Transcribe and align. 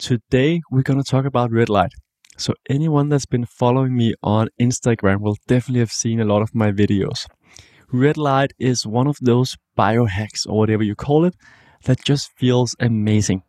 Today, 0.00 0.62
we're 0.70 0.80
going 0.80 0.98
to 0.98 1.04
talk 1.04 1.26
about 1.26 1.50
red 1.50 1.68
light. 1.68 1.92
So, 2.38 2.54
anyone 2.70 3.10
that's 3.10 3.26
been 3.26 3.44
following 3.44 3.94
me 3.94 4.14
on 4.22 4.48
Instagram 4.58 5.20
will 5.20 5.36
definitely 5.46 5.80
have 5.80 5.92
seen 5.92 6.20
a 6.20 6.24
lot 6.24 6.40
of 6.40 6.54
my 6.54 6.72
videos. 6.72 7.26
Red 7.92 8.16
light 8.16 8.54
is 8.58 8.86
one 8.86 9.06
of 9.06 9.18
those 9.20 9.58
biohacks, 9.78 10.48
or 10.48 10.56
whatever 10.56 10.82
you 10.82 10.94
call 10.94 11.26
it, 11.26 11.34
that 11.84 12.02
just 12.02 12.30
feels 12.38 12.74
amazing. 12.80 13.42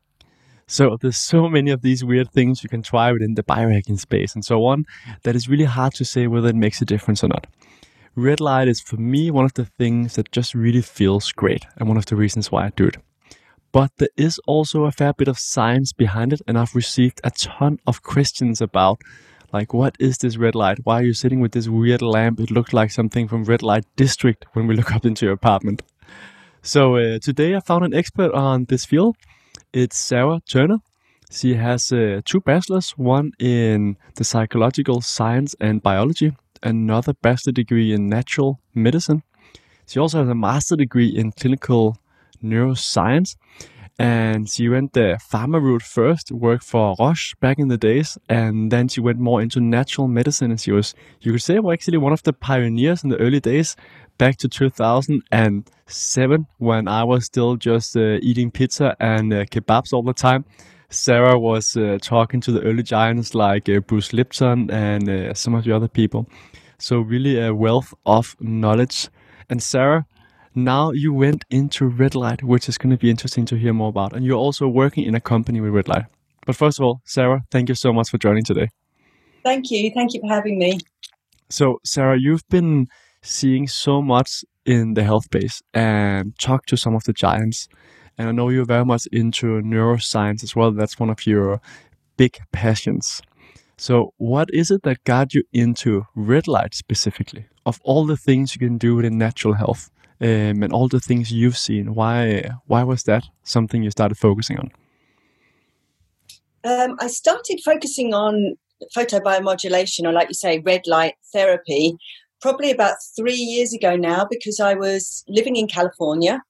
So, 0.67 0.97
there's 0.99 1.15
so 1.15 1.47
many 1.47 1.71
of 1.71 1.83
these 1.83 2.03
weird 2.03 2.33
things 2.33 2.63
you 2.63 2.69
can 2.69 2.81
try 2.81 3.13
within 3.13 3.35
the 3.35 3.43
biohacking 3.43 3.97
space 3.97 4.35
and 4.35 4.43
so 4.43 4.65
on 4.65 4.83
that 5.23 5.37
is 5.37 5.47
really 5.47 5.63
hard 5.63 5.93
to 5.93 6.03
say 6.03 6.27
whether 6.27 6.49
it 6.49 6.55
makes 6.57 6.81
a 6.81 6.85
difference 6.85 7.23
or 7.23 7.29
not. 7.29 7.47
Red 8.13 8.41
light 8.41 8.67
is 8.67 8.81
for 8.81 8.97
me 8.97 9.31
one 9.31 9.45
of 9.45 9.53
the 9.53 9.63
things 9.63 10.15
that 10.15 10.33
just 10.33 10.53
really 10.53 10.81
feels 10.81 11.31
great 11.31 11.65
and 11.77 11.87
one 11.87 11.97
of 11.97 12.07
the 12.07 12.17
reasons 12.17 12.51
why 12.51 12.65
I 12.65 12.71
do 12.75 12.87
it 12.87 12.97
but 13.71 13.91
there 13.97 14.09
is 14.17 14.39
also 14.45 14.85
a 14.85 14.91
fair 14.91 15.13
bit 15.13 15.27
of 15.27 15.39
science 15.39 15.93
behind 15.93 16.33
it 16.33 16.41
and 16.47 16.57
i've 16.57 16.75
received 16.75 17.21
a 17.23 17.31
ton 17.31 17.79
of 17.87 18.03
questions 18.03 18.61
about 18.61 18.99
like 19.53 19.73
what 19.73 19.97
is 19.99 20.17
this 20.19 20.37
red 20.37 20.55
light? 20.55 20.79
Why 20.85 21.01
are 21.01 21.03
you 21.03 21.13
sitting 21.13 21.41
with 21.41 21.51
this 21.51 21.67
weird 21.67 22.01
lamp? 22.01 22.39
It 22.39 22.51
looked 22.51 22.71
like 22.71 22.89
something 22.89 23.27
from 23.27 23.43
red 23.43 23.61
light 23.61 23.83
district 23.97 24.45
when 24.53 24.65
we 24.65 24.75
look 24.75 24.95
up 24.95 25.05
into 25.05 25.25
your 25.25 25.33
apartment. 25.33 25.83
So 26.61 26.95
uh, 26.95 27.19
today 27.19 27.55
i 27.55 27.59
found 27.59 27.83
an 27.83 27.93
expert 27.93 28.31
on 28.33 28.65
this 28.69 28.85
field. 28.85 29.17
It's 29.73 29.97
sarah 29.97 30.41
turner. 30.49 30.77
She 31.29 31.55
has 31.55 31.91
uh, 31.91 32.21
two 32.23 32.39
bachelors 32.39 32.91
one 32.91 33.31
in 33.39 33.97
the 34.15 34.23
psychological 34.23 35.01
science 35.01 35.53
and 35.59 35.83
biology 35.83 36.31
another 36.63 37.13
bachelor 37.13 37.51
degree 37.51 37.93
in 37.93 38.09
natural 38.09 38.59
medicine. 38.73 39.23
She 39.87 39.99
also 39.99 40.19
has 40.19 40.29
a 40.29 40.35
master 40.35 40.75
degree 40.75 41.07
in 41.07 41.31
clinical 41.31 41.97
neuroscience. 42.43 43.35
And 43.99 44.49
she 44.49 44.67
went 44.67 44.93
the 44.93 45.19
pharma 45.31 45.61
route 45.61 45.83
first, 45.83 46.31
worked 46.31 46.63
for 46.63 46.95
Roche 46.99 47.35
back 47.39 47.59
in 47.59 47.67
the 47.67 47.77
days, 47.77 48.17
and 48.29 48.71
then 48.71 48.87
she 48.87 48.99
went 48.99 49.19
more 49.19 49.41
into 49.41 49.59
natural 49.59 50.07
medicine. 50.07 50.49
And 50.49 50.59
she 50.59 50.71
was, 50.71 50.95
you 51.19 51.33
could 51.33 51.43
say, 51.43 51.59
well, 51.59 51.73
actually 51.73 51.99
one 51.99 52.13
of 52.13 52.23
the 52.23 52.33
pioneers 52.33 53.03
in 53.03 53.09
the 53.09 53.17
early 53.17 53.39
days, 53.39 53.75
back 54.17 54.37
to 54.37 54.47
2007, 54.47 56.47
when 56.57 56.87
I 56.87 57.03
was 57.03 57.25
still 57.25 57.57
just 57.57 57.95
uh, 57.95 58.17
eating 58.21 58.49
pizza 58.49 58.95
and 58.99 59.33
uh, 59.33 59.45
kebabs 59.45 59.93
all 59.93 60.03
the 60.03 60.13
time. 60.13 60.45
Sarah 60.89 61.39
was 61.39 61.77
uh, 61.77 61.97
talking 62.01 62.41
to 62.41 62.51
the 62.51 62.61
early 62.63 62.83
giants 62.83 63.33
like 63.33 63.69
uh, 63.69 63.79
Bruce 63.79 64.13
Lipton 64.13 64.69
and 64.71 65.09
uh, 65.09 65.33
some 65.33 65.53
of 65.53 65.63
the 65.63 65.71
other 65.71 65.87
people. 65.87 66.27
So, 66.79 66.99
really, 66.99 67.39
a 67.39 67.53
wealth 67.53 67.93
of 68.05 68.35
knowledge. 68.39 69.09
And 69.49 69.61
Sarah, 69.61 70.05
now 70.55 70.91
you 70.91 71.13
went 71.13 71.45
into 71.49 71.85
Red 71.85 72.15
Light, 72.15 72.43
which 72.43 72.67
is 72.67 72.77
going 72.77 72.91
to 72.91 72.97
be 72.97 73.09
interesting 73.09 73.45
to 73.45 73.55
hear 73.55 73.73
more 73.73 73.89
about. 73.89 74.13
And 74.13 74.25
you're 74.25 74.37
also 74.37 74.67
working 74.67 75.05
in 75.05 75.15
a 75.15 75.21
company 75.21 75.61
with 75.61 75.71
Red 75.71 75.87
Light. 75.87 76.05
But 76.45 76.55
first 76.55 76.79
of 76.79 76.85
all, 76.85 77.01
Sarah, 77.05 77.43
thank 77.51 77.69
you 77.69 77.75
so 77.75 77.93
much 77.93 78.09
for 78.09 78.17
joining 78.17 78.43
today. 78.43 78.69
Thank 79.43 79.71
you. 79.71 79.91
Thank 79.93 80.13
you 80.13 80.21
for 80.21 80.27
having 80.27 80.59
me. 80.59 80.79
So, 81.49 81.79
Sarah, 81.83 82.17
you've 82.19 82.47
been 82.49 82.87
seeing 83.21 83.67
so 83.67 84.01
much 84.01 84.43
in 84.65 84.93
the 84.93 85.03
health 85.03 85.25
space 85.25 85.61
and 85.73 86.37
talked 86.39 86.69
to 86.69 86.77
some 86.77 86.95
of 86.95 87.03
the 87.03 87.13
giants. 87.13 87.67
And 88.17 88.29
I 88.29 88.31
know 88.31 88.49
you're 88.49 88.65
very 88.65 88.85
much 88.85 89.07
into 89.11 89.61
neuroscience 89.61 90.43
as 90.43 90.55
well. 90.55 90.71
That's 90.71 90.99
one 90.99 91.09
of 91.09 91.25
your 91.25 91.61
big 92.17 92.37
passions. 92.51 93.21
So, 93.77 94.13
what 94.17 94.49
is 94.53 94.69
it 94.69 94.83
that 94.83 95.03
got 95.05 95.33
you 95.33 95.43
into 95.53 96.05
red 96.15 96.47
light 96.47 96.75
specifically? 96.75 97.47
Of 97.65 97.79
all 97.83 98.05
the 98.05 98.17
things 98.17 98.53
you 98.55 98.59
can 98.59 98.77
do 98.77 98.95
within 98.95 99.17
natural 99.17 99.55
health, 99.55 99.89
um, 100.21 100.61
and 100.63 100.71
all 100.71 100.87
the 100.87 100.99
things 100.99 101.31
you've 101.31 101.57
seen. 101.57 101.95
Why 101.95 102.49
why 102.67 102.83
was 102.83 103.03
that 103.03 103.25
something 103.43 103.83
you 103.83 103.91
started 103.91 104.17
focusing 104.17 104.59
on? 104.59 104.71
Um, 106.63 106.95
I 106.99 107.07
started 107.07 107.59
focusing 107.65 108.13
on 108.13 108.55
photobiomodulation, 108.95 110.05
or 110.05 110.11
like 110.11 110.27
you 110.27 110.35
say, 110.35 110.59
red 110.59 110.85
light 110.85 111.15
therapy, 111.33 111.97
probably 112.39 112.71
about 112.71 112.95
three 113.15 113.33
years 113.33 113.73
ago 113.73 113.95
now, 113.95 114.27
because 114.29 114.59
I 114.59 114.75
was 114.75 115.23
living 115.27 115.55
in 115.55 115.67
California. 115.67 116.41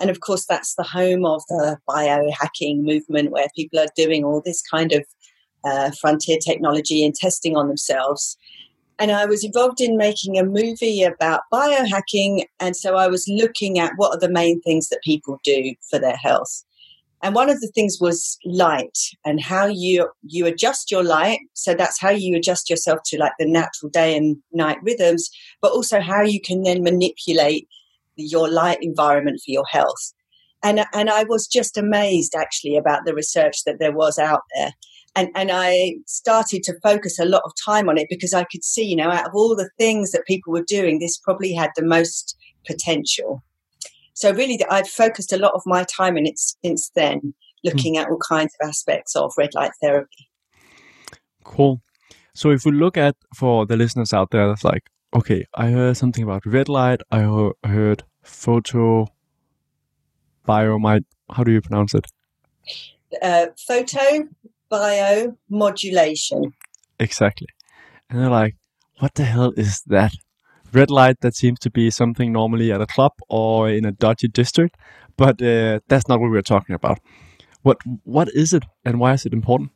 And 0.00 0.10
of 0.10 0.20
course, 0.20 0.44
that's 0.46 0.74
the 0.74 0.82
home 0.82 1.24
of 1.24 1.42
the 1.48 1.78
biohacking 1.88 2.82
movement 2.82 3.30
where 3.30 3.46
people 3.56 3.78
are 3.78 3.86
doing 3.96 4.24
all 4.24 4.42
this 4.44 4.60
kind 4.60 4.92
of 4.92 5.04
uh, 5.64 5.92
frontier 5.98 6.36
technology 6.44 7.04
and 7.04 7.14
testing 7.14 7.56
on 7.56 7.68
themselves 7.68 8.36
and 8.98 9.10
I 9.10 9.26
was 9.26 9.44
involved 9.44 9.80
in 9.80 9.96
making 9.96 10.38
a 10.38 10.44
movie 10.44 11.02
about 11.02 11.42
biohacking. 11.52 12.44
And 12.60 12.76
so 12.76 12.96
I 12.96 13.08
was 13.08 13.26
looking 13.28 13.78
at 13.78 13.92
what 13.96 14.14
are 14.14 14.20
the 14.20 14.32
main 14.32 14.60
things 14.60 14.88
that 14.88 15.02
people 15.02 15.40
do 15.44 15.74
for 15.90 15.98
their 15.98 16.16
health. 16.16 16.64
And 17.22 17.34
one 17.34 17.48
of 17.48 17.60
the 17.60 17.72
things 17.74 17.98
was 18.00 18.38
light 18.44 18.98
and 19.24 19.40
how 19.40 19.66
you 19.66 20.10
you 20.22 20.46
adjust 20.46 20.90
your 20.90 21.02
light. 21.02 21.40
So 21.54 21.74
that's 21.74 21.98
how 21.98 22.10
you 22.10 22.36
adjust 22.36 22.68
yourself 22.68 23.00
to 23.06 23.18
like 23.18 23.32
the 23.38 23.50
natural 23.50 23.90
day 23.90 24.14
and 24.16 24.36
night 24.52 24.76
rhythms, 24.82 25.30
but 25.62 25.72
also 25.72 26.00
how 26.00 26.22
you 26.22 26.40
can 26.40 26.62
then 26.62 26.82
manipulate 26.82 27.66
your 28.16 28.48
light 28.48 28.78
environment 28.82 29.40
for 29.44 29.50
your 29.50 29.64
health. 29.70 30.12
And 30.62 30.84
and 30.92 31.08
I 31.08 31.24
was 31.24 31.46
just 31.46 31.78
amazed 31.78 32.34
actually 32.36 32.76
about 32.76 33.06
the 33.06 33.14
research 33.14 33.64
that 33.64 33.78
there 33.78 33.92
was 33.92 34.18
out 34.18 34.42
there 34.54 34.72
and 35.16 35.30
and 35.34 35.50
I 35.52 35.96
started 36.06 36.62
to 36.64 36.74
focus 36.82 37.18
a 37.18 37.24
lot 37.24 37.42
of 37.44 37.52
time 37.64 37.88
on 37.88 37.98
it 37.98 38.08
because 38.10 38.34
I 38.34 38.44
could 38.44 38.64
see, 38.64 38.84
you 38.84 38.96
know, 38.96 39.10
out 39.10 39.26
of 39.26 39.34
all 39.34 39.54
the 39.54 39.70
things 39.78 40.12
that 40.12 40.26
people 40.26 40.52
were 40.52 40.64
doing, 40.66 40.98
this 40.98 41.18
probably 41.18 41.52
had 41.52 41.70
the 41.76 41.84
most 41.84 42.36
potential. 42.66 43.42
So 44.14 44.32
really, 44.32 44.58
I've 44.70 44.88
focused 44.88 45.32
a 45.32 45.38
lot 45.38 45.54
of 45.54 45.62
my 45.66 45.84
time 45.84 46.16
in 46.16 46.26
it 46.26 46.38
since 46.38 46.90
then, 46.94 47.18
hmm. 47.20 47.30
looking 47.64 47.96
mm. 47.96 48.00
at 48.00 48.08
all 48.08 48.18
kinds 48.18 48.54
of 48.60 48.68
aspects 48.68 49.16
of 49.16 49.32
red 49.36 49.54
light 49.54 49.72
therapy. 49.82 50.28
Cool. 51.44 51.80
So 52.34 52.50
if 52.50 52.64
we 52.64 52.72
look 52.72 52.96
at 52.96 53.16
for 53.34 53.66
the 53.66 53.76
listeners 53.76 54.12
out 54.12 54.30
there, 54.30 54.48
that's 54.48 54.64
like, 54.64 54.90
okay, 55.14 55.44
I 55.54 55.70
heard 55.70 55.96
something 55.96 56.24
about 56.24 56.46
red 56.46 56.68
light. 56.68 57.00
I 57.10 57.20
heard 57.64 58.02
photo 58.22 59.06
biomite. 60.46 61.04
How 61.30 61.44
do 61.44 61.52
you 61.52 61.60
pronounce 61.60 61.94
it? 61.94 62.06
Uh, 63.22 63.46
photo 63.56 64.28
biomodulation. 64.70 66.52
Exactly. 66.98 67.48
And 68.08 68.20
they're 68.20 68.30
like, 68.30 68.56
what 68.98 69.14
the 69.14 69.24
hell 69.24 69.52
is 69.56 69.82
that? 69.86 70.12
Red 70.72 70.90
light 70.90 71.20
that 71.20 71.36
seems 71.36 71.58
to 71.60 71.70
be 71.70 71.90
something 71.90 72.32
normally 72.32 72.72
at 72.72 72.80
a 72.80 72.86
club 72.86 73.12
or 73.28 73.68
in 73.70 73.84
a 73.84 73.92
dodgy 73.92 74.28
district, 74.28 74.76
but 75.16 75.40
uh, 75.40 75.80
that's 75.88 76.08
not 76.08 76.20
what 76.20 76.30
we're 76.30 76.42
talking 76.42 76.74
about. 76.74 76.98
What 77.62 77.78
what 78.02 78.28
is 78.34 78.52
it, 78.52 78.64
and 78.84 78.98
why 78.98 79.12
is 79.12 79.24
it 79.24 79.32
important? 79.32 79.70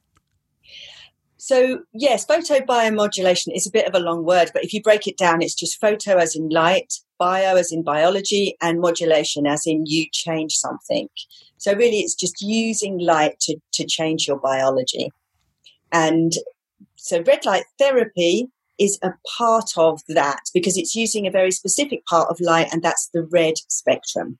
So 1.39 1.81
yes, 1.93 2.27
photobiomodulation 2.27 3.55
is 3.55 3.67
a 3.67 3.71
bit 3.71 3.87
of 3.87 3.95
a 3.95 4.01
long 4.01 4.25
word, 4.25 4.51
but 4.53 4.65
if 4.65 4.75
you 4.75 4.83
break 4.83 5.07
it 5.07 5.17
down, 5.17 5.41
it's 5.41 5.55
just 5.55 5.81
photo 5.81 6.17
as 6.17 6.35
in 6.35 6.49
light, 6.49 6.93
bio 7.17 7.55
as 7.55 7.71
in 7.71 7.85
biology, 7.85 8.57
and 8.61 8.81
modulation 8.81 9.47
as 9.47 9.63
in 9.65 9.85
you 9.87 10.07
change 10.13 10.55
something. 10.55 11.09
So 11.57 11.75
really, 11.75 12.01
it's 12.01 12.17
just 12.17 12.43
using 12.43 12.99
light 12.99 13.39
to, 13.43 13.57
to 13.75 13.87
change 13.87 14.27
your 14.27 14.39
biology. 14.39 15.11
And 15.93 16.33
so 16.97 17.23
red 17.23 17.47
light 17.47 17.65
therapy 17.79 18.49
is 18.79 18.99
a 19.03 19.13
part 19.37 19.71
of 19.77 20.01
that 20.09 20.41
because 20.53 20.77
it's 20.77 20.95
using 20.95 21.27
a 21.27 21.31
very 21.31 21.53
specific 21.53 22.05
part 22.07 22.29
of 22.31 22.41
light, 22.41 22.69
and 22.73 22.83
that's 22.83 23.11
the 23.15 23.23
red 23.23 23.55
spectrum. 23.69 24.39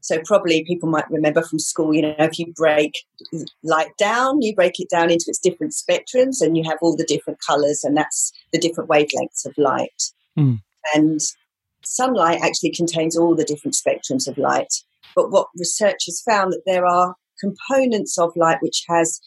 So 0.00 0.20
probably 0.24 0.64
people 0.64 0.88
might 0.88 1.10
remember 1.10 1.42
from 1.42 1.58
school, 1.58 1.94
you 1.94 2.02
know, 2.02 2.14
if 2.18 2.38
you 2.38 2.52
break 2.54 2.92
light 3.62 3.96
down, 3.98 4.42
you 4.42 4.54
break 4.54 4.78
it 4.78 4.88
down 4.88 5.10
into 5.10 5.24
its 5.28 5.38
different 5.38 5.72
spectrums 5.72 6.40
and 6.40 6.56
you 6.56 6.64
have 6.64 6.78
all 6.80 6.96
the 6.96 7.04
different 7.04 7.40
colors 7.40 7.82
and 7.82 7.96
that's 7.96 8.32
the 8.52 8.58
different 8.58 8.88
wavelengths 8.88 9.44
of 9.44 9.54
light. 9.58 10.02
Mm. 10.38 10.60
And 10.94 11.20
sunlight 11.84 12.40
actually 12.42 12.70
contains 12.70 13.16
all 13.16 13.34
the 13.34 13.44
different 13.44 13.74
spectrums 13.74 14.28
of 14.28 14.38
light. 14.38 14.72
But 15.16 15.30
what 15.30 15.48
research 15.56 16.04
has 16.06 16.22
found 16.22 16.52
that 16.52 16.62
there 16.64 16.86
are 16.86 17.16
components 17.40 18.18
of 18.18 18.32
light 18.36 18.58
which 18.60 18.84
has 18.88 19.20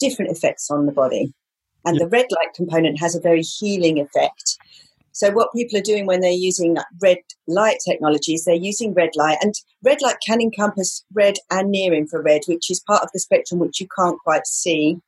different 0.00 0.30
effects 0.30 0.70
on 0.70 0.86
the 0.86 0.92
body. 0.92 1.32
And 1.84 2.00
the 2.00 2.08
red 2.08 2.26
light 2.30 2.54
component 2.54 2.98
has 2.98 3.14
a 3.14 3.20
very 3.20 3.42
healing 3.42 4.00
effect. 4.00 4.58
So 5.14 5.30
what 5.30 5.52
people 5.54 5.78
are 5.78 5.82
doing 5.82 6.06
when 6.06 6.20
they're 6.20 6.32
using 6.32 6.76
red 7.00 7.18
light 7.46 7.78
technologies, 7.88 8.44
they're 8.44 8.54
using 8.56 8.94
red 8.94 9.10
light, 9.14 9.38
and 9.40 9.54
red 9.84 10.02
light 10.02 10.16
can 10.26 10.40
encompass 10.40 11.04
red 11.14 11.36
and 11.52 11.70
near 11.70 11.94
infrared, 11.94 12.42
which 12.48 12.68
is 12.68 12.80
part 12.80 13.04
of 13.04 13.10
the 13.14 13.20
spectrum 13.20 13.60
which 13.60 13.80
you 13.80 13.86
can't 13.96 14.18
quite 14.24 14.46
see. 14.46 14.98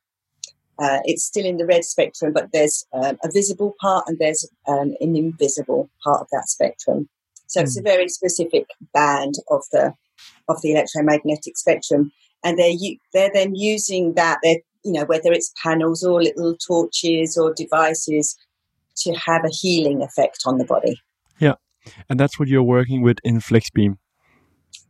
Uh, 0.79 0.99
it's 1.03 1.25
still 1.25 1.45
in 1.45 1.57
the 1.57 1.65
red 1.65 1.83
spectrum, 1.83 2.31
but 2.31 2.49
there's 2.53 2.85
um, 2.93 3.17
a 3.21 3.29
visible 3.31 3.75
part 3.81 4.05
and 4.07 4.17
there's 4.17 4.47
um, 4.67 4.95
an 5.01 5.15
invisible 5.17 5.89
part 6.01 6.21
of 6.21 6.27
that 6.31 6.47
spectrum. 6.47 7.09
So 7.47 7.59
mm. 7.59 7.63
it's 7.63 7.77
a 7.77 7.81
hmm. 7.81 7.87
very 7.87 8.07
specific 8.07 8.67
band 8.93 9.35
of 9.49 9.63
the 9.73 9.93
of 10.47 10.61
the 10.61 10.71
electromagnetic 10.71 11.57
spectrum, 11.57 12.13
and 12.45 12.57
they're 12.57 12.75
they're 13.13 13.31
then 13.33 13.55
using 13.55 14.13
that. 14.13 14.37
They're 14.41 14.61
you 14.85 14.93
know 14.93 15.03
whether 15.03 15.33
it's 15.33 15.51
panels 15.61 16.01
or 16.03 16.23
little 16.23 16.55
torches 16.55 17.37
or 17.37 17.53
devices 17.53 18.37
to 18.99 19.13
have 19.13 19.43
a 19.45 19.49
healing 19.49 20.01
effect 20.01 20.43
on 20.45 20.57
the 20.57 20.65
body. 20.65 20.99
Yeah, 21.39 21.55
and 22.09 22.19
that's 22.19 22.39
what 22.39 22.47
you're 22.47 22.63
working 22.63 23.01
with 23.01 23.17
in 23.23 23.39
FlexBeam. 23.39 23.97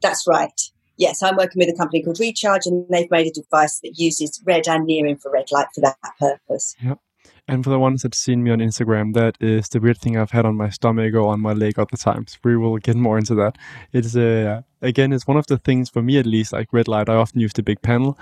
That's 0.01 0.25
right. 0.27 0.61
Yes, 0.97 1.21
I'm 1.21 1.35
working 1.35 1.59
with 1.59 1.69
a 1.69 1.77
company 1.77 2.01
called 2.01 2.19
Recharge, 2.19 2.65
and 2.65 2.85
they've 2.89 3.11
made 3.11 3.27
a 3.27 3.31
device 3.31 3.79
that 3.81 3.93
uses 3.97 4.41
red 4.45 4.67
and 4.67 4.85
near 4.85 5.05
infrared 5.05 5.51
light 5.51 5.67
for 5.73 5.81
that 5.81 5.97
purpose. 6.19 6.75
Yep. 6.83 6.99
And 7.47 7.63
for 7.63 7.69
the 7.69 7.79
ones 7.79 8.01
that 8.01 8.13
have 8.13 8.19
seen 8.19 8.43
me 8.43 8.51
on 8.51 8.59
Instagram, 8.59 9.13
that 9.13 9.37
is 9.39 9.69
the 9.69 9.79
weird 9.79 9.99
thing 9.99 10.17
I've 10.17 10.31
had 10.31 10.45
on 10.45 10.55
my 10.55 10.69
stomach 10.69 11.13
or 11.13 11.27
on 11.27 11.39
my 11.39 11.53
leg 11.53 11.79
at 11.79 11.89
the 11.89 11.97
times. 11.97 12.37
We 12.43 12.57
will 12.57 12.77
get 12.77 12.95
more 12.95 13.17
into 13.17 13.35
that. 13.35 13.57
It's 13.93 14.15
uh, 14.17 14.61
again, 14.81 15.13
it's 15.13 15.27
one 15.27 15.37
of 15.37 15.47
the 15.47 15.57
things 15.57 15.89
for 15.89 16.01
me 16.01 16.17
at 16.17 16.25
least. 16.25 16.51
Like 16.51 16.73
red 16.73 16.89
light, 16.89 17.09
I 17.09 17.15
often 17.15 17.39
use 17.39 17.53
the 17.53 17.63
big 17.63 17.81
panel. 17.81 18.19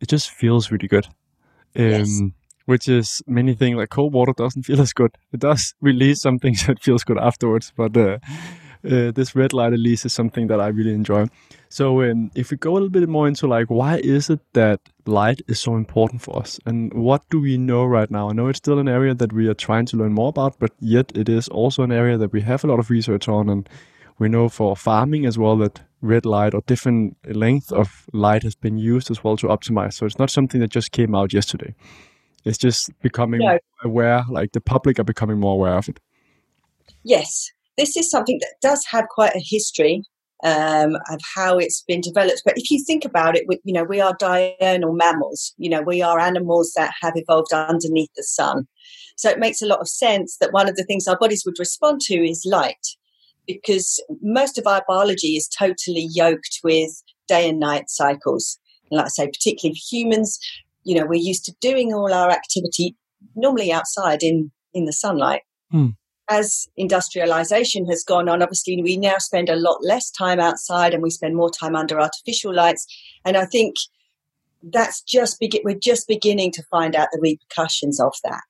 It 0.00 0.08
just 0.08 0.30
feels 0.30 0.70
really 0.70 0.88
good. 0.88 1.06
Um, 1.74 1.84
yes. 1.84 2.20
Which 2.66 2.88
is 2.88 3.22
many 3.26 3.54
things 3.54 3.76
like 3.76 3.90
cold 3.90 4.12
water 4.12 4.32
doesn't 4.36 4.64
feel 4.64 4.80
as 4.80 4.92
good. 4.92 5.16
It 5.32 5.40
does 5.40 5.74
release 5.80 6.20
something 6.20 6.54
that 6.66 6.82
feels 6.82 7.04
good 7.04 7.18
afterwards, 7.18 7.72
but 7.76 7.96
uh, 7.96 8.18
uh, 8.84 9.10
this 9.10 9.34
red 9.34 9.52
light 9.52 9.72
at 9.72 9.78
least 9.78 10.04
is 10.06 10.12
something 10.12 10.46
that 10.48 10.60
I 10.60 10.68
really 10.68 10.94
enjoy. 10.94 11.26
So 11.68 12.02
um, 12.02 12.30
if 12.34 12.50
we 12.50 12.56
go 12.56 12.72
a 12.72 12.74
little 12.74 12.88
bit 12.88 13.08
more 13.08 13.26
into 13.28 13.46
like 13.46 13.68
why 13.68 13.96
is 13.96 14.30
it 14.30 14.40
that 14.52 14.80
light 15.06 15.42
is 15.48 15.60
so 15.60 15.76
important 15.76 16.22
for 16.22 16.38
us, 16.38 16.60
and 16.66 16.92
what 16.92 17.28
do 17.30 17.40
we 17.40 17.56
know 17.56 17.84
right 17.84 18.10
now? 18.10 18.30
I 18.30 18.32
know 18.32 18.48
it's 18.48 18.58
still 18.58 18.78
an 18.78 18.88
area 18.88 19.14
that 19.14 19.32
we 19.32 19.48
are 19.48 19.54
trying 19.54 19.86
to 19.86 19.96
learn 19.96 20.12
more 20.12 20.28
about, 20.28 20.58
but 20.58 20.72
yet 20.80 21.12
it 21.14 21.28
is 21.28 21.48
also 21.48 21.82
an 21.82 21.92
area 21.92 22.16
that 22.18 22.32
we 22.32 22.40
have 22.42 22.64
a 22.64 22.66
lot 22.66 22.78
of 22.78 22.90
research 22.90 23.28
on, 23.28 23.48
and 23.48 23.68
we 24.18 24.28
know 24.28 24.48
for 24.48 24.76
farming 24.76 25.26
as 25.26 25.38
well 25.38 25.56
that 25.58 25.82
red 26.00 26.24
light 26.24 26.54
or 26.54 26.62
different 26.66 27.16
length 27.26 27.72
of 27.72 28.06
light 28.12 28.42
has 28.42 28.54
been 28.54 28.78
used 28.78 29.10
as 29.10 29.24
well 29.24 29.36
to 29.36 29.48
optimize. 29.48 29.94
So 29.94 30.06
it's 30.06 30.18
not 30.18 30.30
something 30.30 30.60
that 30.60 30.70
just 30.70 30.92
came 30.92 31.14
out 31.14 31.32
yesterday. 31.32 31.74
It's 32.46 32.56
just 32.56 32.90
becoming 33.02 33.40
no. 33.40 33.58
aware, 33.82 34.24
like 34.30 34.52
the 34.52 34.60
public 34.60 34.98
are 34.98 35.04
becoming 35.04 35.38
more 35.38 35.54
aware 35.54 35.76
of 35.76 35.88
it. 35.88 36.00
Yes, 37.02 37.50
this 37.76 37.96
is 37.96 38.08
something 38.08 38.38
that 38.40 38.54
does 38.62 38.86
have 38.86 39.08
quite 39.08 39.34
a 39.34 39.42
history 39.44 40.04
um, 40.44 40.94
of 41.10 41.20
how 41.34 41.58
it's 41.58 41.82
been 41.82 42.00
developed. 42.00 42.42
But 42.44 42.56
if 42.56 42.70
you 42.70 42.82
think 42.84 43.04
about 43.04 43.36
it, 43.36 43.44
we, 43.48 43.58
you 43.64 43.74
know, 43.74 43.82
we 43.82 44.00
are 44.00 44.16
diurnal 44.18 44.94
mammals. 44.94 45.54
You 45.58 45.70
know, 45.70 45.82
we 45.82 46.02
are 46.02 46.20
animals 46.20 46.72
that 46.76 46.92
have 47.02 47.14
evolved 47.16 47.52
underneath 47.52 48.10
the 48.16 48.22
sun. 48.22 48.68
So 49.16 49.28
it 49.28 49.40
makes 49.40 49.60
a 49.60 49.66
lot 49.66 49.80
of 49.80 49.88
sense 49.88 50.36
that 50.40 50.52
one 50.52 50.68
of 50.68 50.76
the 50.76 50.84
things 50.84 51.08
our 51.08 51.18
bodies 51.18 51.42
would 51.44 51.58
respond 51.58 52.00
to 52.02 52.14
is 52.14 52.46
light, 52.46 52.86
because 53.46 54.00
most 54.22 54.56
of 54.56 54.68
our 54.68 54.84
biology 54.86 55.36
is 55.36 55.48
totally 55.48 56.08
yoked 56.12 56.60
with 56.62 57.02
day 57.26 57.48
and 57.48 57.58
night 57.58 57.90
cycles. 57.90 58.58
And 58.90 58.98
like 58.98 59.06
I 59.06 59.08
say, 59.08 59.26
particularly 59.26 59.74
humans, 59.74 60.38
you 60.86 60.98
know, 60.98 61.06
we're 61.06 61.14
used 61.14 61.44
to 61.46 61.52
doing 61.60 61.92
all 61.92 62.12
our 62.12 62.30
activity 62.30 62.96
normally 63.34 63.72
outside 63.72 64.22
in 64.22 64.50
in 64.72 64.84
the 64.84 64.92
sunlight. 64.92 65.42
Hmm 65.70 65.88
as 66.28 66.68
industrialization 66.76 67.86
has 67.86 68.02
gone 68.02 68.28
on, 68.28 68.42
obviously 68.42 68.80
we 68.82 68.96
now 68.96 69.18
spend 69.18 69.48
a 69.48 69.56
lot 69.56 69.78
less 69.82 70.10
time 70.10 70.40
outside 70.40 70.92
and 70.92 71.02
we 71.02 71.10
spend 71.10 71.36
more 71.36 71.50
time 71.50 71.76
under 71.76 72.00
artificial 72.00 72.52
lights. 72.52 72.86
And 73.24 73.36
I 73.36 73.46
think 73.46 73.76
that's 74.62 75.02
just 75.02 75.38
begin, 75.38 75.62
we're 75.64 75.78
just 75.78 76.08
beginning 76.08 76.50
to 76.52 76.64
find 76.64 76.96
out 76.96 77.08
the 77.12 77.20
repercussions 77.22 78.00
of 78.00 78.12
that. 78.24 78.42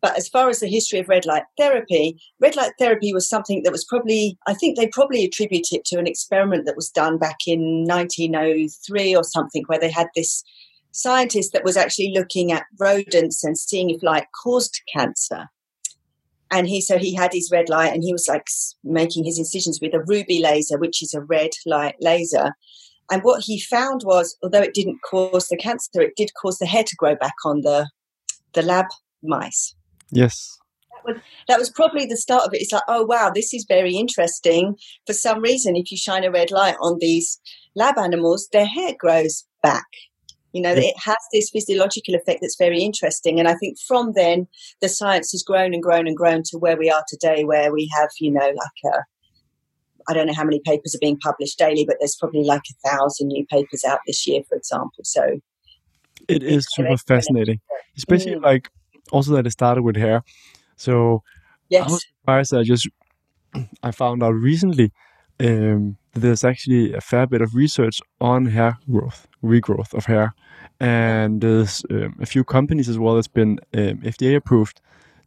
But 0.00 0.16
as 0.18 0.28
far 0.28 0.50
as 0.50 0.60
the 0.60 0.68
history 0.68 0.98
of 0.98 1.08
red 1.08 1.24
light 1.24 1.44
therapy, 1.58 2.20
red 2.38 2.56
light 2.56 2.72
therapy 2.78 3.12
was 3.14 3.28
something 3.28 3.62
that 3.62 3.72
was 3.72 3.84
probably, 3.84 4.38
I 4.46 4.54
think 4.54 4.76
they 4.76 4.86
probably 4.86 5.24
attribute 5.24 5.72
it 5.72 5.84
to 5.86 5.98
an 5.98 6.06
experiment 6.06 6.66
that 6.66 6.76
was 6.76 6.90
done 6.90 7.18
back 7.18 7.38
in 7.46 7.84
1903 7.86 9.16
or 9.16 9.24
something, 9.24 9.64
where 9.66 9.78
they 9.78 9.90
had 9.90 10.08
this 10.14 10.44
scientist 10.94 11.52
that 11.52 11.64
was 11.64 11.76
actually 11.76 12.12
looking 12.14 12.52
at 12.52 12.66
rodents 12.78 13.42
and 13.42 13.58
seeing 13.58 13.90
if 13.90 14.02
light 14.02 14.26
caused 14.42 14.80
cancer. 14.92 15.48
And 16.50 16.68
he 16.68 16.80
so 16.80 16.98
he 16.98 17.14
had 17.14 17.32
his 17.32 17.50
red 17.52 17.68
light 17.68 17.92
and 17.92 18.04
he 18.04 18.12
was 18.12 18.26
like 18.28 18.46
making 18.84 19.24
his 19.24 19.38
incisions 19.38 19.80
with 19.82 19.92
a 19.92 20.04
ruby 20.06 20.38
laser 20.38 20.78
which 20.78 21.02
is 21.02 21.12
a 21.12 21.20
red 21.20 21.50
light 21.66 21.96
laser. 22.00 22.52
And 23.10 23.22
what 23.22 23.42
he 23.42 23.60
found 23.60 24.02
was 24.04 24.36
although 24.42 24.62
it 24.62 24.74
didn't 24.74 25.00
cause 25.08 25.48
the 25.48 25.56
cancer 25.56 26.00
it 26.00 26.14
did 26.16 26.30
cause 26.40 26.58
the 26.58 26.66
hair 26.66 26.84
to 26.84 26.96
grow 26.96 27.16
back 27.16 27.34
on 27.44 27.62
the 27.62 27.90
the 28.52 28.62
lab 28.62 28.86
mice. 29.22 29.74
Yes. 30.10 30.56
That 30.92 31.12
was, 31.12 31.22
that 31.48 31.58
was 31.58 31.70
probably 31.70 32.06
the 32.06 32.16
start 32.16 32.44
of 32.44 32.54
it. 32.54 32.62
It's 32.62 32.72
like 32.72 32.84
oh 32.86 33.04
wow 33.04 33.32
this 33.34 33.52
is 33.52 33.66
very 33.68 33.96
interesting. 33.96 34.76
For 35.08 35.12
some 35.12 35.40
reason 35.40 35.74
if 35.74 35.90
you 35.90 35.96
shine 35.96 36.22
a 36.22 36.30
red 36.30 36.52
light 36.52 36.76
on 36.80 36.98
these 37.00 37.40
lab 37.74 37.98
animals 37.98 38.48
their 38.52 38.66
hair 38.66 38.94
grows 38.96 39.44
back 39.60 39.86
you 40.54 40.62
know, 40.62 40.72
it 40.72 40.94
has 41.04 41.16
this 41.32 41.50
physiological 41.50 42.14
effect 42.14 42.38
that's 42.40 42.56
very 42.56 42.80
interesting. 42.80 43.40
And 43.40 43.48
I 43.48 43.54
think 43.54 43.76
from 43.88 44.12
then, 44.14 44.46
the 44.80 44.88
science 44.88 45.32
has 45.32 45.42
grown 45.42 45.74
and 45.74 45.82
grown 45.82 46.06
and 46.06 46.16
grown 46.16 46.44
to 46.44 46.58
where 46.58 46.76
we 46.76 46.88
are 46.88 47.02
today, 47.08 47.42
where 47.42 47.72
we 47.72 47.90
have, 47.98 48.10
you 48.20 48.30
know, 48.30 48.46
like 48.46 48.94
a, 48.94 48.98
I 50.08 50.14
don't 50.14 50.28
know 50.28 50.32
how 50.32 50.44
many 50.44 50.60
papers 50.64 50.94
are 50.94 51.00
being 51.00 51.18
published 51.18 51.58
daily, 51.58 51.84
but 51.84 51.96
there's 51.98 52.14
probably 52.14 52.44
like 52.44 52.62
a 52.70 52.88
thousand 52.88 53.28
new 53.28 53.44
papers 53.46 53.82
out 53.84 53.98
this 54.06 54.28
year, 54.28 54.42
for 54.48 54.56
example. 54.56 55.02
So 55.02 55.40
it 56.28 56.44
is 56.44 56.68
super 56.70 56.96
fascinating, 56.98 57.58
especially 57.96 58.36
mm. 58.36 58.44
like 58.44 58.70
also 59.10 59.34
that 59.34 59.48
it 59.48 59.50
started 59.50 59.82
with 59.82 59.96
hair. 59.96 60.22
So 60.76 61.24
yes. 61.68 61.88
I 61.88 61.90
was 61.90 62.06
surprised. 62.20 62.54
I 62.54 62.62
just 62.62 62.88
I 63.82 63.90
found 63.90 64.22
out 64.22 64.34
recently 64.34 64.92
um, 65.40 65.96
there's 66.14 66.44
actually 66.44 66.92
a 66.92 67.00
fair 67.00 67.26
bit 67.26 67.42
of 67.42 67.54
research 67.54 68.00
on 68.20 68.46
hair 68.46 68.78
growth, 68.90 69.26
regrowth 69.42 69.92
of 69.94 70.06
hair, 70.06 70.34
and 70.80 71.40
there's 71.40 71.84
um, 71.90 72.16
a 72.20 72.26
few 72.26 72.44
companies 72.44 72.88
as 72.88 72.98
well 72.98 73.14
that's 73.14 73.28
been 73.28 73.58
um, 73.74 73.98
FDA 73.98 74.36
approved 74.36 74.80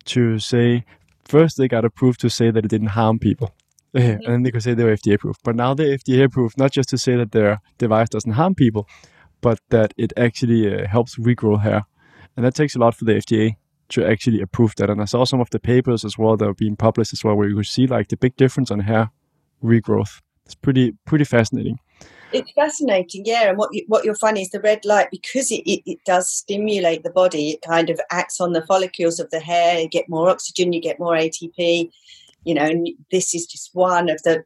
to 0.05 0.39
say 0.39 0.85
first 1.25 1.57
they 1.57 1.67
got 1.67 1.85
approved 1.85 2.19
to 2.21 2.29
say 2.29 2.51
that 2.51 2.65
it 2.65 2.69
didn't 2.69 2.87
harm 2.87 3.19
people. 3.19 3.53
And 3.93 4.21
then 4.25 4.43
they 4.43 4.51
could 4.51 4.61
say 4.61 4.73
they 4.73 4.83
were 4.83 4.95
FDA 4.95 5.15
approved. 5.15 5.39
But 5.43 5.55
now 5.55 5.73
they're 5.73 5.97
FDA 5.97 6.23
approved, 6.25 6.57
not 6.57 6.71
just 6.71 6.89
to 6.89 6.97
say 6.97 7.15
that 7.15 7.31
their 7.31 7.61
device 7.77 8.09
doesn't 8.09 8.33
harm 8.33 8.53
people, 8.53 8.87
but 9.41 9.59
that 9.69 9.93
it 9.97 10.13
actually 10.17 10.61
uh, 10.71 10.87
helps 10.87 11.17
regrow 11.17 11.61
hair. 11.61 11.85
And 12.35 12.45
that 12.45 12.53
takes 12.53 12.75
a 12.75 12.79
lot 12.79 12.95
for 12.95 13.05
the 13.05 13.13
FDA 13.13 13.55
to 13.89 14.05
actually 14.05 14.41
approve 14.41 14.75
that. 14.75 14.89
And 14.89 15.01
I 15.01 15.05
saw 15.05 15.23
some 15.23 15.39
of 15.39 15.49
the 15.49 15.59
papers 15.59 16.03
as 16.05 16.17
well 16.17 16.37
that 16.37 16.47
are 16.47 16.53
being 16.53 16.75
published 16.75 17.13
as 17.13 17.23
well, 17.23 17.35
where 17.35 17.47
you 17.47 17.55
could 17.55 17.65
see 17.65 17.87
like 17.87 18.09
the 18.09 18.17
big 18.17 18.35
difference 18.35 18.69
on 18.69 18.81
hair 18.81 19.09
regrowth. 19.63 20.19
It's 20.47 20.55
pretty 20.55 20.95
pretty 21.05 21.25
fascinating. 21.25 21.77
It's 22.31 22.49
fascinating, 22.53 23.25
yeah. 23.25 23.49
And 23.49 23.57
what 23.57 23.69
you, 23.73 23.83
what 23.87 24.05
you'll 24.05 24.15
find 24.15 24.37
is 24.37 24.49
the 24.49 24.61
red 24.61 24.85
light 24.85 25.09
because 25.11 25.51
it, 25.51 25.61
it, 25.65 25.81
it, 25.85 25.99
does 26.05 26.29
stimulate 26.29 27.03
the 27.03 27.09
body. 27.09 27.49
It 27.49 27.61
kind 27.67 27.89
of 27.89 27.99
acts 28.11 28.39
on 28.39 28.53
the 28.53 28.65
follicles 28.65 29.19
of 29.19 29.29
the 29.29 29.41
hair. 29.41 29.79
You 29.79 29.89
get 29.89 30.07
more 30.07 30.29
oxygen, 30.29 30.71
you 30.71 30.81
get 30.81 30.99
more 30.99 31.15
ATP. 31.15 31.89
You 32.45 32.53
know, 32.53 32.63
and 32.63 32.87
this 33.11 33.35
is 33.35 33.45
just 33.45 33.71
one 33.73 34.09
of 34.09 34.21
the. 34.23 34.45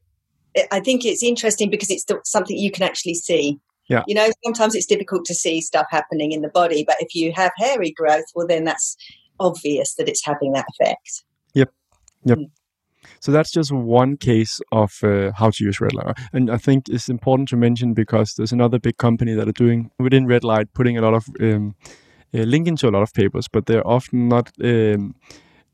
I 0.72 0.80
think 0.80 1.06
it's 1.06 1.22
interesting 1.22 1.70
because 1.70 1.92
it's 1.92 2.06
something 2.24 2.58
you 2.58 2.72
can 2.72 2.84
actually 2.84 3.14
see. 3.14 3.60
Yeah. 3.88 4.04
You 4.08 4.16
know, 4.16 4.30
sometimes 4.44 4.74
it's 4.74 4.88
difficult 4.88 5.26
to 5.26 5.36
see 5.36 5.62
stuff 5.62 5.86
happening 5.92 6.32
in 6.32 6.42
the 6.42 6.50
body, 6.50 6.84
but 6.84 6.96
if 7.00 7.14
you 7.14 7.32
have 7.34 7.52
hairy 7.58 7.92
growth, 7.92 8.26
well, 8.34 8.48
then 8.48 8.64
that's 8.64 8.98
obvious 9.40 9.94
that 9.96 10.10
it's 10.10 10.26
having 10.26 10.54
that 10.54 10.66
effect. 10.80 11.24
Yep. 11.54 11.72
Yep. 12.26 12.38
Mm. 12.40 12.50
So 13.20 13.32
that's 13.32 13.52
just 13.52 13.72
one 13.72 14.18
case 14.18 14.60
of 14.72 14.92
uh, 15.04 15.32
how 15.36 15.50
to 15.52 15.64
use 15.64 15.82
red 15.82 15.94
light. 15.94 16.18
And 16.34 16.50
I 16.50 16.58
think 16.58 16.90
it's 16.90 17.10
important 17.10 17.50
to 17.50 17.58
mention 17.58 17.94
because 17.94 18.34
there's 18.36 18.52
another 18.52 18.80
big 18.80 18.98
company 18.98 19.34
that 19.34 19.48
are 19.48 19.54
doing 19.54 19.92
within 20.00 20.28
red 20.28 20.44
light, 20.44 20.74
putting 20.74 20.98
a 20.98 21.02
lot 21.02 21.14
of 21.14 21.26
um, 21.42 21.76
uh, 22.34 22.40
linking 22.40 22.78
to 22.78 22.90
a 22.90 22.92
lot 22.92 23.02
of 23.02 23.14
papers, 23.14 23.48
but 23.48 23.66
they're 23.66 23.88
often 23.88 24.28
not. 24.28 24.52
Um, 24.64 25.16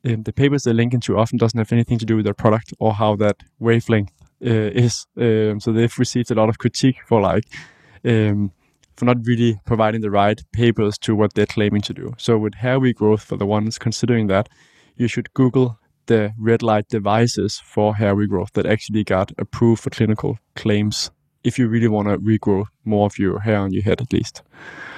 um, 0.05 0.23
the 0.23 0.31
papers 0.31 0.63
they're 0.63 0.73
linking 0.73 1.01
to 1.01 1.17
often 1.17 1.37
doesn't 1.37 1.57
have 1.57 1.71
anything 1.73 1.97
to 1.97 2.05
do 2.05 2.15
with 2.15 2.25
their 2.25 2.33
product 2.33 2.73
or 2.79 2.93
how 2.93 3.15
that 3.17 3.37
wavelength 3.59 4.11
uh, 4.45 4.71
is. 4.73 5.05
Um, 5.17 5.59
so 5.59 5.71
they've 5.71 5.99
received 5.99 6.31
a 6.31 6.35
lot 6.35 6.49
of 6.49 6.59
critique 6.59 6.97
for 7.07 7.19
like 7.19 7.45
um, 8.05 8.51
for 8.95 9.05
not 9.05 9.17
really 9.23 9.59
providing 9.65 10.01
the 10.01 10.11
right 10.11 10.41
papers 10.53 10.97
to 10.99 11.15
what 11.15 11.33
they're 11.33 11.45
claiming 11.45 11.81
to 11.81 11.93
do. 11.93 12.13
So 12.17 12.37
with 12.37 12.55
hair 12.55 12.79
regrowth, 12.79 13.21
for 13.21 13.37
the 13.37 13.45
ones 13.45 13.77
considering 13.77 14.27
that, 14.27 14.49
you 14.95 15.07
should 15.07 15.33
Google 15.33 15.79
the 16.07 16.33
red 16.37 16.63
light 16.63 16.87
devices 16.89 17.61
for 17.63 17.95
hair 17.95 18.15
regrowth 18.15 18.51
that 18.53 18.65
actually 18.65 19.03
got 19.03 19.31
approved 19.37 19.83
for 19.83 19.89
clinical 19.89 20.37
claims 20.55 21.11
if 21.43 21.57
you 21.57 21.67
really 21.67 21.87
want 21.87 22.07
to 22.07 22.17
regrow 22.17 22.65
more 22.83 23.05
of 23.05 23.17
your 23.17 23.39
hair 23.39 23.59
on 23.59 23.71
your 23.71 23.83
head 23.83 24.01
at 24.01 24.11
least. 24.11 24.41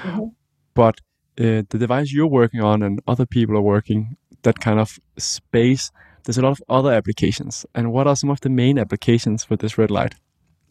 Mm-hmm. 0.04 0.26
But 0.74 1.00
uh, 1.40 1.64
the 1.70 1.78
device 1.78 2.12
you're 2.12 2.28
working 2.28 2.62
on 2.62 2.82
and 2.82 3.02
other 3.08 3.26
people 3.26 3.58
are 3.58 3.62
working 3.62 4.18
that 4.44 4.60
kind 4.60 4.80
of 4.80 5.00
space, 5.18 5.92
there's 6.24 6.38
a 6.38 6.42
lot 6.42 6.52
of 6.52 6.62
other 6.70 6.92
applications. 6.92 7.66
And 7.76 7.92
what 7.92 8.08
are 8.08 8.16
some 8.16 8.30
of 8.30 8.42
the 8.42 8.50
main 8.50 8.80
applications 8.80 9.44
for 9.44 9.56
this 9.56 9.78
red 9.78 9.92
light 9.92 10.16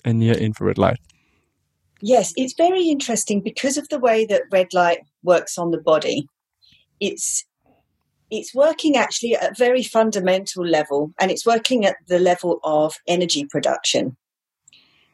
and 0.05 0.19
near 0.19 0.35
infrared 0.35 0.79
light? 0.79 0.99
Yes, 2.01 2.33
it's 2.37 2.55
very 2.55 2.89
interesting 2.89 3.43
because 3.43 3.77
of 3.77 3.89
the 3.89 3.99
way 3.99 4.25
that 4.27 4.43
red 4.53 4.73
light 4.73 5.01
works 5.23 5.59
on 5.59 5.71
the 5.73 5.79
body, 5.79 6.29
it's 7.01 7.45
it's 8.31 8.55
working 8.55 8.97
actually 8.97 9.35
at 9.35 9.53
a 9.53 9.55
very 9.57 9.83
fundamental 9.83 10.67
level 10.67 11.13
and 11.21 11.31
it's 11.31 11.47
working 11.47 11.85
at 11.85 11.97
the 12.07 12.19
level 12.19 12.61
of 12.63 12.97
energy 13.07 13.47
production. 13.49 14.17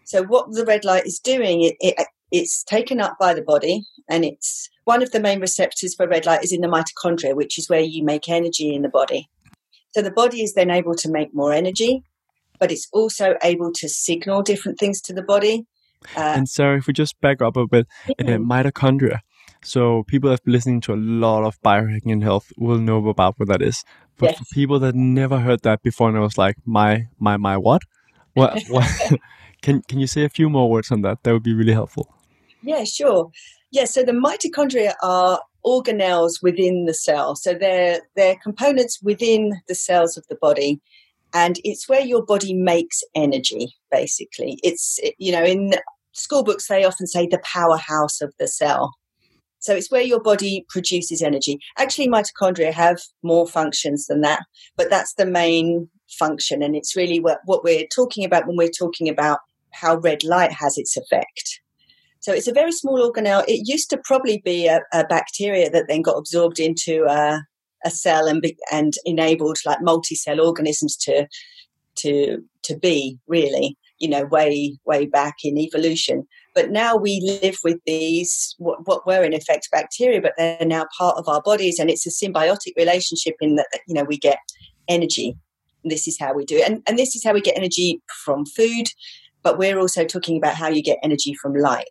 So 0.04 0.22
what 0.22 0.52
the 0.52 0.64
red 0.64 0.84
light 0.84 1.06
is 1.06 1.18
doing, 1.18 1.62
it, 1.62 1.76
it 1.80 2.06
it's 2.30 2.64
taken 2.64 3.00
up 3.00 3.16
by 3.20 3.32
the 3.32 3.42
body 3.42 3.84
and 4.08 4.24
it's 4.24 4.68
one 4.84 5.02
of 5.02 5.12
the 5.12 5.20
main 5.20 5.40
receptors 5.40 5.94
for 5.94 6.08
red 6.08 6.26
light 6.26 6.42
is 6.42 6.52
in 6.52 6.62
the 6.62 6.68
mitochondria, 6.68 7.34
which 7.34 7.58
is 7.58 7.68
where 7.68 7.80
you 7.80 8.04
make 8.04 8.28
energy 8.28 8.74
in 8.74 8.82
the 8.82 8.88
body. 8.88 9.28
So 9.94 10.02
the 10.02 10.10
body 10.10 10.42
is 10.42 10.54
then 10.54 10.70
able 10.70 10.94
to 10.96 11.10
make 11.10 11.32
more 11.32 11.52
energy, 11.52 12.02
but 12.58 12.72
it's 12.72 12.88
also 12.92 13.36
able 13.42 13.72
to 13.74 13.88
signal 13.88 14.42
different 14.42 14.78
things 14.78 15.00
to 15.02 15.12
the 15.12 15.22
body. 15.22 15.66
Uh, 16.16 16.34
and 16.36 16.48
Sarah, 16.48 16.78
if 16.78 16.86
we 16.86 16.92
just 16.92 17.20
back 17.20 17.40
up 17.40 17.56
a 17.56 17.66
bit, 17.66 17.86
uh, 18.08 18.24
mitochondria. 18.24 19.20
So 19.64 20.04
people 20.04 20.28
that 20.28 20.34
have 20.34 20.44
been 20.44 20.52
listening 20.52 20.80
to 20.82 20.94
a 20.94 20.96
lot 20.96 21.44
of 21.44 21.60
biohacking 21.62 22.12
and 22.12 22.22
health 22.22 22.52
will 22.56 22.78
know 22.78 23.06
about 23.08 23.38
what 23.38 23.48
that 23.48 23.62
is. 23.62 23.84
But 24.18 24.30
yes. 24.30 24.38
for 24.38 24.44
people 24.52 24.78
that 24.80 24.94
never 24.94 25.40
heard 25.40 25.62
that 25.62 25.82
before 25.82 26.08
and 26.08 26.16
I 26.16 26.20
was 26.20 26.38
like, 26.38 26.56
my 26.64 27.08
my 27.18 27.36
my 27.36 27.56
what? 27.56 27.82
What, 28.34 28.60
what? 28.68 28.90
can 29.62 29.82
can 29.82 30.00
you 30.00 30.08
say 30.08 30.24
a 30.24 30.28
few 30.28 30.50
more 30.50 30.68
words 30.68 30.90
on 30.90 31.02
that? 31.02 31.22
That 31.22 31.32
would 31.32 31.44
be 31.44 31.54
really 31.54 31.72
helpful. 31.72 32.12
Yeah, 32.62 32.82
sure. 32.82 33.30
Yeah, 33.70 33.84
so 33.84 34.02
the 34.02 34.10
mitochondria 34.10 34.94
are 35.04 35.40
organelles 35.64 36.42
within 36.42 36.86
the 36.86 36.94
cell. 36.94 37.36
So 37.36 37.54
they're 37.54 38.00
they're 38.16 38.36
components 38.42 38.98
within 39.02 39.60
the 39.68 39.76
cells 39.76 40.16
of 40.16 40.26
the 40.28 40.34
body 40.34 40.80
and 41.34 41.58
it's 41.64 41.88
where 41.88 42.00
your 42.00 42.24
body 42.24 42.54
makes 42.54 43.02
energy 43.14 43.74
basically. 43.90 44.58
It's 44.62 44.98
you 45.18 45.32
know 45.32 45.44
in 45.44 45.74
school 46.12 46.44
books 46.44 46.68
they 46.68 46.84
often 46.84 47.06
say 47.06 47.26
the 47.26 47.42
powerhouse 47.42 48.20
of 48.20 48.32
the 48.38 48.48
cell 48.48 48.94
so 49.64 49.74
it's 49.74 49.90
where 49.90 50.02
your 50.02 50.20
body 50.20 50.66
produces 50.68 51.22
energy. 51.22 51.58
Actually, 51.78 52.08
mitochondria 52.08 52.70
have 52.70 53.00
more 53.22 53.46
functions 53.46 54.06
than 54.06 54.20
that, 54.20 54.42
but 54.76 54.90
that's 54.90 55.14
the 55.14 55.24
main 55.24 55.88
function. 56.18 56.62
And 56.62 56.76
it's 56.76 56.94
really 56.94 57.18
what, 57.18 57.38
what 57.46 57.64
we're 57.64 57.86
talking 57.86 58.26
about 58.26 58.46
when 58.46 58.58
we're 58.58 58.68
talking 58.68 59.08
about 59.08 59.38
how 59.72 59.96
red 59.96 60.22
light 60.22 60.52
has 60.52 60.76
its 60.76 60.98
effect. 60.98 61.62
So 62.20 62.34
it's 62.34 62.46
a 62.46 62.52
very 62.52 62.72
small 62.72 63.10
organelle. 63.10 63.42
It 63.48 63.66
used 63.66 63.88
to 63.88 64.02
probably 64.04 64.42
be 64.44 64.66
a, 64.66 64.82
a 64.92 65.06
bacteria 65.06 65.70
that 65.70 65.86
then 65.88 66.02
got 66.02 66.18
absorbed 66.18 66.60
into 66.60 67.06
a, 67.08 67.40
a 67.86 67.90
cell 67.90 68.26
and, 68.26 68.42
be, 68.42 68.58
and 68.70 68.92
enabled 69.06 69.56
like 69.64 69.80
multi-cell 69.80 70.42
organisms 70.42 70.94
to 70.98 71.26
to 71.96 72.38
to 72.64 72.76
be 72.76 73.20
really 73.28 73.78
you 74.00 74.08
know 74.08 74.24
way 74.24 74.76
way 74.84 75.06
back 75.06 75.36
in 75.44 75.56
evolution 75.56 76.26
but 76.54 76.70
now 76.70 76.96
we 76.96 77.20
live 77.42 77.58
with 77.64 77.78
these, 77.86 78.54
what, 78.58 78.86
what 78.86 79.06
were 79.06 79.24
in 79.24 79.34
effect 79.34 79.68
bacteria, 79.72 80.20
but 80.20 80.34
they're 80.36 80.58
now 80.64 80.86
part 80.96 81.16
of 81.16 81.28
our 81.28 81.42
bodies. 81.42 81.78
And 81.78 81.90
it's 81.90 82.06
a 82.06 82.10
symbiotic 82.10 82.72
relationship 82.76 83.34
in 83.40 83.56
that, 83.56 83.66
you 83.88 83.94
know, 83.94 84.04
we 84.04 84.18
get 84.18 84.38
energy. 84.88 85.36
This 85.84 86.06
is 86.06 86.16
how 86.18 86.32
we 86.32 86.44
do 86.44 86.56
it. 86.56 86.70
And, 86.70 86.82
and 86.86 86.98
this 86.98 87.16
is 87.16 87.24
how 87.24 87.32
we 87.32 87.40
get 87.40 87.56
energy 87.56 88.00
from 88.24 88.46
food. 88.46 88.86
But 89.42 89.58
we're 89.58 89.78
also 89.78 90.04
talking 90.04 90.36
about 90.36 90.54
how 90.54 90.68
you 90.68 90.82
get 90.82 90.98
energy 91.02 91.34
from 91.34 91.54
light. 91.54 91.84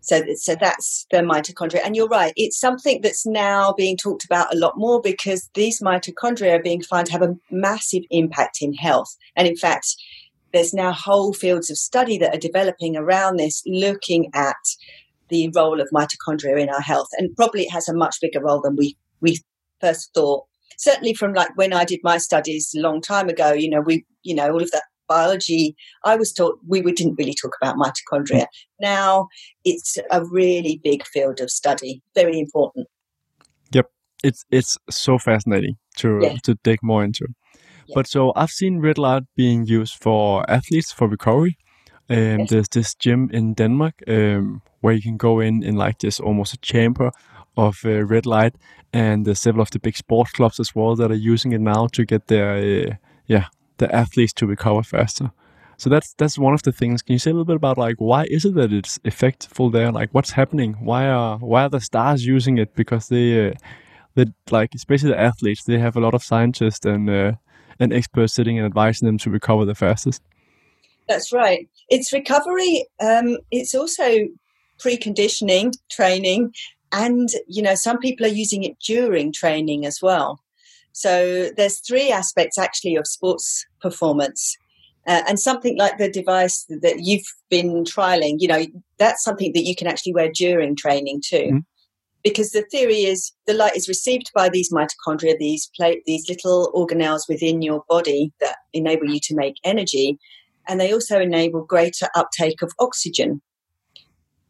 So, 0.00 0.20
so 0.34 0.56
that's 0.60 1.06
the 1.12 1.18
mitochondria. 1.18 1.80
And 1.84 1.94
you're 1.94 2.08
right, 2.08 2.32
it's 2.36 2.58
something 2.58 3.00
that's 3.02 3.24
now 3.24 3.72
being 3.72 3.96
talked 3.96 4.24
about 4.24 4.52
a 4.52 4.58
lot 4.58 4.76
more 4.76 5.00
because 5.00 5.48
these 5.54 5.80
mitochondria 5.80 6.58
are 6.58 6.62
being 6.62 6.82
found 6.82 7.06
to 7.06 7.12
have 7.12 7.22
a 7.22 7.36
massive 7.52 8.02
impact 8.10 8.58
in 8.60 8.74
health. 8.74 9.16
And 9.36 9.46
in 9.46 9.56
fact, 9.56 9.94
there's 10.52 10.74
now 10.74 10.92
whole 10.92 11.32
fields 11.32 11.70
of 11.70 11.78
study 11.78 12.18
that 12.18 12.34
are 12.34 12.38
developing 12.38 12.96
around 12.96 13.36
this, 13.36 13.62
looking 13.66 14.30
at 14.34 14.56
the 15.28 15.50
role 15.54 15.80
of 15.80 15.88
mitochondria 15.94 16.60
in 16.60 16.68
our 16.68 16.80
health. 16.80 17.08
And 17.16 17.34
probably 17.36 17.62
it 17.62 17.72
has 17.72 17.88
a 17.88 17.94
much 17.94 18.16
bigger 18.20 18.40
role 18.40 18.60
than 18.60 18.76
we, 18.76 18.96
we 19.20 19.38
first 19.80 20.10
thought. 20.14 20.44
Certainly 20.78 21.14
from 21.14 21.32
like 21.32 21.50
when 21.56 21.72
I 21.72 21.84
did 21.84 22.00
my 22.02 22.18
studies 22.18 22.74
a 22.76 22.80
long 22.80 23.00
time 23.00 23.28
ago, 23.28 23.52
you 23.52 23.70
know, 23.70 23.80
we, 23.80 24.04
you 24.22 24.34
know, 24.34 24.50
all 24.50 24.62
of 24.62 24.70
that 24.72 24.84
biology, 25.08 25.76
I 26.04 26.16
was 26.16 26.32
taught 26.32 26.58
we, 26.66 26.80
we 26.80 26.92
didn't 26.92 27.16
really 27.18 27.34
talk 27.34 27.56
about 27.60 27.76
mitochondria. 27.76 28.46
Now 28.80 29.28
it's 29.64 29.98
a 30.10 30.24
really 30.24 30.80
big 30.82 31.06
field 31.06 31.40
of 31.40 31.50
study, 31.50 32.02
very 32.14 32.38
important. 32.38 32.88
Yep. 33.72 33.90
It's 34.24 34.44
it's 34.50 34.78
so 34.90 35.18
fascinating 35.18 35.76
to 35.96 36.20
yeah. 36.22 36.36
to 36.44 36.54
dig 36.62 36.78
more 36.82 37.04
into. 37.04 37.26
But 37.94 38.06
so 38.06 38.32
I've 38.36 38.50
seen 38.50 38.80
red 38.80 38.98
light 38.98 39.24
being 39.36 39.66
used 39.66 39.94
for 39.94 40.48
athletes 40.50 40.92
for 40.92 41.08
recovery. 41.08 41.56
Um, 42.10 42.40
yes. 42.40 42.50
There's 42.50 42.68
this 42.68 42.94
gym 42.94 43.30
in 43.32 43.54
Denmark 43.54 44.02
um, 44.08 44.62
where 44.80 44.94
you 44.94 45.02
can 45.02 45.16
go 45.16 45.40
in 45.40 45.62
in 45.62 45.76
like 45.76 45.98
this 45.98 46.20
almost 46.20 46.54
a 46.54 46.58
chamber 46.58 47.10
of 47.56 47.78
uh, 47.84 48.04
red 48.04 48.26
light, 48.26 48.54
and 48.92 49.24
there's 49.24 49.40
several 49.40 49.62
of 49.62 49.70
the 49.70 49.78
big 49.78 49.96
sports 49.96 50.32
clubs 50.32 50.60
as 50.60 50.74
well 50.74 50.96
that 50.96 51.10
are 51.10 51.32
using 51.32 51.52
it 51.52 51.60
now 51.60 51.86
to 51.92 52.04
get 52.04 52.26
their 52.26 52.56
uh, 52.56 52.94
yeah 53.26 53.46
the 53.78 53.94
athletes 53.94 54.32
to 54.32 54.46
recover 54.46 54.82
faster. 54.82 55.30
So 55.76 55.90
that's 55.90 56.14
that's 56.14 56.38
one 56.38 56.54
of 56.54 56.62
the 56.62 56.72
things. 56.72 57.02
Can 57.02 57.14
you 57.14 57.18
say 57.18 57.30
a 57.30 57.34
little 57.34 57.44
bit 57.44 57.56
about 57.56 57.78
like 57.78 57.96
why 57.98 58.24
is 58.30 58.44
it 58.44 58.54
that 58.54 58.72
it's 58.72 58.98
effective 59.04 59.72
there? 59.72 59.90
Like 59.90 60.10
what's 60.12 60.32
happening? 60.32 60.74
Why 60.74 61.08
are 61.08 61.38
why 61.38 61.62
are 61.64 61.70
the 61.70 61.80
stars 61.80 62.24
using 62.26 62.58
it? 62.58 62.74
Because 62.74 63.08
they 63.08 63.48
uh, 63.48 63.54
they 64.14 64.26
like 64.50 64.74
especially 64.74 65.10
the 65.10 65.20
athletes 65.20 65.64
they 65.64 65.78
have 65.78 65.96
a 65.96 66.00
lot 66.00 66.14
of 66.14 66.22
scientists 66.22 66.86
and 66.86 67.10
uh, 67.10 67.32
an 67.82 67.92
expert 67.92 68.28
sitting 68.28 68.58
and 68.58 68.66
advising 68.66 69.06
them 69.06 69.18
to 69.18 69.30
recover 69.30 69.64
the 69.64 69.74
fastest. 69.74 70.22
That's 71.08 71.32
right. 71.32 71.68
It's 71.88 72.12
recovery. 72.12 72.86
Um, 73.00 73.38
it's 73.50 73.74
also 73.74 74.28
preconditioning 74.78 75.72
training, 75.90 76.54
and 76.92 77.28
you 77.46 77.62
know 77.62 77.74
some 77.74 77.98
people 77.98 78.26
are 78.26 78.30
using 78.30 78.62
it 78.62 78.78
during 78.78 79.32
training 79.32 79.84
as 79.84 80.00
well. 80.00 80.40
So 80.92 81.50
there's 81.56 81.80
three 81.80 82.10
aspects 82.12 82.58
actually 82.58 82.96
of 82.96 83.06
sports 83.06 83.66
performance. 83.80 84.56
Uh, 85.04 85.20
and 85.26 85.40
something 85.40 85.76
like 85.76 85.98
the 85.98 86.08
device 86.08 86.64
that 86.68 87.00
you've 87.00 87.26
been 87.50 87.82
trialing, 87.82 88.36
you 88.38 88.46
know, 88.46 88.64
that's 88.98 89.24
something 89.24 89.52
that 89.52 89.64
you 89.64 89.74
can 89.74 89.88
actually 89.88 90.14
wear 90.14 90.30
during 90.32 90.76
training 90.76 91.20
too. 91.20 91.36
Mm-hmm 91.36 91.58
because 92.22 92.50
the 92.50 92.64
theory 92.70 93.02
is 93.02 93.32
the 93.46 93.54
light 93.54 93.76
is 93.76 93.88
received 93.88 94.30
by 94.34 94.48
these 94.48 94.72
mitochondria, 94.72 95.36
these 95.38 95.70
plate, 95.76 96.02
these 96.06 96.28
little 96.28 96.70
organelles 96.74 97.28
within 97.28 97.62
your 97.62 97.82
body 97.88 98.32
that 98.40 98.56
enable 98.72 99.08
you 99.08 99.20
to 99.24 99.34
make 99.34 99.56
energy, 99.64 100.18
and 100.68 100.80
they 100.80 100.92
also 100.92 101.20
enable 101.20 101.64
greater 101.64 102.08
uptake 102.14 102.62
of 102.62 102.72
oxygen. 102.78 103.42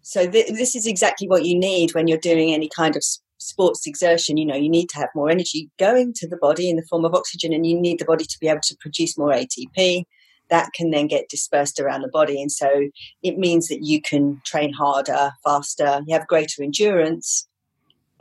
So 0.02 0.28
th- 0.28 0.48
this 0.48 0.74
is 0.74 0.86
exactly 0.86 1.28
what 1.28 1.44
you 1.44 1.58
need 1.58 1.94
when 1.94 2.08
you're 2.08 2.18
doing 2.18 2.52
any 2.52 2.68
kind 2.68 2.96
of 2.96 3.02
sports 3.38 3.86
exertion. 3.86 4.36
You 4.36 4.46
know, 4.46 4.56
you 4.56 4.68
need 4.68 4.88
to 4.90 4.98
have 4.98 5.08
more 5.14 5.30
energy 5.30 5.70
going 5.78 6.12
to 6.16 6.28
the 6.28 6.36
body 6.36 6.68
in 6.68 6.76
the 6.76 6.86
form 6.90 7.04
of 7.04 7.14
oxygen, 7.14 7.52
and 7.52 7.66
you 7.66 7.80
need 7.80 7.98
the 7.98 8.04
body 8.04 8.24
to 8.24 8.38
be 8.40 8.48
able 8.48 8.60
to 8.64 8.76
produce 8.80 9.16
more 9.16 9.32
ATP. 9.32 10.04
That 10.50 10.70
can 10.74 10.90
then 10.90 11.06
get 11.06 11.30
dispersed 11.30 11.80
around 11.80 12.02
the 12.02 12.08
body, 12.08 12.42
and 12.42 12.52
so 12.52 12.88
it 13.22 13.38
means 13.38 13.68
that 13.68 13.82
you 13.82 14.02
can 14.02 14.42
train 14.44 14.74
harder, 14.74 15.30
faster. 15.42 16.02
You 16.06 16.14
have 16.14 16.26
greater 16.26 16.62
endurance, 16.62 17.48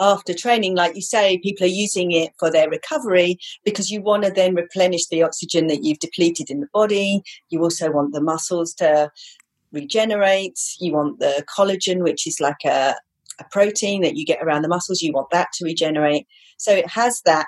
after 0.01 0.34
training, 0.34 0.75
like 0.75 0.96
you 0.96 1.01
say, 1.01 1.38
people 1.38 1.65
are 1.65 1.70
using 1.70 2.12
it 2.12 2.31
for 2.39 2.51
their 2.51 2.70
recovery 2.70 3.38
because 3.63 3.91
you 3.91 4.01
want 4.01 4.24
to 4.24 4.31
then 4.31 4.55
replenish 4.55 5.08
the 5.08 5.22
oxygen 5.22 5.67
that 5.67 5.84
you've 5.84 6.00
depleted 6.00 6.50
in 6.50 6.60
the 6.60 6.67
body. 6.74 7.22
You 7.50 7.62
also 7.62 7.91
want 7.91 8.13
the 8.13 8.22
muscles 8.22 8.74
to 8.75 9.12
regenerate. 9.72 10.60
You 10.79 10.93
want 10.93 11.20
the 11.20 11.46
collagen, 11.55 12.03
which 12.03 12.25
is 12.25 12.39
like 12.41 12.65
a, 12.65 12.96
a 13.39 13.43
protein 13.51 14.01
that 14.01 14.15
you 14.17 14.25
get 14.25 14.41
around 14.41 14.63
the 14.63 14.67
muscles. 14.67 15.01
You 15.01 15.13
want 15.13 15.29
that 15.31 15.50
to 15.53 15.65
regenerate. 15.65 16.25
So 16.58 16.74
it 16.74 16.89
has 16.89 17.22
that 17.25 17.46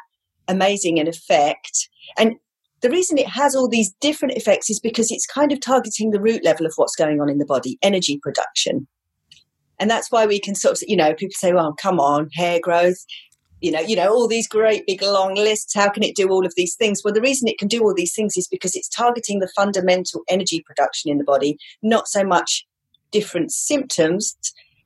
amazing 0.47 0.99
an 0.99 1.07
effect. 1.07 1.89
And 2.17 2.35
the 2.81 2.89
reason 2.89 3.17
it 3.17 3.27
has 3.27 3.55
all 3.55 3.67
these 3.67 3.93
different 3.99 4.35
effects 4.35 4.69
is 4.69 4.79
because 4.79 5.11
it's 5.11 5.25
kind 5.25 5.51
of 5.51 5.59
targeting 5.59 6.11
the 6.11 6.21
root 6.21 6.43
level 6.43 6.67
of 6.67 6.73
what's 6.75 6.95
going 6.95 7.19
on 7.19 7.29
in 7.29 7.39
the 7.39 7.45
body, 7.45 7.79
energy 7.81 8.19
production. 8.21 8.87
And 9.83 9.91
that's 9.91 10.09
why 10.09 10.25
we 10.25 10.39
can 10.39 10.55
sort 10.55 10.81
of, 10.81 10.87
you 10.87 10.95
know, 10.95 11.13
people 11.13 11.33
say, 11.35 11.51
well, 11.51 11.73
come 11.73 11.99
on, 11.99 12.29
hair 12.35 12.57
growth, 12.57 13.03
you 13.59 13.69
know, 13.69 13.81
you 13.81 13.97
know, 13.97 14.13
all 14.13 14.29
these 14.29 14.47
great 14.47 14.87
big 14.87 15.01
long 15.01 15.35
lists. 15.35 15.73
How 15.75 15.89
can 15.89 16.03
it 16.03 16.15
do 16.15 16.29
all 16.29 16.45
of 16.45 16.53
these 16.55 16.73
things? 16.73 17.01
Well, 17.03 17.13
the 17.13 17.19
reason 17.19 17.49
it 17.49 17.57
can 17.57 17.67
do 17.67 17.83
all 17.83 17.93
these 17.93 18.15
things 18.15 18.37
is 18.37 18.47
because 18.47 18.77
it's 18.77 18.87
targeting 18.87 19.39
the 19.39 19.51
fundamental 19.53 20.21
energy 20.29 20.63
production 20.65 21.11
in 21.11 21.17
the 21.17 21.25
body, 21.25 21.57
not 21.81 22.07
so 22.07 22.23
much 22.23 22.65
different 23.11 23.51
symptoms. 23.51 24.37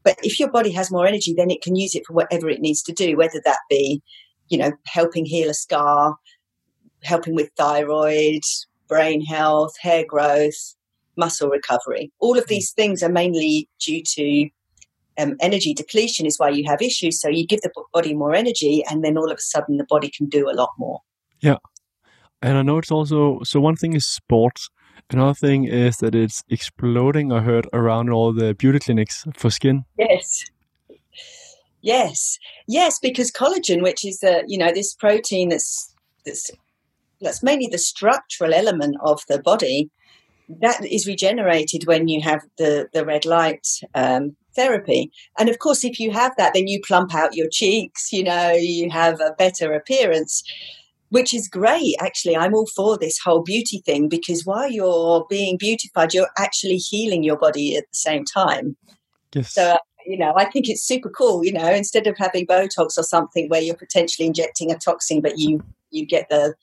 But 0.03 0.17
if 0.23 0.39
your 0.39 0.49
body 0.49 0.71
has 0.71 0.89
more 0.89 1.05
energy, 1.05 1.35
then 1.37 1.51
it 1.51 1.61
can 1.61 1.75
use 1.75 1.93
it 1.93 2.01
for 2.07 2.13
whatever 2.13 2.49
it 2.49 2.59
needs 2.59 2.81
to 2.81 2.91
do, 2.91 3.17
whether 3.17 3.39
that 3.45 3.59
be, 3.69 4.01
you 4.49 4.57
know, 4.57 4.71
helping 4.87 5.27
heal 5.27 5.51
a 5.51 5.53
scar, 5.53 6.15
helping 7.03 7.35
with 7.35 7.51
thyroid, 7.55 8.41
brain 8.87 9.23
health, 9.23 9.75
hair 9.79 10.03
growth, 10.07 10.73
muscle 11.17 11.49
recovery. 11.49 12.11
All 12.17 12.35
of 12.35 12.45
hmm. 12.45 12.49
these 12.49 12.71
things 12.71 13.03
are 13.03 13.11
mainly 13.11 13.69
due 13.79 14.01
to 14.15 14.49
um, 15.17 15.35
energy 15.39 15.73
depletion 15.73 16.25
is 16.25 16.37
why 16.37 16.49
you 16.49 16.63
have 16.67 16.81
issues. 16.81 17.19
So 17.19 17.29
you 17.29 17.45
give 17.45 17.61
the 17.61 17.71
body 17.93 18.13
more 18.13 18.33
energy, 18.33 18.83
and 18.89 19.03
then 19.03 19.17
all 19.17 19.31
of 19.31 19.37
a 19.37 19.41
sudden 19.41 19.77
the 19.77 19.85
body 19.85 20.09
can 20.09 20.27
do 20.27 20.49
a 20.49 20.53
lot 20.53 20.69
more. 20.77 21.01
Yeah, 21.41 21.57
and 22.41 22.57
I 22.57 22.61
know 22.61 22.77
it's 22.77 22.91
also 22.91 23.41
so. 23.43 23.59
One 23.59 23.75
thing 23.75 23.93
is 23.93 24.05
sports. 24.05 24.69
Another 25.09 25.33
thing 25.33 25.65
is 25.65 25.97
that 25.97 26.15
it's 26.15 26.43
exploding. 26.49 27.31
I 27.31 27.41
heard 27.41 27.67
around 27.71 28.09
all 28.09 28.33
the 28.33 28.53
beauty 28.53 28.79
clinics 28.79 29.25
for 29.35 29.49
skin. 29.49 29.85
Yes. 29.97 30.43
Yes, 31.81 32.37
yes, 32.67 32.99
because 32.99 33.31
collagen, 33.31 33.81
which 33.81 34.03
is 34.03 34.19
the 34.19 34.43
you 34.47 34.57
know 34.57 34.71
this 34.73 34.93
protein 34.95 35.49
that's 35.49 35.93
that's 36.25 36.51
that's 37.21 37.41
mainly 37.41 37.67
the 37.67 37.77
structural 37.77 38.53
element 38.53 38.97
of 39.01 39.21
the 39.29 39.41
body, 39.41 39.89
that 40.61 40.85
is 40.85 41.07
regenerated 41.07 41.85
when 41.85 42.07
you 42.07 42.21
have 42.21 42.41
the 42.57 42.87
the 42.93 43.05
red 43.05 43.25
light 43.25 43.67
um, 43.95 44.35
therapy. 44.55 45.11
And 45.37 45.49
of 45.49 45.59
course, 45.59 45.83
if 45.83 45.99
you 45.99 46.11
have 46.11 46.33
that, 46.37 46.53
then 46.53 46.67
you 46.67 46.81
plump 46.85 47.13
out 47.13 47.35
your 47.35 47.49
cheeks. 47.51 48.11
You 48.11 48.23
know, 48.23 48.51
you 48.51 48.89
have 48.89 49.19
a 49.19 49.35
better 49.37 49.73
appearance. 49.73 50.43
Which 51.09 51.33
is 51.33 51.47
great, 51.47 51.95
actually. 52.01 52.35
I'm 52.35 52.53
all 52.53 52.67
for 52.75 52.97
this 52.97 53.17
whole 53.17 53.41
beauty 53.41 53.81
thing 53.85 54.09
because 54.09 54.45
while 54.45 54.69
you're 54.69 55.25
being 55.29 55.55
beautified, 55.55 56.13
you're 56.13 56.27
actually 56.37 56.75
healing 56.75 57.23
your 57.23 57.37
body 57.37 57.77
at 57.77 57.85
the 57.89 57.97
same 57.97 58.25
time. 58.25 58.75
Yes. 59.33 59.53
So 59.53 59.77
you 60.05 60.17
know, 60.17 60.33
I 60.37 60.45
think 60.45 60.69
it's 60.69 60.85
super 60.85 61.09
cool. 61.09 61.45
You 61.45 61.53
know, 61.53 61.69
instead 61.69 62.07
of 62.07 62.17
having 62.17 62.47
Botox 62.47 62.97
or 62.97 63.03
something 63.03 63.47
where 63.49 63.61
you're 63.61 63.75
potentially 63.75 64.25
injecting 64.25 64.71
a 64.71 64.77
toxin, 64.77 65.21
but 65.21 65.37
you 65.37 65.63
you 65.91 66.05
get 66.05 66.27
the 66.29 66.55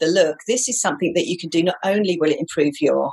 the 0.00 0.06
look. 0.06 0.38
This 0.46 0.68
is 0.68 0.80
something 0.80 1.12
that 1.14 1.26
you 1.26 1.36
can 1.36 1.50
do. 1.50 1.62
Not 1.62 1.76
only 1.84 2.18
will 2.18 2.30
it 2.30 2.40
improve 2.40 2.74
your 2.80 3.12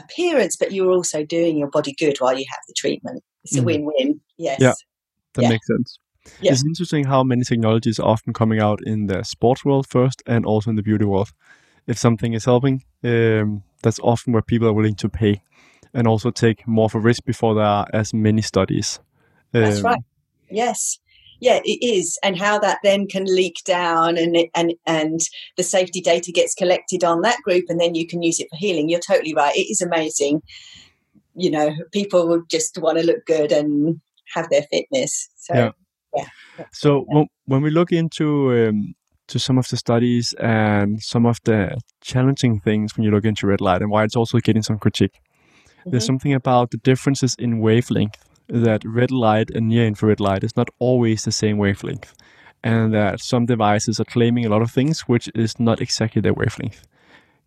appearance, 0.00 0.56
but 0.56 0.72
you're 0.72 0.90
also 0.90 1.24
doing 1.24 1.58
your 1.58 1.70
body 1.70 1.94
good 1.98 2.16
while 2.18 2.38
you 2.38 2.44
have 2.50 2.60
the 2.68 2.74
treatment. 2.74 3.22
It's 3.44 3.56
a 3.56 3.60
mm. 3.60 3.64
win-win. 3.64 4.20
Yes. 4.36 4.60
Yeah, 4.60 4.74
that 5.34 5.42
yeah. 5.42 5.48
makes 5.48 5.66
sense. 5.66 5.98
Yeah. 6.40 6.52
It's 6.52 6.64
interesting 6.66 7.04
how 7.04 7.22
many 7.22 7.44
technologies 7.44 8.00
are 8.00 8.08
often 8.08 8.32
coming 8.32 8.60
out 8.60 8.80
in 8.84 9.06
the 9.06 9.22
sports 9.22 9.64
world 9.64 9.86
first 9.88 10.22
and 10.26 10.44
also 10.44 10.70
in 10.70 10.76
the 10.76 10.82
beauty 10.82 11.04
world. 11.04 11.32
If 11.86 11.98
something 11.98 12.32
is 12.32 12.44
helping, 12.44 12.82
um, 13.04 13.62
that's 13.82 14.00
often 14.00 14.32
where 14.32 14.42
people 14.42 14.66
are 14.66 14.72
willing 14.72 14.96
to 14.96 15.08
pay 15.08 15.42
and 15.94 16.06
also 16.06 16.30
take 16.30 16.66
more 16.66 16.86
of 16.86 16.94
a 16.94 17.00
risk 17.00 17.24
before 17.24 17.54
there 17.54 17.64
are 17.64 17.86
as 17.92 18.12
many 18.12 18.42
studies. 18.42 18.98
Um, 19.54 19.62
That's 19.62 19.82
right. 19.82 20.00
Yes. 20.50 20.98
Yeah, 21.40 21.60
it 21.64 21.84
is, 21.84 22.18
and 22.22 22.38
how 22.38 22.58
that 22.60 22.78
then 22.82 23.06
can 23.06 23.24
leak 23.24 23.56
down, 23.64 24.16
and 24.16 24.36
and 24.54 24.74
and 24.86 25.20
the 25.56 25.62
safety 25.62 26.00
data 26.00 26.32
gets 26.32 26.54
collected 26.54 27.04
on 27.04 27.22
that 27.22 27.40
group, 27.42 27.64
and 27.68 27.80
then 27.80 27.94
you 27.94 28.06
can 28.06 28.22
use 28.22 28.40
it 28.40 28.48
for 28.50 28.56
healing. 28.56 28.88
You're 28.88 29.00
totally 29.00 29.34
right. 29.34 29.54
It 29.54 29.70
is 29.70 29.80
amazing. 29.80 30.42
You 31.34 31.50
know, 31.50 31.74
people 31.92 32.42
just 32.50 32.78
want 32.78 32.98
to 32.98 33.04
look 33.04 33.26
good 33.26 33.52
and 33.52 34.00
have 34.34 34.48
their 34.48 34.62
fitness. 34.70 35.28
So, 35.36 35.54
yeah. 35.54 35.70
yeah. 36.14 36.64
So 36.72 37.04
yeah. 37.08 37.14
When, 37.14 37.26
when 37.44 37.62
we 37.62 37.70
look 37.70 37.92
into 37.92 38.68
um, 38.68 38.94
to 39.28 39.38
some 39.38 39.58
of 39.58 39.68
the 39.68 39.76
studies 39.76 40.34
and 40.40 41.02
some 41.02 41.26
of 41.26 41.38
the 41.44 41.78
challenging 42.00 42.60
things 42.60 42.96
when 42.96 43.04
you 43.04 43.10
look 43.10 43.24
into 43.24 43.46
red 43.46 43.60
light 43.60 43.82
and 43.82 43.90
why 43.90 44.04
it's 44.04 44.16
also 44.16 44.38
getting 44.38 44.62
some 44.62 44.78
critique. 44.78 45.20
Mm-hmm. 45.80 45.90
There's 45.90 46.06
something 46.06 46.32
about 46.32 46.70
the 46.70 46.78
differences 46.78 47.34
in 47.38 47.58
wavelength 47.60 48.16
that 48.48 48.84
red 48.84 49.10
light 49.10 49.50
and 49.50 49.68
near 49.68 49.86
infrared 49.86 50.20
light 50.20 50.44
is 50.44 50.56
not 50.56 50.68
always 50.78 51.24
the 51.24 51.32
same 51.32 51.58
wavelength, 51.58 52.14
and 52.62 52.92
that 52.94 53.20
some 53.20 53.46
devices 53.46 54.00
are 54.00 54.04
claiming 54.04 54.46
a 54.46 54.48
lot 54.48 54.62
of 54.62 54.70
things 54.70 55.00
which 55.02 55.28
is 55.34 55.58
not 55.58 55.80
exactly 55.80 56.22
their 56.22 56.34
wavelength. 56.34 56.86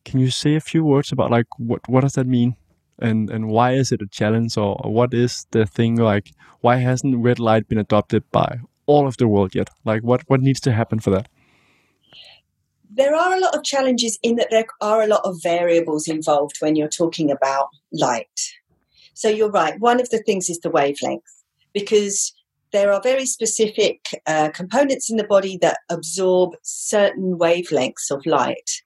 Can 0.05 0.19
you 0.19 0.29
say 0.29 0.55
a 0.55 0.61
few 0.61 0.83
words 0.83 1.11
about 1.11 1.31
like 1.31 1.47
what 1.57 1.87
what 1.87 2.01
does 2.01 2.13
that 2.13 2.27
mean, 2.27 2.55
and 2.99 3.29
and 3.29 3.47
why 3.47 3.73
is 3.73 3.91
it 3.91 4.01
a 4.01 4.07
challenge, 4.07 4.57
or, 4.57 4.75
what 4.83 5.13
is 5.13 5.45
the 5.51 5.65
thing 5.65 5.95
like? 5.97 6.31
Why 6.61 6.77
hasn't 6.77 7.23
red 7.23 7.39
light 7.39 7.67
been 7.67 7.77
adopted 7.77 8.23
by 8.31 8.59
all 8.85 9.07
of 9.07 9.17
the 9.17 9.27
world 9.27 9.55
yet? 9.55 9.69
Like 9.85 10.03
what 10.03 10.23
what 10.27 10.41
needs 10.41 10.59
to 10.61 10.71
happen 10.71 10.99
for 10.99 11.11
that? 11.11 11.29
there 12.89 13.15
are 13.15 13.35
a 13.35 13.39
lot 13.39 13.55
of 13.55 13.63
challenges 13.63 14.17
in 14.23 14.35
that 14.35 14.49
there 14.49 14.65
are 14.81 15.03
a 15.03 15.07
lot 15.07 15.21
of 15.23 15.41
variables 15.41 16.07
involved 16.07 16.57
when 16.59 16.75
you're 16.75 16.87
talking 16.87 17.31
about 17.31 17.69
light. 17.91 18.55
So 19.19 19.27
you're 19.27 19.51
right. 19.51 19.77
One 19.81 19.99
of 19.99 20.09
the 20.11 20.19
things 20.19 20.49
is 20.49 20.59
the 20.59 20.69
wavelength 20.69 21.43
because 21.73 22.31
there 22.71 22.93
are 22.93 23.01
very 23.03 23.25
specific 23.25 23.99
uh, 24.25 24.49
components 24.51 25.11
in 25.11 25.17
the 25.17 25.25
body 25.25 25.57
that 25.61 25.79
absorb 25.89 26.55
certain 26.63 27.37
wavelengths 27.37 28.11
of 28.11 28.25
light. 28.25 28.81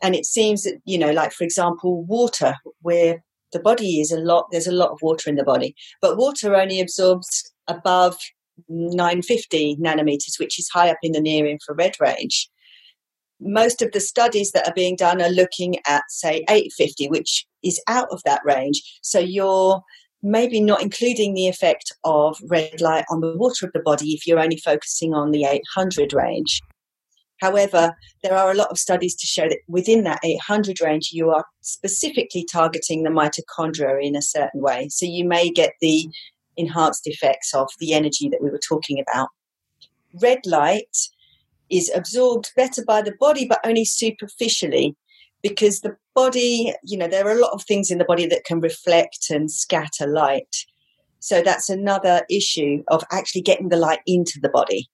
And 0.00 0.14
it 0.14 0.24
seems 0.24 0.62
that, 0.62 0.80
you 0.84 0.96
know, 0.96 1.10
like 1.10 1.32
for 1.32 1.42
example, 1.42 2.04
water, 2.04 2.54
where 2.82 3.24
the 3.52 3.58
body 3.58 4.00
is 4.00 4.12
a 4.12 4.20
lot, 4.20 4.46
there's 4.52 4.68
a 4.68 4.72
lot 4.72 4.90
of 4.90 5.02
water 5.02 5.28
in 5.28 5.34
the 5.34 5.42
body, 5.42 5.74
but 6.00 6.16
water 6.16 6.54
only 6.54 6.78
absorbs 6.78 7.52
above 7.66 8.16
950 8.68 9.78
nanometers, 9.78 10.38
which 10.38 10.60
is 10.60 10.68
high 10.68 10.90
up 10.90 10.98
in 11.02 11.10
the 11.10 11.20
near 11.20 11.44
infrared 11.44 11.96
range 11.98 12.48
most 13.40 13.82
of 13.82 13.92
the 13.92 14.00
studies 14.00 14.52
that 14.52 14.66
are 14.66 14.74
being 14.74 14.96
done 14.96 15.20
are 15.20 15.30
looking 15.30 15.76
at, 15.86 16.02
say, 16.08 16.44
850, 16.48 17.08
which 17.08 17.46
is 17.62 17.80
out 17.88 18.08
of 18.10 18.22
that 18.24 18.40
range. 18.44 18.82
So 19.02 19.18
you're 19.18 19.82
maybe 20.22 20.60
not 20.60 20.82
including 20.82 21.34
the 21.34 21.46
effect 21.46 21.92
of 22.04 22.38
red 22.48 22.80
light 22.80 23.04
on 23.10 23.20
the 23.20 23.36
water 23.36 23.66
of 23.66 23.72
the 23.72 23.80
body 23.80 24.12
if 24.12 24.26
you're 24.26 24.40
only 24.40 24.56
focusing 24.58 25.14
on 25.14 25.30
the 25.30 25.44
800 25.44 26.12
range. 26.12 26.62
However, 27.40 27.94
there 28.22 28.34
are 28.34 28.50
a 28.50 28.54
lot 28.54 28.70
of 28.70 28.78
studies 28.78 29.14
to 29.16 29.26
show 29.26 29.48
that 29.48 29.58
within 29.68 30.04
that 30.04 30.20
800 30.24 30.80
range, 30.80 31.10
you 31.12 31.30
are 31.30 31.44
specifically 31.60 32.46
targeting 32.50 33.02
the 33.02 33.10
mitochondria 33.10 34.02
in 34.02 34.16
a 34.16 34.22
certain 34.22 34.62
way. 34.62 34.88
So 34.88 35.04
you 35.04 35.24
may 35.26 35.50
get 35.50 35.74
the 35.80 36.08
enhanced 36.56 37.06
effects 37.06 37.54
of 37.54 37.68
the 37.78 37.92
energy 37.92 38.30
that 38.30 38.42
we 38.42 38.50
were 38.50 38.60
talking 38.66 38.98
about. 38.98 39.28
Red 40.22 40.38
light 40.46 40.96
is 41.70 41.90
absorbed 41.94 42.52
better 42.56 42.84
by 42.84 43.02
the 43.02 43.14
body, 43.18 43.46
but 43.46 43.60
only 43.64 43.84
superficially 43.84 44.96
because 45.42 45.80
the 45.80 45.96
body, 46.14 46.74
you 46.82 46.96
know, 46.96 47.08
there 47.08 47.26
are 47.26 47.36
a 47.36 47.40
lot 47.40 47.52
of 47.52 47.62
things 47.64 47.90
in 47.90 47.98
the 47.98 48.04
body 48.04 48.26
that 48.26 48.44
can 48.44 48.60
reflect 48.60 49.30
and 49.30 49.50
scatter 49.50 50.06
light. 50.06 50.56
So 51.20 51.42
that's 51.42 51.68
another 51.68 52.22
issue 52.30 52.82
of 52.88 53.04
actually 53.12 53.42
getting 53.42 53.68
the 53.68 53.76
light 53.76 54.00
into 54.06 54.38
the 54.40 54.48
body. 54.48 54.88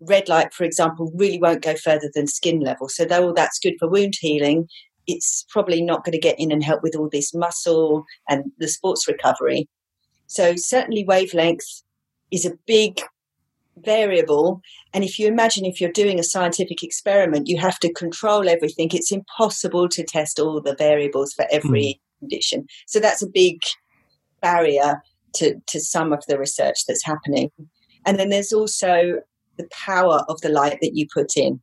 Red 0.00 0.28
light, 0.28 0.52
for 0.52 0.64
example, 0.64 1.12
really 1.14 1.38
won't 1.38 1.62
go 1.62 1.76
further 1.76 2.10
than 2.14 2.26
skin 2.26 2.60
level. 2.60 2.88
So 2.88 3.04
though 3.04 3.32
that's 3.32 3.58
good 3.58 3.74
for 3.78 3.88
wound 3.88 4.14
healing, 4.20 4.68
it's 5.06 5.44
probably 5.48 5.82
not 5.82 6.04
going 6.04 6.12
to 6.12 6.18
get 6.18 6.38
in 6.38 6.52
and 6.52 6.62
help 6.62 6.82
with 6.82 6.96
all 6.96 7.08
this 7.10 7.34
muscle 7.34 8.04
and 8.28 8.44
the 8.58 8.68
sports 8.68 9.06
recovery. 9.08 9.68
So 10.26 10.54
certainly 10.56 11.04
wavelength 11.04 11.82
is 12.30 12.46
a 12.46 12.56
big 12.66 13.00
variable. 13.78 14.60
And 14.92 15.04
if 15.04 15.18
you 15.18 15.26
imagine 15.26 15.64
if 15.64 15.80
you're 15.80 15.90
doing 15.90 16.18
a 16.18 16.24
scientific 16.24 16.82
experiment, 16.82 17.48
you 17.48 17.58
have 17.58 17.78
to 17.80 17.92
control 17.92 18.48
everything. 18.48 18.90
It's 18.92 19.12
impossible 19.12 19.88
to 19.90 20.04
test 20.04 20.38
all 20.38 20.60
the 20.60 20.76
variables 20.76 21.32
for 21.32 21.46
every 21.50 22.00
mm. 22.00 22.18
condition. 22.20 22.66
So 22.86 23.00
that's 23.00 23.22
a 23.22 23.28
big 23.28 23.60
barrier 24.40 25.02
to, 25.36 25.54
to 25.66 25.80
some 25.80 26.12
of 26.12 26.24
the 26.28 26.38
research 26.38 26.86
that's 26.86 27.04
happening. 27.04 27.50
And 28.04 28.18
then 28.18 28.30
there's 28.30 28.52
also 28.52 29.20
the 29.56 29.68
power 29.70 30.24
of 30.28 30.40
the 30.40 30.48
light 30.48 30.78
that 30.82 30.92
you 30.94 31.06
put 31.12 31.36
in. 31.36 31.60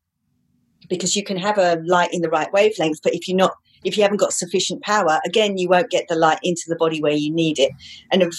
Because 0.89 1.15
you 1.15 1.23
can 1.23 1.37
have 1.37 1.57
a 1.57 1.79
light 1.85 2.11
in 2.13 2.21
the 2.21 2.29
right 2.29 2.51
wavelength, 2.51 2.99
but 3.03 3.13
if 3.13 3.27
you're 3.27 3.37
not 3.37 3.53
if 3.83 3.95
you 3.95 4.03
haven't 4.03 4.17
got 4.17 4.33
sufficient 4.33 4.81
power, 4.81 5.19
again, 5.25 5.57
you 5.57 5.69
won't 5.69 5.89
get 5.89 6.05
the 6.09 6.15
light 6.15 6.39
into 6.43 6.63
the 6.67 6.75
body 6.75 7.01
where 7.01 7.13
you 7.13 7.31
need 7.31 7.59
it. 7.59 7.71
And 8.11 8.21
if 8.21 8.33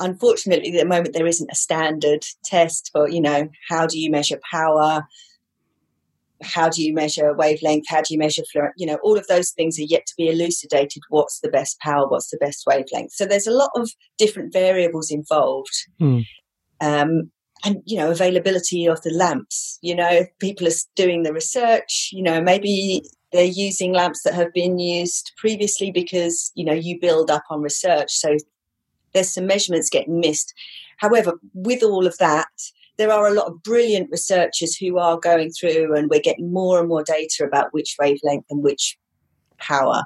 unfortunately, 0.00 0.74
at 0.74 0.80
the 0.80 0.88
moment, 0.88 1.14
there 1.14 1.26
isn't 1.26 1.50
a 1.50 1.54
standard 1.54 2.24
test 2.44 2.90
for, 2.92 3.08
you 3.08 3.20
know, 3.20 3.48
how 3.68 3.86
do 3.86 3.98
you 3.98 4.10
measure 4.10 4.40
power? 4.50 5.06
How 6.42 6.68
do 6.68 6.82
you 6.82 6.94
measure 6.94 7.34
wavelength? 7.34 7.84
How 7.88 7.98
do 8.00 8.14
you 8.14 8.18
measure 8.18 8.42
fluorescence? 8.50 8.76
You 8.78 8.86
know, 8.86 8.98
all 9.02 9.18
of 9.18 9.26
those 9.26 9.50
things 9.50 9.78
are 9.78 9.84
yet 9.84 10.06
to 10.06 10.14
be 10.16 10.28
elucidated. 10.28 11.02
What's 11.10 11.40
the 11.40 11.50
best 11.50 11.78
power? 11.80 12.08
What's 12.08 12.30
the 12.30 12.38
best 12.38 12.64
wavelength? 12.66 13.12
So 13.12 13.26
there's 13.26 13.46
a 13.46 13.52
lot 13.52 13.70
of 13.76 13.90
different 14.18 14.52
variables 14.52 15.10
involved. 15.10 15.74
Hmm. 15.98 16.20
Um, 16.80 17.30
and 17.62 17.82
you 17.84 17.98
know 17.98 18.10
availability 18.10 18.86
of 18.86 19.02
the 19.02 19.10
lamps 19.10 19.78
you 19.82 19.94
know 19.94 20.24
people 20.38 20.66
are 20.66 20.72
doing 20.96 21.24
the 21.24 21.32
research 21.32 22.08
you 22.10 22.22
know 22.22 22.40
maybe 22.40 23.02
they're 23.32 23.44
using 23.44 23.92
lamps 23.92 24.22
that 24.22 24.34
have 24.34 24.52
been 24.54 24.78
used 24.78 25.32
previously 25.36 25.90
because 25.90 26.52
you 26.54 26.64
know 26.64 26.72
you 26.72 26.98
build 27.00 27.30
up 27.30 27.44
on 27.50 27.60
research 27.60 28.12
so 28.12 28.36
there's 29.12 29.32
some 29.32 29.46
measurements 29.46 29.90
getting 29.90 30.20
missed. 30.20 30.54
However, 30.98 31.34
with 31.54 31.82
all 31.82 32.06
of 32.06 32.16
that, 32.18 32.48
there 32.98 33.10
are 33.10 33.26
a 33.26 33.32
lot 33.32 33.46
of 33.46 33.62
brilliant 33.62 34.10
researchers 34.10 34.76
who 34.76 34.98
are 34.98 35.18
going 35.18 35.50
through, 35.50 35.96
and 35.96 36.10
we're 36.10 36.20
getting 36.20 36.52
more 36.52 36.78
and 36.78 36.88
more 36.88 37.02
data 37.02 37.44
about 37.44 37.72
which 37.72 37.96
wavelength 37.98 38.44
and 38.50 38.62
which 38.62 38.98
power. 39.58 40.04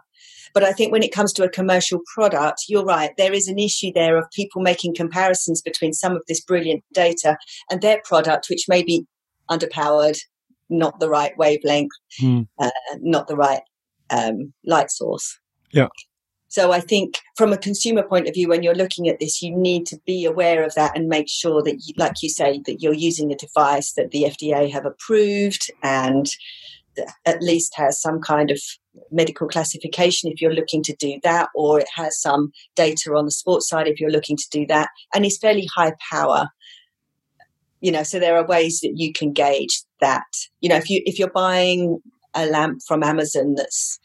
But 0.52 0.62
I 0.62 0.72
think 0.72 0.92
when 0.92 1.02
it 1.02 1.12
comes 1.12 1.32
to 1.32 1.44
a 1.44 1.48
commercial 1.48 2.00
product, 2.14 2.66
you're 2.68 2.84
right, 2.84 3.10
there 3.18 3.32
is 3.32 3.48
an 3.48 3.58
issue 3.58 3.90
there 3.92 4.16
of 4.16 4.30
people 4.30 4.62
making 4.62 4.94
comparisons 4.94 5.60
between 5.60 5.92
some 5.92 6.14
of 6.14 6.22
this 6.28 6.40
brilliant 6.40 6.84
data 6.92 7.36
and 7.70 7.82
their 7.82 8.00
product, 8.04 8.46
which 8.48 8.66
may 8.68 8.84
be 8.84 9.04
underpowered, 9.50 10.16
not 10.70 11.00
the 11.00 11.08
right 11.08 11.36
wavelength, 11.36 11.90
hmm. 12.20 12.42
uh, 12.60 12.70
not 13.00 13.26
the 13.26 13.36
right 13.36 13.62
um, 14.10 14.52
light 14.64 14.92
source. 14.92 15.36
Yeah. 15.72 15.88
So 16.54 16.70
I 16.70 16.78
think 16.78 17.18
from 17.36 17.52
a 17.52 17.58
consumer 17.58 18.04
point 18.04 18.28
of 18.28 18.34
view, 18.34 18.48
when 18.48 18.62
you're 18.62 18.76
looking 18.76 19.08
at 19.08 19.18
this, 19.18 19.42
you 19.42 19.50
need 19.50 19.86
to 19.86 19.98
be 20.06 20.24
aware 20.24 20.62
of 20.62 20.72
that 20.76 20.96
and 20.96 21.08
make 21.08 21.28
sure 21.28 21.60
that, 21.64 21.78
you, 21.84 21.94
like 21.96 22.22
you 22.22 22.28
say, 22.28 22.60
that 22.66 22.80
you're 22.80 22.94
using 22.94 23.32
a 23.32 23.36
device 23.36 23.94
that 23.94 24.12
the 24.12 24.22
FDA 24.22 24.70
have 24.70 24.86
approved 24.86 25.68
and 25.82 26.28
at 27.26 27.42
least 27.42 27.72
has 27.74 28.00
some 28.00 28.20
kind 28.20 28.52
of 28.52 28.60
medical 29.10 29.48
classification 29.48 30.30
if 30.30 30.40
you're 30.40 30.54
looking 30.54 30.80
to 30.84 30.94
do 30.94 31.18
that, 31.24 31.48
or 31.56 31.80
it 31.80 31.88
has 31.92 32.20
some 32.20 32.52
data 32.76 33.10
on 33.16 33.24
the 33.24 33.32
sports 33.32 33.68
side 33.68 33.88
if 33.88 33.98
you're 33.98 34.08
looking 34.08 34.36
to 34.36 34.48
do 34.52 34.64
that, 34.68 34.90
and 35.12 35.26
it's 35.26 35.38
fairly 35.38 35.66
high 35.74 35.94
power. 36.08 36.46
you 37.80 37.90
know, 37.90 38.04
so 38.04 38.20
there 38.20 38.36
are 38.36 38.46
ways 38.46 38.78
that 38.78 38.92
you 38.94 39.12
can 39.12 39.32
gauge 39.32 39.82
that. 40.00 40.22
You 40.60 40.68
know, 40.68 40.76
if 40.76 40.88
you 40.88 41.02
if 41.04 41.18
you're 41.18 41.32
buying 41.32 41.98
a 42.32 42.46
lamp 42.46 42.78
from 42.86 43.02
Amazon 43.02 43.54
that's 43.56 43.98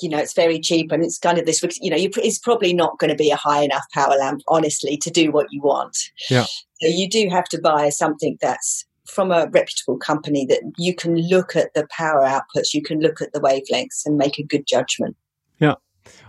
you 0.00 0.08
know 0.08 0.18
it's 0.18 0.34
very 0.34 0.58
cheap 0.60 0.92
and 0.92 1.04
it's 1.04 1.18
kind 1.18 1.38
of 1.38 1.46
this 1.46 1.62
you 1.80 1.90
know 1.90 1.96
it's 1.98 2.38
probably 2.38 2.72
not 2.72 2.98
going 2.98 3.10
to 3.10 3.16
be 3.16 3.30
a 3.30 3.36
high 3.36 3.62
enough 3.62 3.84
power 3.92 4.16
lamp 4.16 4.42
honestly 4.48 4.96
to 4.98 5.10
do 5.10 5.30
what 5.30 5.46
you 5.50 5.60
want. 5.62 5.96
Yeah. 6.28 6.44
So 6.80 6.88
you 6.88 7.08
do 7.08 7.28
have 7.30 7.48
to 7.50 7.60
buy 7.60 7.90
something 7.90 8.38
that's 8.40 8.86
from 9.06 9.32
a 9.32 9.48
reputable 9.50 9.98
company 9.98 10.46
that 10.46 10.62
you 10.78 10.94
can 10.94 11.16
look 11.16 11.56
at 11.56 11.74
the 11.74 11.86
power 11.90 12.24
outputs 12.24 12.72
you 12.72 12.82
can 12.82 13.00
look 13.00 13.20
at 13.20 13.32
the 13.32 13.40
wavelengths 13.40 14.06
and 14.06 14.16
make 14.16 14.38
a 14.38 14.44
good 14.44 14.66
judgment. 14.66 15.16
Yeah. 15.58 15.74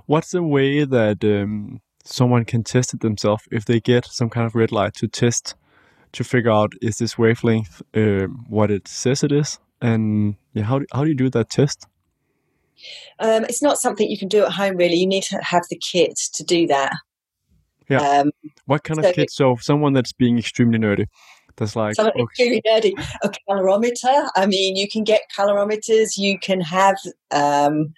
What's 0.05 0.31
the 0.31 0.43
way 0.43 0.83
that 0.83 1.23
um, 1.23 1.81
someone 2.03 2.45
can 2.45 2.63
test 2.63 2.93
it 2.93 3.01
themselves 3.01 3.43
if 3.51 3.65
they 3.65 3.79
get 3.79 4.05
some 4.05 4.29
kind 4.29 4.45
of 4.45 4.55
red 4.55 4.71
light 4.71 4.95
to 4.95 5.07
test 5.07 5.55
to 6.13 6.23
figure 6.23 6.51
out 6.51 6.73
is 6.81 6.97
this 6.97 7.17
wavelength 7.17 7.81
uh, 7.95 8.27
what 8.47 8.71
it 8.71 8.87
says 8.87 9.23
it 9.23 9.31
is? 9.31 9.59
And 9.81 10.35
yeah, 10.53 10.63
how 10.63 10.79
do, 10.79 10.85
how 10.93 11.03
do 11.03 11.09
you 11.09 11.15
do 11.15 11.29
that 11.29 11.49
test? 11.49 11.87
Um, 13.19 13.45
it's 13.45 13.61
not 13.61 13.77
something 13.77 14.09
you 14.09 14.17
can 14.17 14.27
do 14.27 14.45
at 14.45 14.51
home. 14.51 14.77
Really, 14.77 14.95
you 14.95 15.07
need 15.07 15.23
to 15.23 15.37
have 15.41 15.63
the 15.69 15.77
kit 15.77 16.13
to 16.33 16.43
do 16.43 16.67
that. 16.67 16.93
Yeah. 17.89 17.99
Um, 17.99 18.31
what 18.65 18.83
kind 18.83 19.01
so 19.01 19.09
of 19.09 19.15
kit? 19.15 19.31
So 19.31 19.57
someone 19.59 19.93
that's 19.93 20.13
being 20.13 20.37
extremely 20.37 20.79
nerdy. 20.79 21.07
That's 21.57 21.75
like 21.75 21.95
someone 21.95 22.13
okay. 22.13 22.23
extremely 22.23 22.61
nerdy. 22.65 22.93
A 23.23 23.29
calorimeter. 23.29 24.29
I 24.35 24.45
mean, 24.45 24.75
you 24.75 24.87
can 24.87 25.03
get 25.03 25.23
calorimeters. 25.37 26.17
You 26.17 26.39
can 26.39 26.61
have 26.61 26.95
um, 27.31 27.93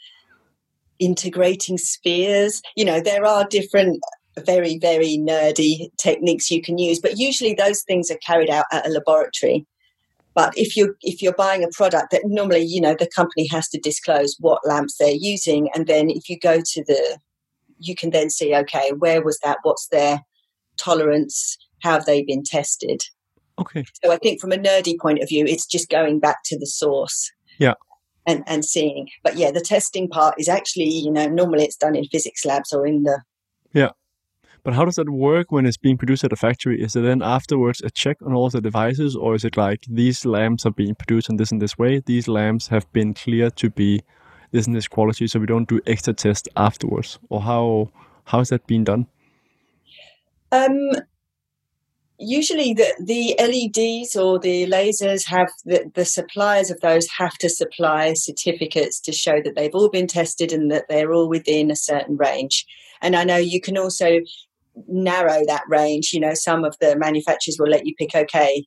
integrating 0.99 1.77
spheres. 1.77 2.61
You 2.75 2.85
know, 2.85 2.99
there 2.99 3.25
are 3.25 3.45
different 3.47 4.01
very 4.45 4.77
very 4.79 5.17
nerdy 5.17 5.89
techniques 5.97 6.49
you 6.49 6.61
can 6.61 6.77
use 6.77 6.99
but 6.99 7.19
usually 7.19 7.53
those 7.53 7.83
things 7.83 8.09
are 8.09 8.17
carried 8.25 8.49
out 8.49 8.65
at 8.71 8.87
a 8.87 8.89
laboratory 8.89 9.65
but 10.35 10.53
if 10.57 10.75
you 10.75 10.95
if 11.01 11.21
you're 11.21 11.33
buying 11.33 11.63
a 11.63 11.69
product 11.69 12.11
that 12.11 12.23
normally 12.25 12.61
you 12.61 12.81
know 12.81 12.95
the 12.97 13.09
company 13.15 13.47
has 13.47 13.67
to 13.69 13.79
disclose 13.79 14.35
what 14.39 14.65
lamps 14.65 14.97
they're 14.97 15.11
using, 15.11 15.69
and 15.75 15.87
then 15.87 16.09
if 16.09 16.29
you 16.29 16.39
go 16.39 16.59
to 16.63 16.83
the, 16.85 17.19
you 17.79 17.95
can 17.95 18.09
then 18.09 18.29
see 18.29 18.55
okay 18.55 18.91
where 18.97 19.23
was 19.23 19.39
that, 19.43 19.59
what's 19.63 19.87
their 19.87 20.21
tolerance, 20.77 21.57
how 21.81 21.93
have 21.93 22.05
they 22.05 22.23
been 22.23 22.43
tested. 22.43 23.03
Okay. 23.59 23.83
So 24.03 24.11
I 24.11 24.17
think 24.17 24.41
from 24.41 24.51
a 24.51 24.57
nerdy 24.57 24.99
point 24.99 25.21
of 25.21 25.29
view, 25.29 25.45
it's 25.45 25.67
just 25.67 25.89
going 25.89 26.19
back 26.19 26.37
to 26.45 26.57
the 26.57 26.65
source. 26.65 27.31
Yeah. 27.59 27.75
And 28.25 28.43
and 28.47 28.63
seeing, 28.63 29.09
but 29.23 29.35
yeah, 29.35 29.51
the 29.51 29.61
testing 29.61 30.07
part 30.07 30.35
is 30.39 30.47
actually 30.47 30.89
you 30.89 31.11
know 31.11 31.27
normally 31.27 31.65
it's 31.65 31.75
done 31.75 31.95
in 31.95 32.05
physics 32.05 32.45
labs 32.45 32.71
or 32.71 32.87
in 32.87 33.03
the 33.03 33.21
yeah 33.73 33.89
but 34.63 34.73
how 34.73 34.85
does 34.85 34.95
that 34.95 35.09
work 35.09 35.51
when 35.51 35.65
it's 35.65 35.77
being 35.77 35.97
produced 35.97 36.23
at 36.23 36.31
a 36.31 36.37
factory? 36.37 36.81
Is 36.81 36.95
it 36.95 37.01
then 37.01 37.21
afterwards 37.21 37.81
a 37.81 37.89
check 37.89 38.17
on 38.25 38.33
all 38.33 38.49
the 38.49 38.61
devices, 38.61 39.15
or 39.15 39.35
is 39.35 39.43
it 39.43 39.57
like 39.57 39.83
these 39.89 40.25
lamps 40.25 40.65
are 40.65 40.71
being 40.71 40.95
produced 40.95 41.29
in 41.29 41.35
this 41.35 41.51
and 41.51 41.61
this 41.61 41.77
way? 41.77 42.01
These 42.05 42.27
lamps 42.27 42.67
have 42.67 42.91
been 42.93 43.13
cleared 43.13 43.55
to 43.57 43.69
be 43.69 44.01
this 44.51 44.65
and 44.67 44.75
this 44.75 44.87
quality, 44.87 45.27
so 45.27 45.39
we 45.39 45.47
don't 45.47 45.67
do 45.67 45.81
extra 45.85 46.13
tests 46.13 46.47
afterwards, 46.55 47.19
or 47.29 47.41
how 47.41 47.91
how 48.25 48.39
is 48.39 48.49
that 48.49 48.65
being 48.67 48.85
done? 48.85 49.07
Um, 50.51 50.91
usually 52.17 52.73
the, 52.73 52.93
the 52.99 53.35
LEDs 53.39 54.15
or 54.15 54.39
the 54.39 54.67
lasers 54.67 55.25
have 55.27 55.49
the, 55.65 55.91
the 55.93 56.05
suppliers 56.05 56.69
of 56.71 56.79
those 56.81 57.07
have 57.17 57.37
to 57.39 57.49
supply 57.49 58.13
certificates 58.13 58.99
to 59.01 59.11
show 59.11 59.41
that 59.43 59.55
they've 59.55 59.73
all 59.75 59.89
been 59.89 60.07
tested 60.07 60.53
and 60.53 60.71
that 60.71 60.85
they're 60.87 61.11
all 61.11 61.27
within 61.27 61.71
a 61.71 61.75
certain 61.75 62.15
range. 62.15 62.65
And 63.01 63.15
I 63.15 63.23
know 63.23 63.37
you 63.37 63.59
can 63.59 63.77
also 63.77 64.19
narrow 64.87 65.43
that 65.47 65.63
range. 65.69 66.11
You 66.13 66.19
know, 66.19 66.33
some 66.33 66.63
of 66.63 66.75
the 66.79 66.97
manufacturers 66.97 67.57
will 67.59 67.69
let 67.69 67.85
you 67.85 67.93
pick, 67.97 68.15
okay, 68.15 68.65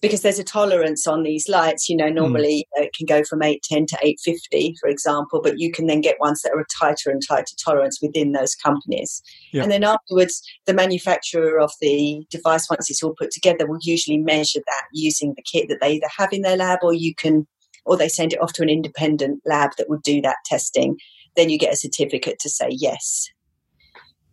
because 0.00 0.22
there's 0.22 0.38
a 0.38 0.44
tolerance 0.44 1.06
on 1.06 1.22
these 1.22 1.48
lights. 1.48 1.88
You 1.88 1.96
know, 1.96 2.08
hmm. 2.08 2.14
normally 2.14 2.66
mm. 2.78 2.84
it 2.84 2.92
can 2.94 3.06
go 3.06 3.24
from 3.24 3.42
810 3.42 3.86
to 3.86 4.06
850, 4.06 4.76
for 4.80 4.88
example, 4.88 5.40
but 5.42 5.58
you 5.58 5.72
can 5.72 5.86
then 5.86 6.00
get 6.00 6.20
ones 6.20 6.42
that 6.42 6.52
are 6.52 6.60
a 6.60 6.66
tighter 6.78 7.10
and 7.10 7.22
tighter 7.26 7.54
tolerance 7.62 8.00
within 8.00 8.32
those 8.32 8.54
companies. 8.54 9.22
Yeah. 9.52 9.62
And 9.62 9.72
then 9.72 9.84
afterwards, 9.84 10.42
the 10.66 10.74
manufacturer 10.74 11.58
of 11.60 11.72
the 11.80 12.24
device, 12.30 12.68
once 12.70 12.90
it's 12.90 13.02
all 13.02 13.14
put 13.18 13.30
together, 13.30 13.66
will 13.66 13.78
usually 13.82 14.18
measure 14.18 14.60
that 14.64 14.84
using 14.92 15.34
the 15.34 15.42
kit 15.42 15.68
that 15.68 15.78
they 15.80 15.94
either 15.94 16.08
have 16.16 16.32
in 16.32 16.42
their 16.42 16.56
lab 16.56 16.80
or 16.82 16.92
you 16.92 17.14
can, 17.14 17.46
or 17.84 17.96
they 17.96 18.08
send 18.08 18.32
it 18.32 18.42
off 18.42 18.52
to 18.54 18.62
an 18.62 18.70
independent 18.70 19.40
lab 19.44 19.70
that 19.78 19.88
will 19.88 20.00
do 20.02 20.20
that 20.22 20.36
testing. 20.44 20.96
Then 21.36 21.50
you 21.50 21.58
get 21.58 21.72
a 21.72 21.76
certificate 21.76 22.38
to 22.40 22.48
say, 22.48 22.68
yes, 22.70 23.28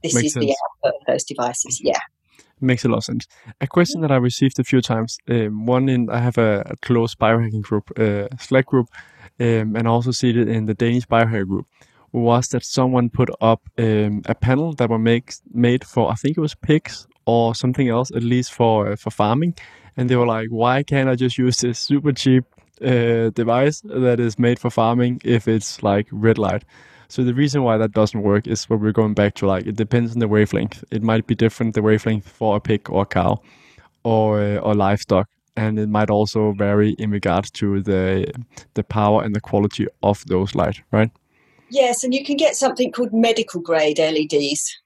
this 0.06 0.16
Makes 0.16 0.28
is 0.28 0.34
sense. 0.34 0.46
the 0.46 0.56
output 0.64 1.02
of 1.02 1.06
those 1.08 1.24
devices. 1.24 1.82
Yeah. 1.82 2.00
Makes 2.62 2.86
a 2.86 2.90
lot 2.90 2.98
of 2.98 3.04
sense. 3.04 3.28
A 3.60 3.68
question 3.68 4.02
that 4.02 4.12
I 4.12 4.16
received 4.18 4.60
a 4.60 4.64
few 4.64 4.82
times. 4.82 5.18
Um, 5.30 5.66
one 5.66 5.90
in 5.90 6.10
I 6.10 6.20
have 6.20 6.38
a, 6.38 6.52
a 6.74 6.76
close 6.88 7.14
biohacking 7.16 7.64
group, 7.64 7.86
uh, 8.00 8.28
Slack 8.40 8.68
group, 8.68 8.88
um, 9.40 9.76
and 9.76 9.88
also 9.88 10.12
see 10.12 10.30
it 10.30 10.48
in 10.48 10.66
the 10.66 10.74
Danish 10.74 11.06
biohacker 11.08 11.48
group. 11.48 11.68
Was 12.14 12.48
that 12.50 12.64
someone 12.64 13.10
put 13.10 13.30
up 13.42 13.62
um, 13.78 14.22
a 14.26 14.36
panel 14.36 14.74
that 14.76 14.90
were 14.90 15.00
make, 15.00 15.34
made 15.54 15.84
for 15.84 16.10
I 16.10 16.16
think 16.16 16.38
it 16.38 16.42
was 16.42 16.56
pigs 16.56 17.08
or 17.26 17.54
something 17.56 17.90
else, 17.90 18.10
at 18.16 18.24
least 18.24 18.54
for 18.54 18.94
uh, 18.94 18.96
for 18.96 19.12
farming, 19.12 19.56
and 19.98 20.10
they 20.10 20.16
were 20.16 20.28
like, 20.38 20.48
"Why 20.50 20.84
can't 20.84 21.10
I 21.10 21.16
just 21.16 21.38
use 21.38 21.58
this 21.58 21.78
super 21.78 22.14
cheap 22.14 22.46
uh, 22.82 23.32
device 23.32 23.82
that 23.84 24.20
is 24.20 24.40
made 24.40 24.60
for 24.60 24.70
farming 24.70 25.22
if 25.26 25.48
it's 25.48 25.84
like 25.84 26.08
red 26.12 26.38
light?" 26.38 26.64
So 27.08 27.24
the 27.24 27.34
reason 27.34 27.64
why 27.64 27.78
that 27.78 27.92
doesn't 27.92 28.22
work 28.22 28.48
is 28.48 28.70
what 28.70 28.80
we're 28.80 28.92
going 28.92 29.14
back 29.14 29.36
to. 29.36 29.48
Like 29.48 29.66
it 29.66 29.76
depends 29.76 30.14
on 30.14 30.20
the 30.20 30.28
wavelength. 30.28 30.84
It 30.92 31.04
might 31.04 31.28
be 31.28 31.36
different 31.36 31.76
the 31.76 31.82
wavelength 31.82 32.28
for 32.28 32.58
a 32.58 32.60
pig 32.60 32.90
or 32.90 33.04
a 33.04 33.06
cow, 33.06 33.42
or 34.04 34.42
uh, 34.42 34.58
or 34.58 34.74
livestock, 34.74 35.28
and 35.56 35.80
it 35.80 35.90
might 35.90 36.10
also 36.10 36.54
vary 36.54 36.92
in 36.92 37.12
regards 37.12 37.52
to 37.52 37.82
the 37.82 38.32
the 38.74 38.84
power 38.84 39.24
and 39.24 39.36
the 39.36 39.42
quality 39.42 39.88
of 40.04 40.24
those 40.26 40.56
light. 40.56 40.82
Right? 40.92 41.12
Yes, 41.70 42.04
and 42.04 42.14
you 42.14 42.24
can 42.24 42.38
get 42.38 42.56
something 42.56 42.92
called 42.92 43.14
medical 43.14 43.60
grade 43.60 44.00
LEDs 44.00 44.80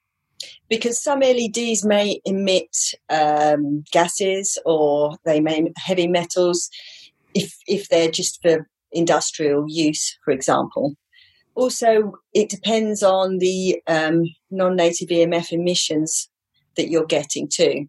because 0.69 1.01
some 1.01 1.19
LEDs 1.19 1.83
may 1.83 2.21
emit 2.25 2.75
um, 3.09 3.83
gases 3.91 4.57
or 4.65 5.17
they 5.25 5.39
may 5.39 5.71
heavy 5.77 6.07
metals 6.07 6.69
if 7.33 7.57
if 7.67 7.89
they're 7.89 8.11
just 8.11 8.41
for 8.41 8.67
industrial 8.91 9.65
use, 9.67 10.17
for 10.23 10.31
example. 10.31 10.95
Also, 11.59 12.13
it 12.33 12.49
depends 12.49 13.03
on 13.03 13.39
the 13.39 13.81
um, 13.85 14.23
non-native 14.49 15.09
EMF 15.09 15.51
emissions 15.51 16.29
that 16.77 16.89
you're 16.89 17.05
getting 17.05 17.49
too. 17.49 17.85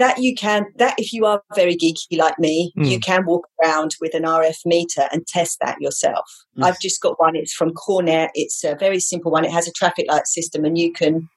That 0.00 0.18
you 0.18 0.34
can, 0.34 0.66
that 0.78 0.98
if 0.98 1.12
you 1.12 1.24
are 1.24 1.40
very 1.54 1.76
geeky 1.76 2.18
like 2.18 2.36
me, 2.40 2.72
mm. 2.76 2.90
you 2.90 2.98
can 2.98 3.26
walk 3.26 3.46
around 3.62 3.94
with 4.00 4.12
an 4.12 4.24
RF 4.24 4.66
meter 4.66 5.08
and 5.12 5.24
test 5.24 5.58
that 5.60 5.80
yourself. 5.80 6.24
Yes. 6.56 6.66
I've 6.66 6.80
just 6.80 7.00
got 7.00 7.20
one. 7.20 7.36
It's 7.36 7.54
from 7.54 7.74
Cornet. 7.74 8.32
It's 8.34 8.64
a 8.64 8.74
very 8.74 8.98
simple 8.98 9.30
one. 9.30 9.44
It 9.44 9.52
has 9.52 9.68
a 9.68 9.72
traffic 9.72 10.06
light 10.08 10.26
system, 10.26 10.64
and 10.64 10.76
you 10.76 10.92
can. 10.92 11.28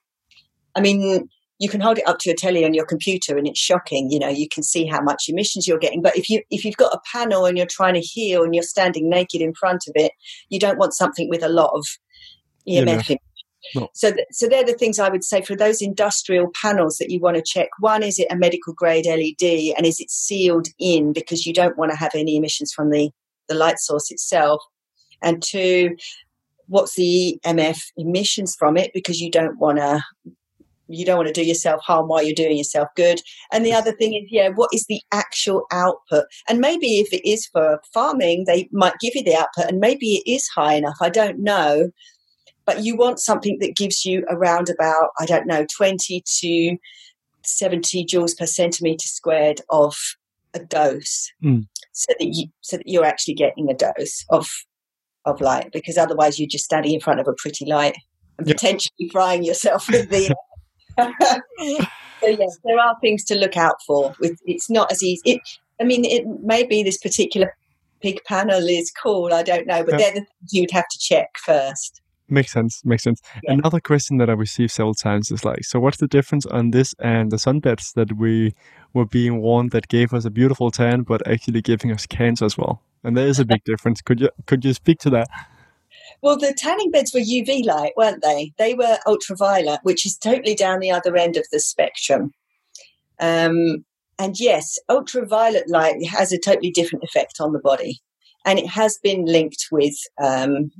I 0.73 0.81
mean, 0.81 1.29
you 1.59 1.69
can 1.69 1.81
hold 1.81 1.97
it 1.97 2.07
up 2.07 2.19
to 2.19 2.29
your 2.29 2.35
telly 2.35 2.63
on 2.63 2.73
your 2.73 2.85
computer 2.85 3.37
and 3.37 3.47
it's 3.47 3.59
shocking 3.59 4.09
you 4.09 4.19
know 4.19 4.29
you 4.29 4.47
can 4.47 4.63
see 4.63 4.85
how 4.85 5.01
much 5.01 5.25
emissions 5.27 5.67
you're 5.67 5.79
getting 5.79 6.01
but 6.01 6.15
if 6.17 6.29
you 6.29 6.41
if 6.49 6.63
you've 6.63 6.77
got 6.77 6.93
a 6.93 7.01
panel 7.11 7.45
and 7.45 7.57
you're 7.57 7.67
trying 7.67 7.93
to 7.93 7.99
heal 7.99 8.43
and 8.43 8.53
you're 8.53 8.63
standing 8.63 9.09
naked 9.09 9.41
in 9.41 9.53
front 9.53 9.83
of 9.87 9.93
it 9.95 10.11
you 10.49 10.59
don't 10.59 10.77
want 10.77 10.93
something 10.93 11.29
with 11.29 11.43
a 11.43 11.49
lot 11.49 11.71
of 11.73 11.85
emf 12.67 13.09
yeah, 13.09 13.15
no. 13.75 13.89
So, 13.93 14.11
th- 14.11 14.27
so 14.31 14.47
they're 14.47 14.63
the 14.63 14.73
things 14.73 14.99
I 14.99 15.09
would 15.09 15.23
say 15.23 15.41
for 15.41 15.55
those 15.55 15.81
industrial 15.81 16.51
panels 16.61 16.97
that 16.97 17.09
you 17.09 17.19
want 17.19 17.35
to 17.35 17.43
check. 17.45 17.69
One, 17.79 18.03
is 18.03 18.19
it 18.19 18.27
a 18.31 18.35
medical 18.35 18.73
grade 18.73 19.05
LED, 19.05 19.75
and 19.75 19.85
is 19.85 19.99
it 19.99 20.09
sealed 20.09 20.67
in 20.79 21.11
because 21.11 21.45
you 21.45 21.53
don't 21.53 21.77
want 21.77 21.91
to 21.91 21.97
have 21.97 22.11
any 22.15 22.37
emissions 22.37 22.71
from 22.71 22.91
the 22.91 23.09
the 23.49 23.55
light 23.55 23.79
source 23.79 24.11
itself? 24.11 24.61
And 25.21 25.41
two, 25.43 25.97
what's 26.67 26.95
the 26.95 27.39
emf 27.45 27.81
emissions 27.97 28.55
from 28.57 28.77
it 28.77 28.91
because 28.93 29.19
you 29.19 29.31
don't 29.31 29.57
want 29.57 29.77
to 29.77 30.01
you 30.87 31.05
don't 31.05 31.17
want 31.17 31.27
to 31.27 31.33
do 31.33 31.45
yourself 31.45 31.81
harm 31.83 32.07
while 32.07 32.23
you're 32.23 32.33
doing 32.33 32.57
yourself 32.57 32.87
good. 32.95 33.21
And 33.51 33.65
the 33.65 33.73
other 33.73 33.91
thing 33.91 34.13
is, 34.13 34.29
yeah, 34.29 34.49
what 34.49 34.69
is 34.73 34.85
the 34.87 35.01
actual 35.11 35.65
output? 35.71 36.25
And 36.47 36.59
maybe 36.59 36.99
if 36.99 37.11
it 37.11 37.27
is 37.27 37.45
for 37.47 37.81
farming, 37.93 38.45
they 38.45 38.69
might 38.71 38.99
give 39.01 39.13
you 39.15 39.23
the 39.23 39.35
output, 39.35 39.71
and 39.71 39.79
maybe 39.79 40.15
it 40.15 40.29
is 40.29 40.47
high 40.47 40.73
enough. 40.73 40.97
I 41.01 41.09
don't 41.09 41.39
know. 41.39 41.89
But 42.65 42.83
you 42.83 42.97
want 42.97 43.19
something 43.19 43.57
that 43.61 43.77
gives 43.77 44.03
you 44.03 44.25
around 44.29 44.69
about, 44.69 45.09
I 45.19 45.25
don't 45.25 45.47
know, 45.47 45.65
20 45.77 46.21
to 46.41 46.77
70 47.43 48.05
joules 48.05 48.37
per 48.37 48.45
centimeter 48.45 49.07
squared 49.07 49.61
of 49.69 49.95
a 50.53 50.59
dose. 50.59 51.31
Mm. 51.43 51.67
So 51.93 52.13
that 52.19 52.27
you 52.27 52.47
so 52.61 52.77
that 52.77 52.87
you're 52.87 53.05
actually 53.05 53.33
getting 53.33 53.69
a 53.69 53.73
dose 53.73 54.23
of 54.29 54.47
of 55.25 55.41
light 55.41 55.71
because 55.73 55.97
otherwise 55.97 56.39
you're 56.39 56.47
just 56.47 56.65
standing 56.65 56.93
in 56.93 56.99
front 56.99 57.19
of 57.19 57.27
a 57.27 57.33
pretty 57.33 57.65
light 57.65 57.95
and 58.37 58.47
yep. 58.47 58.55
potentially 58.55 59.09
frying 59.11 59.43
yourself 59.43 59.89
with 59.89 60.09
the 60.09 60.33
so 62.21 62.27
yes, 62.27 62.59
there 62.63 62.79
are 62.79 62.95
things 63.01 63.23
to 63.25 63.35
look 63.35 63.57
out 63.57 63.81
for. 63.85 64.15
It's 64.45 64.69
not 64.69 64.91
as 64.91 65.03
easy. 65.03 65.21
It, 65.25 65.41
I 65.79 65.83
mean, 65.83 66.05
it 66.05 66.25
may 66.41 66.65
be 66.65 66.83
this 66.83 66.97
particular 66.97 67.55
pig 68.01 68.21
panel 68.25 68.67
is 68.67 68.91
cool. 68.91 69.33
I 69.33 69.43
don't 69.43 69.67
know, 69.67 69.83
but 69.83 69.93
yeah. 69.93 69.97
they're 69.97 70.13
the 70.13 70.19
things 70.19 70.53
you'd 70.53 70.71
have 70.71 70.87
to 70.89 70.99
check 70.99 71.37
first. 71.37 72.01
Makes 72.29 72.51
sense. 72.51 72.83
Makes 72.83 73.03
sense. 73.03 73.21
Yeah. 73.43 73.53
Another 73.53 73.79
question 73.79 74.17
that 74.17 74.29
I 74.29 74.33
received 74.33 74.71
several 74.71 74.93
times 74.93 75.31
is 75.31 75.45
like, 75.45 75.63
so 75.63 75.79
what's 75.79 75.97
the 75.97 76.07
difference 76.07 76.45
on 76.45 76.71
this 76.71 76.93
and 76.99 77.31
the 77.31 77.37
sunbeds 77.37 77.93
that 77.93 78.17
we 78.17 78.53
were 78.93 79.05
being 79.05 79.39
warned 79.39 79.71
that 79.71 79.87
gave 79.87 80.13
us 80.13 80.25
a 80.25 80.29
beautiful 80.29 80.69
tan, 80.69 81.03
but 81.03 81.25
actually 81.25 81.61
giving 81.61 81.91
us 81.91 82.05
cancer 82.05 82.43
as 82.43 82.57
well? 82.57 82.81
And 83.03 83.15
there 83.15 83.27
is 83.27 83.39
a 83.39 83.45
big 83.45 83.63
difference. 83.63 84.01
Could 84.01 84.19
you 84.19 84.29
could 84.45 84.65
you 84.65 84.73
speak 84.73 84.99
to 84.99 85.09
that? 85.11 85.29
Well, 86.21 86.37
the 86.37 86.53
tanning 86.57 86.91
beds 86.91 87.13
were 87.13 87.19
UV 87.19 87.63
light, 87.65 87.93
weren't 87.95 88.23
they? 88.23 88.53
They 88.57 88.73
were 88.73 88.97
ultraviolet, 89.05 89.79
which 89.83 90.05
is 90.05 90.17
totally 90.17 90.55
down 90.55 90.79
the 90.79 90.91
other 90.91 91.15
end 91.15 91.37
of 91.37 91.45
the 91.51 91.59
spectrum. 91.59 92.31
Um, 93.19 93.85
and 94.19 94.39
yes, 94.39 94.79
ultraviolet 94.89 95.69
light 95.69 96.05
has 96.07 96.31
a 96.31 96.39
totally 96.39 96.71
different 96.71 97.03
effect 97.03 97.35
on 97.39 97.53
the 97.53 97.59
body. 97.59 97.99
And 98.45 98.57
it 98.57 98.67
has 98.67 98.97
been 98.97 99.25
linked 99.25 99.67
with 99.71 99.95
um, 100.23 100.71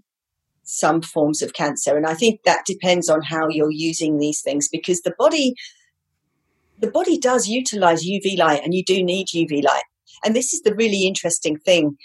some 0.63 1.02
forms 1.02 1.41
of 1.41 1.54
cancer. 1.54 1.95
And 1.95 2.08
I 2.08 2.13
think 2.13 2.41
that 2.43 2.65
depends 2.65 3.10
on 3.10 3.21
how 3.21 3.47
you're 3.50 3.71
using 3.71 4.17
these 4.17 4.41
things 4.41 4.67
because 4.67 5.02
the 5.02 5.15
body 5.17 5.56
the 6.80 6.91
body 6.91 7.17
does 7.17 7.47
utilize 7.47 8.06
UV 8.06 8.38
light 8.38 8.63
and 8.63 8.71
you 8.73 8.84
do 8.84 9.04
need 9.04 9.28
UV 9.28 9.63
light. 9.63 9.84
And 10.23 10.36
this 10.36 10.54
is 10.54 10.62
the 10.62 10.76
really 10.76 11.08
interesting 11.08 11.58
thing 11.58 11.97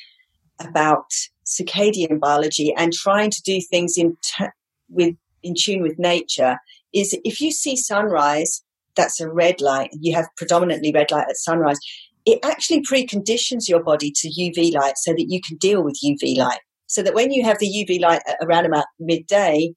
about 0.58 1.12
circadian 1.60 2.18
biology 2.18 2.72
and 2.76 2.92
trying 2.92 3.30
to 3.30 3.42
do 3.42 3.60
things 3.60 3.96
in 3.96 4.16
t- 4.22 4.46
with 4.88 5.14
in 5.42 5.54
tune 5.58 5.82
with 5.82 5.98
nature 5.98 6.56
is 6.92 7.18
if 7.24 7.40
you 7.40 7.50
see 7.50 7.76
sunrise 7.76 8.62
that's 8.94 9.20
a 9.20 9.28
red 9.28 9.60
light 9.60 9.90
you 9.92 10.14
have 10.14 10.26
predominantly 10.36 10.92
red 10.92 11.10
light 11.10 11.26
at 11.28 11.36
sunrise 11.36 11.78
it 12.24 12.38
actually 12.44 12.82
preconditions 12.82 13.68
your 13.68 13.82
body 13.82 14.12
to 14.14 14.28
uv 14.28 14.72
light 14.72 14.94
so 14.96 15.12
that 15.12 15.26
you 15.28 15.40
can 15.40 15.56
deal 15.56 15.82
with 15.82 15.98
uv 16.04 16.36
light. 16.36 16.60
So 16.86 17.02
that 17.02 17.14
when 17.14 17.32
you 17.32 17.44
have 17.44 17.58
the 17.58 17.66
uv 17.66 18.00
light 18.00 18.22
around 18.40 18.66
about 18.66 18.86
midday 18.98 19.74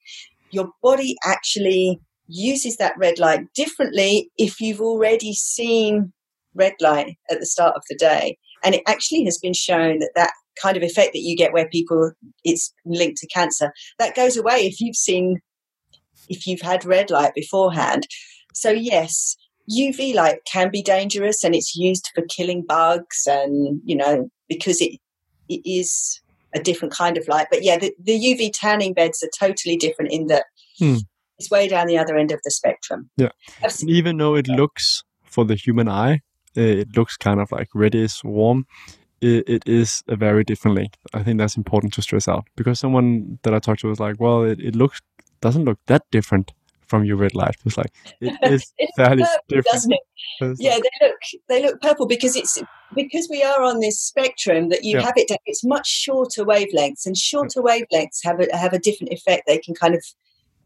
your 0.51 0.69
body 0.81 1.15
actually 1.25 1.99
uses 2.27 2.77
that 2.77 2.97
red 2.97 3.19
light 3.19 3.41
differently 3.53 4.31
if 4.37 4.59
you've 4.59 4.81
already 4.81 5.33
seen 5.33 6.13
red 6.55 6.73
light 6.79 7.17
at 7.29 7.39
the 7.39 7.45
start 7.45 7.75
of 7.75 7.83
the 7.89 7.95
day. 7.95 8.37
And 8.63 8.73
it 8.73 8.81
actually 8.87 9.23
has 9.25 9.37
been 9.37 9.53
shown 9.53 9.99
that 9.99 10.11
that 10.15 10.31
kind 10.61 10.77
of 10.77 10.83
effect 10.83 11.13
that 11.13 11.21
you 11.21 11.35
get 11.35 11.53
where 11.53 11.67
people 11.67 12.11
it's 12.43 12.73
linked 12.85 13.17
to 13.17 13.27
cancer. 13.27 13.71
That 13.99 14.15
goes 14.15 14.37
away 14.37 14.65
if 14.65 14.79
you've 14.79 14.95
seen 14.95 15.41
if 16.29 16.47
you've 16.47 16.61
had 16.61 16.85
red 16.85 17.09
light 17.09 17.33
beforehand. 17.35 18.07
So 18.53 18.69
yes 18.69 19.35
uv 19.71 20.13
light 20.13 20.37
can 20.45 20.69
be 20.69 20.83
dangerous 20.83 21.43
and 21.43 21.55
it's 21.55 21.75
used 21.75 22.11
for 22.13 22.23
killing 22.29 22.63
bugs 22.63 23.23
and 23.25 23.81
you 23.83 23.95
know 23.95 24.29
because 24.47 24.79
it 24.79 24.99
it 25.49 25.61
is 25.65 26.21
a 26.53 26.59
different 26.59 26.93
kind 26.93 27.17
of 27.17 27.27
light. 27.27 27.47
But 27.51 27.63
yeah 27.63 27.77
the, 27.77 27.93
the 28.01 28.13
uv 28.13 28.51
tanning 28.53 28.93
beds 28.93 29.23
are 29.23 29.47
totally 29.47 29.77
different 29.77 30.11
in 30.11 30.27
that 30.27 30.45
hmm. 30.79 30.97
it's 31.37 31.51
way 31.51 31.67
down 31.67 31.87
the 31.87 31.97
other 31.97 32.17
end 32.17 32.31
of 32.31 32.39
the 32.43 32.51
spectrum. 32.51 33.09
Yeah. 33.17 33.31
Even 33.87 34.17
though 34.17 34.35
it 34.35 34.47
looks 34.47 35.03
for 35.23 35.45
the 35.45 35.55
human 35.55 35.89
eye 35.89 36.21
it 36.55 36.95
looks 36.95 37.17
kind 37.17 37.41
of 37.41 37.51
like 37.51 37.67
reddish 37.73 38.23
warm 38.23 38.65
it, 39.21 39.47
it 39.47 39.63
is 39.65 40.03
a 40.07 40.15
very 40.15 40.43
different 40.43 40.77
length. 40.77 40.97
I 41.13 41.23
think 41.23 41.37
that's 41.37 41.57
important 41.57 41.93
to 41.93 42.01
stress 42.01 42.27
out 42.27 42.45
because 42.55 42.79
someone 42.79 43.39
that 43.43 43.53
I 43.53 43.59
talked 43.59 43.81
to 43.81 43.87
was 43.87 43.99
like, 43.99 44.19
well, 44.19 44.43
it, 44.43 44.59
it 44.59 44.75
looks 44.75 45.01
doesn't 45.41 45.65
look 45.65 45.79
that 45.87 46.03
different 46.11 46.51
from 46.87 47.03
your 47.03 47.17
red 47.17 47.35
light. 47.35 47.55
It's 47.65 47.77
like 47.77 47.91
it 48.21 48.37
is 48.51 48.71
fairly 48.95 49.23
purple, 49.23 49.37
different, 49.47 49.65
doesn't 49.71 49.93
it? 49.93 49.99
yeah, 50.59 50.77
they 50.77 51.07
look 51.07 51.19
they 51.49 51.63
look 51.63 51.81
purple 51.81 52.07
because 52.07 52.35
it's 52.35 52.61
because 52.93 53.27
we 53.29 53.43
are 53.43 53.63
on 53.63 53.79
this 53.79 53.99
spectrum 53.99 54.69
that 54.69 54.83
you 54.83 54.97
yeah. 54.97 55.05
have 55.05 55.13
it. 55.15 55.31
It's 55.45 55.63
much 55.63 55.87
shorter 55.87 56.43
wavelengths, 56.43 57.05
and 57.05 57.17
shorter 57.17 57.61
wavelengths 57.61 58.19
have 58.23 58.39
a 58.39 58.55
have 58.55 58.73
a 58.73 58.79
different 58.79 59.13
effect. 59.13 59.43
They 59.47 59.57
can 59.57 59.73
kind 59.73 59.95
of 59.95 60.03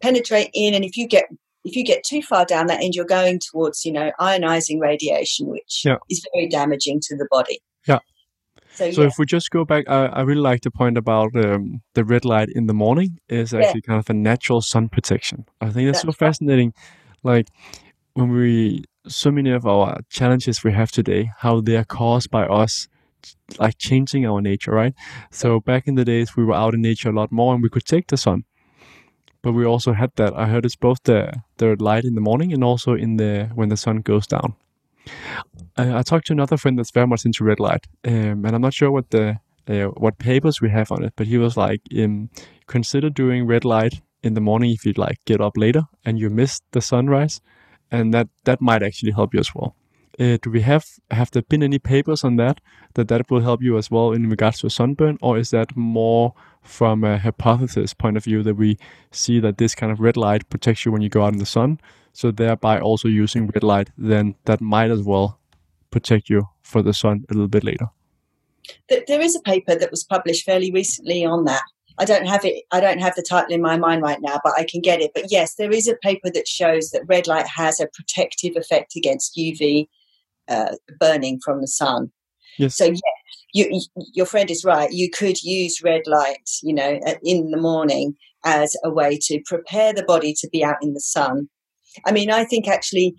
penetrate 0.02 0.50
in, 0.54 0.74
and 0.74 0.84
if 0.84 0.98
you 0.98 1.08
get 1.08 1.26
if 1.66 1.76
you 1.76 1.84
get 1.84 2.04
too 2.04 2.22
far 2.22 2.46
down 2.46 2.68
that 2.68 2.82
end, 2.82 2.96
you're 2.96 3.06
going 3.06 3.40
towards 3.40 3.86
you 3.86 3.92
know 3.92 4.12
ionizing 4.20 4.80
radiation, 4.80 5.48
which 5.48 5.84
yeah. 5.86 5.98
is 6.10 6.26
very 6.34 6.48
damaging 6.48 7.00
to 7.04 7.16
the 7.16 7.28
body. 7.30 7.60
Yeah. 7.88 8.00
So, 8.74 8.92
so 8.92 9.02
yeah. 9.02 9.08
if 9.08 9.14
we 9.18 9.26
just 9.26 9.52
go 9.52 9.66
back, 9.66 9.90
I, 9.90 10.06
I 10.06 10.22
really 10.22 10.42
like 10.42 10.62
the 10.62 10.72
point 10.72 10.98
about 10.98 11.36
um, 11.36 11.82
the 11.96 12.06
red 12.06 12.24
light 12.24 12.50
in 12.50 12.68
the 12.68 12.74
morning 12.74 13.20
is 13.28 13.54
actually 13.54 13.82
yeah. 13.84 13.88
kind 13.88 14.00
of 14.00 14.10
a 14.10 14.14
natural 14.14 14.62
sun 14.62 14.90
protection. 14.90 15.46
I 15.60 15.70
think 15.70 15.88
that's, 15.88 16.04
that's 16.04 16.16
so 16.16 16.26
fascinating. 16.26 16.74
Like 17.24 17.48
when 18.14 18.30
we, 18.32 18.86
so 19.08 19.32
many 19.32 19.52
of 19.52 19.66
our 19.66 20.00
challenges 20.10 20.64
we 20.64 20.72
have 20.74 20.92
today, 20.92 21.32
how 21.40 21.62
they 21.62 21.76
are 21.78 21.86
caused 21.86 22.30
by 22.30 22.46
us 22.46 22.88
like 23.58 23.78
changing 23.78 24.26
our 24.26 24.42
nature, 24.42 24.72
right? 24.72 24.94
So 25.32 25.60
back 25.60 25.88
in 25.88 25.96
the 25.96 26.06
days, 26.06 26.38
we 26.38 26.46
were 26.46 26.54
out 26.54 26.74
in 26.74 26.82
nature 26.82 27.10
a 27.10 27.14
lot 27.14 27.32
more 27.32 27.54
and 27.54 27.64
we 27.64 27.70
could 27.70 27.86
take 27.86 28.08
the 28.08 28.18
sun. 28.18 28.44
But 29.42 29.54
we 29.54 29.66
also 29.66 29.94
had 29.94 30.12
that. 30.16 30.34
I 30.36 30.48
heard 30.48 30.66
it's 30.66 30.76
both 30.76 31.04
the 31.04 31.32
the 31.58 31.76
light 31.80 32.04
in 32.04 32.16
the 32.16 32.22
morning 32.22 32.52
and 32.54 32.64
also 32.64 32.94
in 32.94 33.18
the 33.18 33.50
when 33.56 33.70
the 33.70 33.78
sun 33.78 34.02
goes 34.02 34.28
down. 34.28 34.56
I, 35.78 36.00
I, 36.00 36.02
talked 36.04 36.28
to 36.28 36.34
another 36.34 36.58
friend 36.58 36.78
that's 36.78 36.92
very 36.92 37.08
much 37.08 37.26
into 37.26 37.44
red 37.44 37.60
light, 37.60 37.88
um, 38.06 38.46
and 38.46 38.56
I'm 38.56 38.62
not 38.62 38.74
sure 38.74 38.92
what 38.92 39.10
the 39.10 39.40
uh, 39.68 39.86
what 39.98 40.18
papers 40.18 40.62
we 40.62 40.70
have 40.70 40.92
on 40.92 41.04
it, 41.04 41.14
but 41.16 41.28
he 41.28 41.38
was 41.38 41.56
like, 41.56 41.82
um, 41.98 42.30
consider 42.68 43.10
doing 43.10 43.46
red 43.46 43.66
light 43.66 44.02
in 44.24 44.34
the 44.34 44.42
morning 44.42 44.72
if 44.72 44.86
you'd 44.86 44.98
like 44.98 45.18
get 45.26 45.40
up 45.40 45.56
later 45.56 45.84
and 46.04 46.20
you 46.20 46.30
miss 46.30 46.62
the 46.72 46.82
sunrise, 46.82 47.42
and 47.92 48.14
that 48.14 48.28
that 48.46 48.62
might 48.62 48.84
actually 48.84 49.12
help 49.12 49.34
you 49.34 49.40
as 49.40 49.54
well. 49.56 49.76
Uh, 50.20 50.38
do 50.42 50.50
we 50.52 50.62
have 50.62 50.86
have 51.12 51.32
there 51.32 51.44
been 51.44 51.64
any 51.64 51.80
papers 51.80 52.26
on 52.26 52.36
that 52.36 52.60
that 52.96 53.08
that 53.08 53.30
will 53.32 53.40
help 53.40 53.62
you 53.62 53.78
as 53.78 53.90
well 53.90 54.12
in 54.12 54.30
regards 54.30 54.60
to 54.60 54.70
sunburn, 54.70 55.18
or 55.22 55.38
is 55.38 55.52
that 55.52 55.76
more 55.78 56.34
from 56.62 57.04
a 57.04 57.18
hypothesis 57.18 57.94
point 57.94 58.18
of 58.18 58.24
view 58.24 58.44
that 58.44 58.56
we 58.56 58.78
see 59.12 59.40
that 59.40 59.58
this 59.58 59.76
kind 59.76 59.92
of 59.92 60.00
red 60.00 60.18
light 60.18 60.50
protects 60.50 60.86
you 60.86 60.92
when 60.92 61.02
you 61.02 61.10
go 61.10 61.24
out 61.24 61.34
in 61.34 61.40
the 61.40 61.46
sun, 61.46 61.80
so 62.20 62.32
thereby 62.32 62.82
also 62.82 63.08
using 63.08 63.48
red 63.48 63.64
light, 63.64 63.90
then 63.98 64.36
that 64.44 64.60
might 64.60 64.92
as 64.92 65.02
well 65.04 65.40
protect 65.90 66.30
you 66.30 66.50
for 66.64 66.82
the 66.82 66.94
sun 66.94 67.24
a 67.30 67.34
little 67.34 67.48
bit 67.48 67.64
later. 67.64 67.88
There 68.90 69.22
is 69.22 69.38
a 69.38 69.40
paper 69.40 69.74
that 69.74 69.90
was 69.90 70.04
published 70.04 70.44
fairly 70.44 70.70
recently 70.70 71.24
on 71.24 71.46
that. 71.46 71.64
I 71.98 72.04
don't 72.04 72.28
have 72.28 72.44
it. 72.44 72.66
I 72.72 72.82
don't 72.82 73.00
have 73.00 73.16
the 73.16 73.24
title 73.24 73.54
in 73.54 73.62
my 73.62 73.78
mind 73.78 74.02
right 74.02 74.20
now, 74.20 74.42
but 74.44 74.52
I 74.58 74.66
can 74.66 74.82
get 74.82 75.00
it. 75.00 75.12
But 75.16 75.32
yes, 75.32 75.56
there 75.56 75.72
is 75.72 75.88
a 75.88 75.96
paper 75.96 76.30
that 76.32 76.46
shows 76.46 76.90
that 76.90 77.08
red 77.08 77.26
light 77.26 77.48
has 77.48 77.80
a 77.80 77.88
protective 77.88 78.58
effect 78.58 78.98
against 78.98 79.38
UV 79.38 79.88
uh, 80.50 80.76
burning 81.00 81.40
from 81.40 81.62
the 81.62 81.68
sun. 81.68 82.12
Yes. 82.58 82.76
So 82.76 82.84
yeah, 82.84 83.16
you, 83.54 83.82
your 84.14 84.26
friend 84.26 84.52
is 84.52 84.66
right. 84.66 84.92
You 84.92 85.10
could 85.10 85.42
use 85.42 85.82
red 85.82 86.02
light, 86.06 86.50
you 86.64 86.74
know, 86.74 87.00
in 87.24 87.52
the 87.52 87.58
morning 87.58 88.18
as 88.44 88.76
a 88.84 88.90
way 88.90 89.18
to 89.22 89.42
prepare 89.46 89.94
the 89.94 90.04
body 90.04 90.34
to 90.40 90.50
be 90.50 90.66
out 90.66 90.78
in 90.82 90.94
the 90.94 91.00
sun 91.00 91.48
I 92.06 92.12
mean, 92.12 92.32
I 92.32 92.44
think 92.46 92.68
actually 92.68 93.16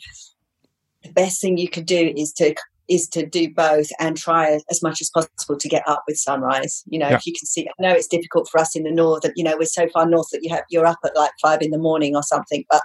the 1.03 1.13
best 1.13 1.41
thing 1.41 1.59
you 1.59 1.69
could 1.69 1.87
do 1.87 2.13
is 2.17 2.33
to 2.35 2.55
is 2.89 3.09
to 3.09 3.25
do 3.25 3.49
both 3.55 3.87
and 4.01 4.17
try 4.17 4.59
as 4.69 4.83
much 4.83 5.01
as 5.01 5.09
possible 5.11 5.57
to 5.57 5.69
get 5.69 5.87
up 5.87 6.03
with 6.09 6.17
sunrise. 6.17 6.83
You 6.87 6.99
know, 6.99 7.09
yeah. 7.09 7.15
if 7.15 7.25
you 7.25 7.33
can 7.33 7.47
see, 7.47 7.69
I 7.69 7.73
know 7.83 7.93
it's 7.93 8.09
difficult 8.09 8.49
for 8.51 8.61
us 8.61 8.75
in 8.75 8.83
the 8.83 8.91
north 8.91 9.23
that 9.23 9.33
you 9.37 9.45
know 9.45 9.57
we're 9.57 9.67
so 9.67 9.89
far 9.89 10.07
north 10.07 10.27
that 10.33 10.41
you 10.43 10.53
have 10.53 10.65
you're 10.71 10.87
up 10.87 10.99
at 11.05 11.17
like 11.17 11.33
five 11.41 11.63
in 11.63 11.71
the 11.71 11.79
morning 11.79 12.17
or 12.17 12.23
something. 12.23 12.65
But 12.69 12.83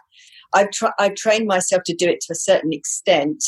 I've 0.54 0.71
tried 0.71 0.93
I've 1.00 1.15
trained 1.15 1.48
myself 1.48 1.84
to 1.86 1.95
do 1.95 2.08
it 2.08 2.21
to 2.21 2.34
a 2.34 2.36
certain 2.36 2.71
extent. 2.71 3.43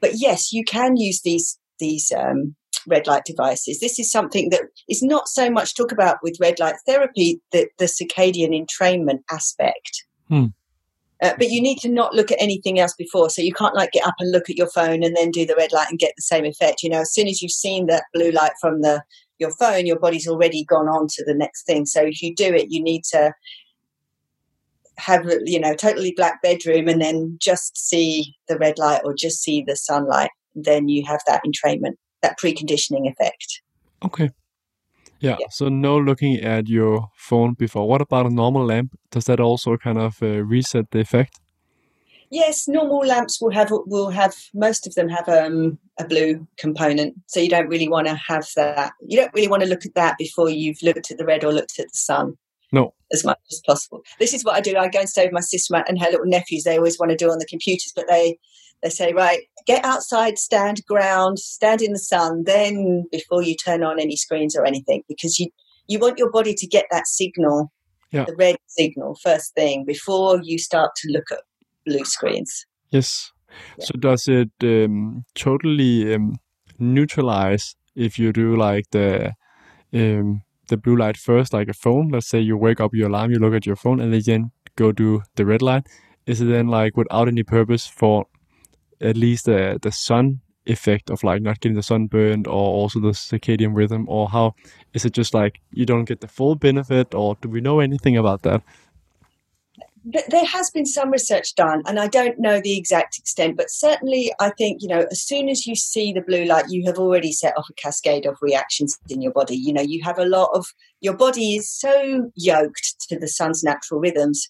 But 0.00 0.12
yes, 0.14 0.52
you 0.52 0.64
can 0.64 0.96
use 0.96 1.22
these 1.22 1.58
these 1.78 2.12
um, 2.16 2.54
red 2.86 3.06
light 3.06 3.24
devices. 3.24 3.80
This 3.80 3.98
is 3.98 4.10
something 4.10 4.50
that 4.50 4.62
is 4.88 5.02
not 5.02 5.28
so 5.28 5.50
much 5.50 5.74
talk 5.74 5.92
about 5.92 6.18
with 6.22 6.38
red 6.40 6.58
light 6.58 6.76
therapy, 6.86 7.40
the, 7.52 7.68
the 7.78 7.86
circadian 7.86 8.50
entrainment 8.50 9.20
aspect. 9.30 10.04
Hmm. 10.28 10.46
Uh, 11.22 11.34
but 11.38 11.50
you 11.50 11.60
need 11.60 11.78
to 11.78 11.88
not 11.88 12.14
look 12.14 12.32
at 12.32 12.40
anything 12.40 12.78
else 12.78 12.94
before. 12.96 13.28
So 13.28 13.42
you 13.42 13.52
can't 13.52 13.74
like 13.74 13.92
get 13.92 14.06
up 14.06 14.14
and 14.18 14.32
look 14.32 14.48
at 14.48 14.56
your 14.56 14.70
phone 14.70 15.02
and 15.02 15.14
then 15.16 15.30
do 15.30 15.44
the 15.44 15.56
red 15.56 15.72
light 15.72 15.88
and 15.90 15.98
get 15.98 16.14
the 16.16 16.22
same 16.22 16.46
effect. 16.46 16.82
You 16.82 16.90
know, 16.90 17.00
as 17.00 17.12
soon 17.12 17.28
as 17.28 17.42
you've 17.42 17.52
seen 17.52 17.86
that 17.86 18.04
blue 18.14 18.30
light 18.30 18.52
from 18.60 18.80
the 18.80 19.02
your 19.38 19.50
phone, 19.52 19.86
your 19.86 19.98
body's 19.98 20.28
already 20.28 20.64
gone 20.64 20.88
on 20.88 21.08
to 21.08 21.24
the 21.24 21.34
next 21.34 21.64
thing. 21.64 21.86
So 21.86 22.02
if 22.02 22.22
you 22.22 22.34
do 22.34 22.54
it, 22.54 22.66
you 22.70 22.82
need 22.82 23.04
to 23.12 23.32
have 24.98 25.24
you 25.44 25.58
know 25.58 25.74
totally 25.74 26.12
black 26.14 26.42
bedroom 26.42 26.86
and 26.86 27.00
then 27.00 27.36
just 27.40 27.76
see 27.76 28.34
the 28.48 28.58
red 28.58 28.78
light 28.78 29.00
or 29.04 29.14
just 29.14 29.42
see 29.42 29.62
the 29.66 29.76
sunlight. 29.76 30.30
Then 30.54 30.88
you 30.88 31.04
have 31.06 31.20
that 31.26 31.42
entrainment, 31.44 31.94
that 32.22 32.38
preconditioning 32.38 33.10
effect. 33.10 33.62
Okay. 34.04 34.30
Yeah, 35.20 35.36
yeah, 35.38 35.46
So 35.50 35.68
no 35.68 35.98
looking 35.98 36.40
at 36.40 36.68
your 36.68 37.08
phone 37.14 37.54
before. 37.54 37.86
What 37.86 38.00
about 38.00 38.26
a 38.26 38.30
normal 38.30 38.64
lamp? 38.64 38.98
Does 39.10 39.24
that 39.24 39.38
also 39.38 39.76
kind 39.76 39.98
of 39.98 40.22
uh, 40.22 40.42
reset 40.44 40.90
the 40.90 41.00
effect? 41.00 41.38
Yes, 42.30 42.68
normal 42.68 43.00
lamps 43.00 43.40
will 43.40 43.50
have 43.50 43.70
will 43.86 44.10
have 44.10 44.36
most 44.54 44.86
of 44.86 44.94
them 44.94 45.08
have 45.08 45.28
um, 45.28 45.78
a 45.98 46.06
blue 46.06 46.46
component, 46.58 47.14
so 47.26 47.40
you 47.40 47.48
don't 47.48 47.68
really 47.68 47.88
want 47.88 48.06
to 48.06 48.14
have 48.14 48.46
that. 48.54 48.92
You 49.00 49.18
don't 49.18 49.34
really 49.34 49.48
want 49.48 49.64
to 49.64 49.68
look 49.68 49.84
at 49.84 49.96
that 49.96 50.16
before 50.16 50.48
you've 50.48 50.80
looked 50.80 51.10
at 51.10 51.18
the 51.18 51.24
red 51.24 51.42
or 51.42 51.52
looked 51.52 51.80
at 51.80 51.86
the 51.86 51.98
sun. 51.98 52.38
No, 52.70 52.94
as 53.12 53.24
much 53.24 53.38
as 53.50 53.60
possible. 53.66 54.02
This 54.20 54.32
is 54.32 54.44
what 54.44 54.54
I 54.54 54.60
do. 54.60 54.76
I 54.76 54.86
go 54.86 55.00
and 55.00 55.08
stay 55.08 55.24
with 55.24 55.32
my 55.32 55.40
sister 55.40 55.74
and 55.74 56.00
her 56.00 56.08
little 56.08 56.24
nephews. 56.24 56.62
They 56.62 56.76
always 56.76 57.00
want 57.00 57.10
to 57.10 57.16
do 57.16 57.32
on 57.32 57.38
the 57.38 57.46
computers, 57.46 57.92
but 57.96 58.06
they 58.08 58.38
they 58.82 58.90
say, 58.90 59.12
right, 59.12 59.40
get 59.66 59.84
outside, 59.84 60.38
stand 60.38 60.82
ground, 60.86 61.38
stand 61.38 61.82
in 61.82 61.92
the 61.92 61.98
sun, 61.98 62.44
then 62.44 63.04
before 63.12 63.42
you 63.42 63.54
turn 63.54 63.82
on 63.82 64.00
any 64.00 64.16
screens 64.16 64.56
or 64.56 64.64
anything, 64.64 65.02
because 65.08 65.38
you, 65.38 65.48
you 65.86 65.98
want 65.98 66.18
your 66.18 66.30
body 66.30 66.54
to 66.54 66.66
get 66.66 66.86
that 66.90 67.06
signal 67.06 67.70
Yeah. 68.12 68.24
the 68.24 68.34
red 68.36 68.56
signal 68.66 69.16
first 69.22 69.54
thing 69.54 69.84
before 69.86 70.40
you 70.42 70.58
start 70.58 70.90
to 70.96 71.08
look 71.12 71.30
at 71.30 71.42
blue 71.86 72.04
screens. 72.04 72.66
Yes. 72.90 73.32
Yeah. 73.78 73.84
So 73.84 73.92
does 73.98 74.28
it 74.28 74.50
um, 74.62 75.24
totally 75.34 76.14
um, 76.14 76.38
neutralize 76.78 77.76
if 77.94 78.18
you 78.18 78.32
do 78.32 78.56
like 78.56 78.86
the 78.90 79.32
um, 79.92 80.42
the 80.68 80.76
blue 80.76 80.96
light 80.96 81.16
first, 81.16 81.52
like 81.52 81.68
a 81.68 81.72
phone? 81.74 82.08
Let's 82.12 82.28
say 82.28 82.40
you 82.40 82.56
wake 82.56 82.80
up 82.80 82.94
your 82.94 83.08
alarm, 83.08 83.30
you 83.30 83.38
look 83.38 83.54
at 83.54 83.66
your 83.66 83.76
phone, 83.76 84.00
and 84.00 84.12
then 84.12 84.50
go 84.76 84.92
do 84.92 85.22
the 85.34 85.44
red 85.44 85.62
light. 85.62 85.86
Is 86.26 86.40
it 86.40 86.46
then 86.46 86.68
like 86.68 86.96
without 86.96 87.28
any 87.28 87.42
purpose 87.42 87.86
for 87.86 88.26
at 89.00 89.16
least 89.16 89.46
the 89.46 89.78
the 89.80 89.92
sun 89.92 90.40
effect 90.66 91.10
of 91.10 91.24
like 91.24 91.42
not 91.42 91.60
getting 91.60 91.76
the 91.76 91.82
sunburned 91.82 92.46
or 92.46 92.52
also 92.52 93.00
the 93.00 93.08
circadian 93.08 93.74
rhythm, 93.74 94.06
or 94.08 94.28
how 94.28 94.54
is 94.94 95.04
it 95.04 95.12
just 95.12 95.34
like 95.34 95.60
you 95.70 95.86
don't 95.86 96.04
get 96.04 96.20
the 96.20 96.28
full 96.28 96.54
benefit, 96.54 97.14
or 97.14 97.36
do 97.40 97.48
we 97.48 97.60
know 97.60 97.80
anything 97.80 98.16
about 98.16 98.42
that? 98.42 98.62
There 100.02 100.46
has 100.46 100.70
been 100.70 100.86
some 100.86 101.10
research 101.10 101.54
done, 101.54 101.82
and 101.86 102.00
I 102.00 102.08
don't 102.08 102.38
know 102.38 102.58
the 102.58 102.78
exact 102.78 103.18
extent, 103.18 103.58
but 103.58 103.70
certainly 103.70 104.32
I 104.40 104.50
think, 104.56 104.80
you 104.80 104.88
know, 104.88 105.04
as 105.10 105.20
soon 105.20 105.50
as 105.50 105.66
you 105.66 105.76
see 105.76 106.10
the 106.10 106.22
blue 106.22 106.46
light, 106.46 106.64
you 106.70 106.86
have 106.86 106.98
already 106.98 107.32
set 107.32 107.52
off 107.58 107.68
a 107.68 107.74
cascade 107.74 108.24
of 108.24 108.38
reactions 108.40 108.98
in 109.10 109.20
your 109.20 109.32
body. 109.32 109.56
You 109.56 109.74
know, 109.74 109.82
you 109.82 110.02
have 110.02 110.18
a 110.18 110.24
lot 110.24 110.50
of 110.54 110.64
your 111.02 111.14
body 111.14 111.56
is 111.56 111.70
so 111.70 112.30
yoked 112.34 113.08
to 113.10 113.18
the 113.18 113.28
sun's 113.28 113.62
natural 113.62 114.00
rhythms 114.00 114.48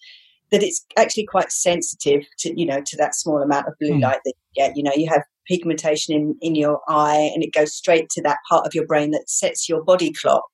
that 0.51 0.63
it's 0.63 0.85
actually 0.97 1.27
quite 1.27 1.53
sensitive 1.53 2.25
to, 2.39 2.59
you 2.59 2.67
know, 2.67 2.81
to 2.85 2.97
that 2.97 3.15
small 3.15 3.41
amount 3.43 3.69
of 3.69 3.75
blue 3.79 3.93
Mm. 3.93 4.03
light 4.03 4.21
that 4.25 4.35
you 4.55 4.63
get. 4.63 4.77
You 4.77 4.83
know, 4.83 4.93
you 4.95 5.09
have 5.09 5.23
pigmentation 5.47 6.15
in, 6.15 6.37
in 6.41 6.55
your 6.55 6.81
eye 6.89 7.31
and 7.35 7.43
it 7.43 7.53
goes 7.53 7.75
straight 7.75 8.09
to 8.11 8.23
that 8.23 8.39
part 8.49 8.67
of 8.67 8.75
your 8.75 8.87
brain 8.87 9.11
that 9.11 9.29
sets 9.29 9.69
your 9.69 9.83
body 9.83 10.13
clock. 10.13 10.45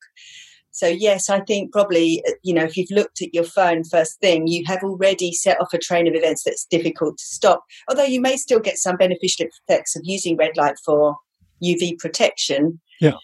So 0.71 0.87
yes, 0.87 1.31
I 1.31 1.41
think 1.41 1.73
probably 1.73 2.23
uh, 2.29 2.33
you 2.43 2.53
know 2.53 2.65
if 2.65 2.77
you've 2.77 2.91
looked 2.91 3.23
at 3.23 3.33
your 3.33 3.45
phone 3.45 3.83
first 3.85 4.21
thing, 4.21 4.47
you 4.47 4.63
have 4.67 4.83
already 4.83 5.33
set 5.33 5.59
off 5.59 5.73
a 5.73 5.79
train 5.79 6.07
of 6.07 6.15
events 6.15 6.43
that's 6.45 6.67
difficult 6.67 7.17
to 7.17 7.25
stop. 7.25 7.65
Although 7.89 8.05
you 8.05 8.21
may 8.21 8.37
still 8.37 8.61
get 8.61 8.77
some 8.77 8.97
beneficial 8.99 9.47
effects 9.69 9.97
of 9.97 10.03
using 10.05 10.37
red 10.37 10.57
light 10.57 10.77
for 10.85 11.17
UV 11.65 11.99
protection. 11.99 12.79
Yeah. 13.01 13.15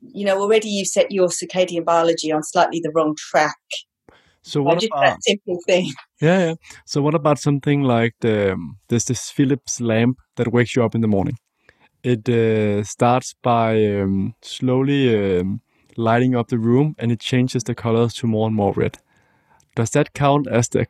You 0.00 0.26
know, 0.26 0.38
already 0.38 0.68
you've 0.68 0.88
set 0.88 1.10
your 1.10 1.28
circadian 1.28 1.84
biology 1.84 2.30
on 2.30 2.42
slightly 2.42 2.80
the 2.80 2.92
wrong 2.94 3.16
track. 3.16 3.56
So 4.48 4.62
what 4.62 4.82
about 4.84 5.02
that 5.04 5.22
simple 5.22 5.58
thing. 5.66 5.92
Yeah, 6.20 6.38
yeah. 6.46 6.54
So 6.84 7.00
what 7.00 7.14
about 7.14 7.38
something 7.38 7.82
like 7.82 8.14
the 8.20 8.52
um, 8.52 8.78
there's 8.88 9.04
this 9.04 9.30
Philips 9.30 9.80
lamp 9.80 10.18
that 10.36 10.52
wakes 10.52 10.74
you 10.74 10.82
up 10.84 10.94
in 10.96 11.00
the 11.00 11.06
morning. 11.08 11.36
It 12.02 12.28
uh, 12.28 12.82
starts 12.84 13.34
by 13.42 14.00
um, 14.00 14.34
slowly 14.42 15.02
um, 15.40 15.60
lighting 15.96 16.34
up 16.34 16.48
the 16.48 16.58
room, 16.58 16.94
and 16.98 17.12
it 17.12 17.20
changes 17.20 17.62
the 17.64 17.74
colors 17.74 18.14
to 18.14 18.26
more 18.26 18.46
and 18.48 18.56
more 18.56 18.72
red. 18.72 18.98
Does 19.76 19.90
that 19.90 20.12
count 20.14 20.48
as 20.48 20.68
the 20.68 20.86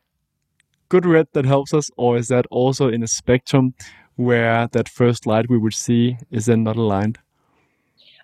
good 0.89 1.07
red 1.07 1.27
that 1.35 1.47
helps 1.47 1.75
us, 1.75 1.91
or 1.97 2.17
is 2.17 2.29
that 2.29 2.47
also 2.51 2.89
in 2.89 3.03
a 3.03 3.09
spectrum 3.09 3.75
where 4.17 4.69
that 4.73 4.89
first 4.89 5.27
light 5.27 5.51
we 5.51 5.59
would 5.59 5.75
see 5.75 6.17
is 6.31 6.47
then 6.47 6.65
not 6.65 6.77
aligned? 6.77 7.19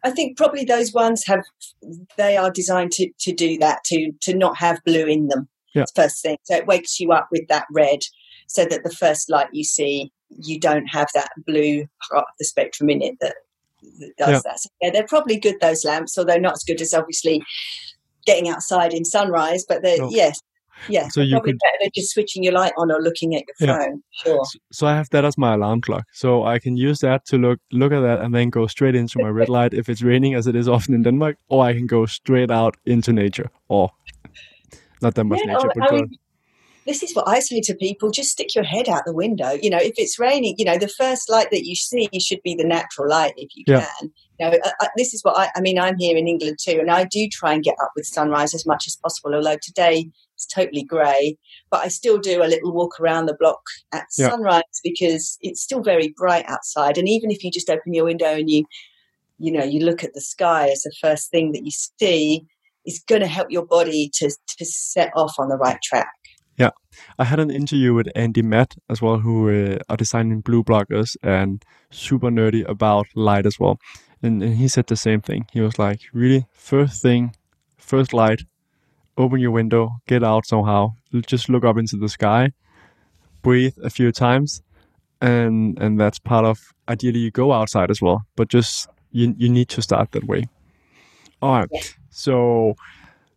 I 0.05 0.11
think 0.11 0.37
probably 0.37 0.65
those 0.65 0.93
ones 0.93 1.25
have 1.27 1.43
they 2.17 2.37
are 2.37 2.51
designed 2.51 2.93
to 2.93 3.11
to 3.21 3.33
do 3.33 3.59
that 3.59 3.83
to 3.87 4.13
to 4.21 4.35
not 4.35 4.57
have 4.59 4.79
blue 4.85 5.07
in 5.07 5.29
them. 5.29 5.49
Yeah. 5.75 5.87
First 5.97 6.23
thing, 6.23 6.37
so 6.45 6.55
it 6.55 6.67
wakes 6.69 7.01
you 7.01 7.11
up 7.11 7.29
with 7.33 7.49
that 7.49 7.67
red, 7.73 8.01
so 8.47 8.65
that 8.65 8.85
the 8.85 8.95
first 8.95 9.29
light 9.29 9.49
you 9.53 9.65
see, 9.65 10.13
you 10.29 10.61
don't 10.61 10.87
have 10.87 11.09
that 11.15 11.31
blue 11.47 11.87
part 12.09 12.25
of 12.29 12.35
the 12.39 12.45
spectrum 12.45 12.91
in 12.91 13.03
it 13.03 13.17
that, 13.21 13.35
that 13.99 14.13
does 14.17 14.29
Yeah. 14.29 14.41
that. 14.45 14.61
So 14.61 14.69
yeah, 14.81 14.91
they're 14.93 15.07
probably 15.07 15.37
good 15.37 15.57
those 15.61 15.85
lamps, 15.85 16.17
although 16.17 16.37
not 16.37 16.53
as 16.55 16.65
good 16.65 16.81
as 16.81 16.95
obviously 16.95 17.43
getting 18.25 18.49
outside 18.49 18.93
in 18.95 19.05
sunrise. 19.05 19.65
But 19.69 19.83
they're 19.83 20.05
yes, 20.11 20.41
yeah, 20.89 21.09
So 21.09 21.21
you 21.21 21.41
could- 21.41 21.59
better 21.59 21.79
than 21.83 21.91
just 21.95 22.13
switching 22.13 22.43
your 22.45 22.53
light 22.53 22.73
on 22.77 22.91
or 22.91 23.01
looking 23.01 23.35
at 23.35 23.43
your 23.49 23.69
Yeah. 23.69 23.79
phone. 23.79 24.03
Sure. 24.11 24.43
So 24.73 24.87
I 24.87 24.95
have 24.97 25.09
that 25.11 25.25
as 25.25 25.37
my 25.39 25.55
alarm 25.55 25.81
clock. 25.81 26.05
So 26.13 26.45
I 26.45 26.59
can 26.59 26.77
use 26.77 26.99
that 27.01 27.25
to 27.27 27.39
look 27.39 27.61
look 27.73 27.93
at 27.93 28.01
that 28.01 28.21
and 28.21 28.35
then 28.35 28.51
go 28.51 28.67
straight 28.67 28.95
into 28.95 29.19
my 29.19 29.29
red 29.29 29.49
light 29.49 29.75
if 29.75 29.89
it's 29.89 30.03
raining, 30.03 30.35
as 30.35 30.47
it 30.47 30.55
is 30.57 30.69
often 30.69 30.95
in 30.95 31.03
Denmark, 31.03 31.37
or 31.49 31.65
I 31.71 31.73
can 31.75 31.87
go 31.87 32.07
straight 32.07 32.51
out 32.51 32.77
into 32.87 33.13
nature, 33.13 33.51
or 33.69 33.91
not 35.03 35.15
that 35.15 35.25
much 35.25 35.41
Yeah, 35.45 35.53
nature, 35.55 35.71
but 35.75 35.85
I 35.91 35.95
mean, 35.95 36.09
this 36.87 37.03
is 37.03 37.15
what 37.15 37.27
I 37.29 37.41
say 37.41 37.61
to 37.61 37.75
people: 37.75 38.11
just 38.11 38.31
stick 38.31 38.55
your 38.55 38.65
head 38.65 38.89
out 38.89 39.03
the 39.07 39.13
window. 39.15 39.51
You 39.63 39.71
know, 39.71 39.79
if 39.81 39.95
it's 39.97 40.19
raining, 40.19 40.55
you 40.59 40.65
know, 40.65 40.79
the 40.79 40.89
first 40.89 41.31
light 41.31 41.51
that 41.51 41.65
you 41.67 41.75
see 41.75 42.09
should 42.21 42.43
be 42.43 42.55
the 42.55 42.65
natural 42.65 43.09
light 43.09 43.35
if 43.37 43.49
you 43.57 43.65
Yeah. 43.67 43.81
can. 44.01 44.13
You 44.39 44.51
know, 44.51 44.57
uh, 44.65 44.71
uh, 44.81 44.89
this 44.97 45.15
is 45.15 45.23
what 45.25 45.37
I, 45.39 45.49
I 45.57 45.61
mean. 45.61 45.79
I'm 45.79 45.97
here 45.99 46.17
in 46.17 46.27
England 46.29 46.59
too, 46.61 46.79
and 46.81 46.91
I 46.91 47.05
do 47.05 47.29
try 47.29 47.53
and 47.55 47.63
get 47.63 47.77
up 47.83 47.93
with 47.97 48.07
sunrise 48.07 48.55
as 48.55 48.67
much 48.67 48.85
as 48.87 48.97
possible. 48.97 49.35
Although 49.35 49.57
today 49.63 50.11
it's 50.45 50.55
totally 50.55 50.83
grey, 50.83 51.37
but 51.71 51.81
I 51.81 51.89
still 51.89 52.19
do 52.19 52.43
a 52.43 52.47
little 52.47 52.73
walk 52.73 53.01
around 53.01 53.27
the 53.27 53.37
block 53.39 53.61
at 53.93 54.05
Yeah. 54.19 54.31
sunrise 54.31 54.63
because 54.83 55.39
it's 55.41 55.63
still 55.63 55.83
very 55.83 56.15
bright 56.17 56.45
outside. 56.49 56.99
And 56.99 57.09
even 57.09 57.31
if 57.31 57.43
you 57.43 57.51
just 57.51 57.71
open 57.71 57.95
your 57.95 58.05
window 58.05 58.35
and 58.35 58.51
you, 58.51 58.65
you 59.39 59.53
know, 59.53 59.65
you 59.65 59.81
look 59.81 60.05
at 60.05 60.15
the 60.15 60.21
sky 60.21 60.69
as 60.69 60.83
the 60.83 60.93
first 61.01 61.31
thing 61.31 61.53
that 61.53 61.65
you 61.65 61.71
see, 61.71 62.45
it's 62.85 63.03
going 63.03 63.23
to 63.23 63.27
help 63.27 63.51
your 63.51 63.67
body 63.67 64.11
to 64.15 64.31
to 64.59 64.65
set 64.65 65.11
off 65.17 65.35
on 65.39 65.49
the 65.49 65.57
right 65.57 65.81
track. 65.83 66.13
Yeah, 66.57 66.71
I 67.19 67.25
had 67.25 67.41
an 67.41 67.51
interview 67.51 67.95
with 67.95 68.07
Andy 68.15 68.43
Mant 68.43 68.77
as 68.89 69.03
well, 69.03 69.19
who 69.19 69.49
uh, 69.51 69.79
are 69.89 69.97
designing 69.97 70.41
blue 70.41 70.63
blockers 70.63 71.17
and 71.23 71.65
super 71.91 72.31
nerdy 72.31 72.69
about 72.69 73.07
light 73.17 73.47
as 73.47 73.59
well. 73.59 73.79
And, 74.23 74.43
and 74.43 74.55
he 74.55 74.69
said 74.69 74.87
the 74.87 74.97
same 74.97 75.21
thing. 75.21 75.47
He 75.53 75.61
was 75.61 75.79
like, 75.79 76.01
really, 76.13 76.47
first 76.53 77.03
thing, 77.03 77.35
first 77.77 78.13
light, 78.13 78.43
open 79.17 79.41
your 79.41 79.51
window, 79.51 79.91
get 80.07 80.23
out 80.25 80.47
somehow, 80.47 80.95
just 81.27 81.49
look 81.49 81.65
up 81.65 81.79
into 81.79 81.97
the 81.97 82.09
sky, 82.09 82.53
breathe 83.43 83.77
a 83.83 83.91
few 83.91 84.13
times, 84.13 84.63
and 85.21 85.79
and 85.79 86.01
that's 86.01 86.19
part 86.19 86.45
of 86.45 86.73
ideally 86.89 87.21
you 87.21 87.31
go 87.31 87.53
outside 87.53 87.91
as 87.91 88.03
well. 88.03 88.23
But 88.37 88.49
just 88.49 88.89
you 89.13 89.35
you 89.39 89.49
need 89.49 89.69
to 89.71 89.83
start 89.83 90.13
that 90.13 90.25
way. 90.25 90.45
All 91.41 91.53
right. 91.53 91.97
So 92.11 92.75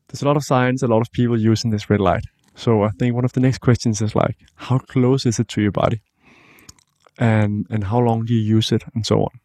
there's 0.08 0.22
a 0.22 0.26
lot 0.26 0.38
of 0.38 0.44
science, 0.44 0.82
a 0.82 0.88
lot 0.88 1.02
of 1.02 1.12
people 1.12 1.40
using 1.40 1.72
this 1.72 1.90
red 1.90 2.00
light. 2.00 2.24
So 2.56 2.84
I 2.84 2.90
think 2.98 3.14
one 3.14 3.26
of 3.26 3.34
the 3.34 3.40
next 3.40 3.60
questions 3.60 4.02
is 4.02 4.16
like, 4.16 4.38
how 4.56 4.80
close 4.80 5.26
is 5.26 5.40
it 5.40 5.48
to 5.50 5.62
your 5.62 5.72
body, 5.72 6.02
and 7.20 7.68
and 7.70 7.84
how 7.84 8.00
long 8.00 8.26
do 8.26 8.34
you 8.34 8.56
use 8.56 8.72
it, 8.72 8.84
and 8.96 9.06
so 9.06 9.22
on. 9.22 9.40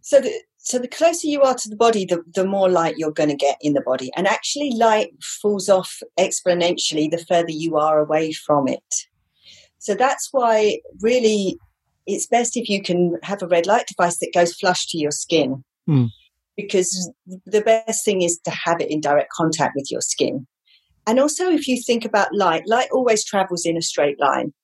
So 0.00 0.20
the 0.20 0.32
so 0.64 0.78
the 0.78 0.88
closer 0.88 1.26
you 1.26 1.42
are 1.42 1.54
to 1.54 1.68
the 1.68 1.76
body, 1.76 2.06
the, 2.06 2.22
the 2.34 2.46
more 2.46 2.70
light 2.70 2.96
you're 2.96 3.12
going 3.12 3.28
to 3.28 3.36
get 3.36 3.58
in 3.60 3.74
the 3.74 3.82
body. 3.82 4.10
And 4.16 4.26
actually, 4.26 4.70
light 4.70 5.10
falls 5.42 5.68
off 5.68 6.00
exponentially 6.18 7.10
the 7.10 7.22
further 7.28 7.50
you 7.50 7.76
are 7.76 7.98
away 7.98 8.32
from 8.32 8.66
it. 8.66 8.94
So 9.78 9.94
that's 9.94 10.30
why 10.32 10.78
really 11.02 11.58
it's 12.06 12.26
best 12.26 12.56
if 12.56 12.70
you 12.70 12.82
can 12.82 13.18
have 13.22 13.42
a 13.42 13.46
red 13.46 13.66
light 13.66 13.86
device 13.86 14.18
that 14.18 14.32
goes 14.32 14.54
flush 14.54 14.86
to 14.88 14.98
your 14.98 15.10
skin. 15.10 15.62
Hmm. 15.86 16.06
Because 16.56 17.10
the 17.44 17.60
best 17.60 18.02
thing 18.02 18.22
is 18.22 18.38
to 18.44 18.50
have 18.50 18.80
it 18.80 18.90
in 18.90 19.02
direct 19.02 19.30
contact 19.32 19.74
with 19.76 19.90
your 19.90 20.00
skin. 20.00 20.46
And 21.06 21.20
also, 21.20 21.50
if 21.50 21.68
you 21.68 21.82
think 21.82 22.06
about 22.06 22.34
light, 22.34 22.66
light 22.66 22.88
always 22.90 23.22
travels 23.22 23.66
in 23.66 23.76
a 23.76 23.82
straight 23.82 24.18
line. 24.18 24.54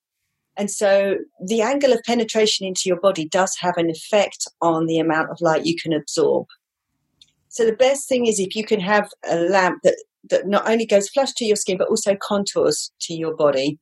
And 0.60 0.70
so 0.70 1.16
the 1.42 1.62
angle 1.62 1.90
of 1.94 2.02
penetration 2.04 2.66
into 2.66 2.82
your 2.84 3.00
body 3.00 3.26
does 3.26 3.56
have 3.60 3.78
an 3.78 3.88
effect 3.88 4.46
on 4.60 4.84
the 4.84 4.98
amount 4.98 5.30
of 5.30 5.40
light 5.40 5.64
you 5.64 5.74
can 5.74 5.94
absorb. 5.94 6.48
So 7.48 7.64
the 7.64 7.72
best 7.72 8.10
thing 8.10 8.26
is 8.26 8.38
if 8.38 8.54
you 8.54 8.66
can 8.66 8.78
have 8.78 9.08
a 9.26 9.36
lamp 9.36 9.78
that, 9.84 9.96
that 10.28 10.46
not 10.46 10.68
only 10.68 10.84
goes 10.84 11.08
flush 11.08 11.32
to 11.38 11.46
your 11.46 11.56
skin, 11.56 11.78
but 11.78 11.88
also 11.88 12.14
contours 12.20 12.92
to 13.00 13.14
your 13.14 13.34
body, 13.34 13.78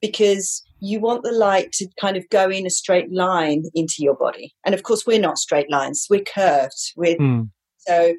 because 0.00 0.62
you 0.78 1.00
want 1.00 1.24
the 1.24 1.32
light 1.32 1.72
to 1.72 1.88
kind 2.00 2.16
of 2.16 2.22
go 2.30 2.48
in 2.48 2.66
a 2.66 2.70
straight 2.70 3.12
line 3.12 3.64
into 3.74 3.96
your 3.98 4.14
body. 4.14 4.54
And 4.64 4.76
of 4.76 4.84
course, 4.84 5.04
we're 5.04 5.18
not 5.18 5.38
straight 5.38 5.72
lines, 5.72 6.06
we're 6.08 6.22
curved. 6.22 6.92
We're, 6.94 7.16
Hmm. 7.16 7.42
so 7.78 8.14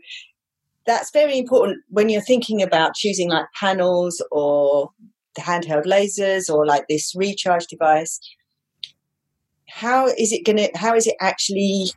that's 0.86 1.10
very 1.12 1.38
important 1.38 1.78
when 1.88 2.10
you're 2.10 2.20
thinking 2.20 2.62
about 2.62 2.96
choosing 2.96 3.30
like 3.30 3.46
panels 3.58 4.22
or 4.30 4.90
handheld 5.42 5.86
lasers 5.86 6.54
or 6.54 6.66
like 6.66 6.86
this 6.88 7.14
recharge 7.16 7.66
device. 7.68 8.20
How 9.70 10.08
is 10.08 10.32
it 10.32 10.46
going 10.46 10.58
to, 10.58 10.70
how 10.76 10.96
is 10.96 11.08
it 11.08 11.16
actually 11.20 11.92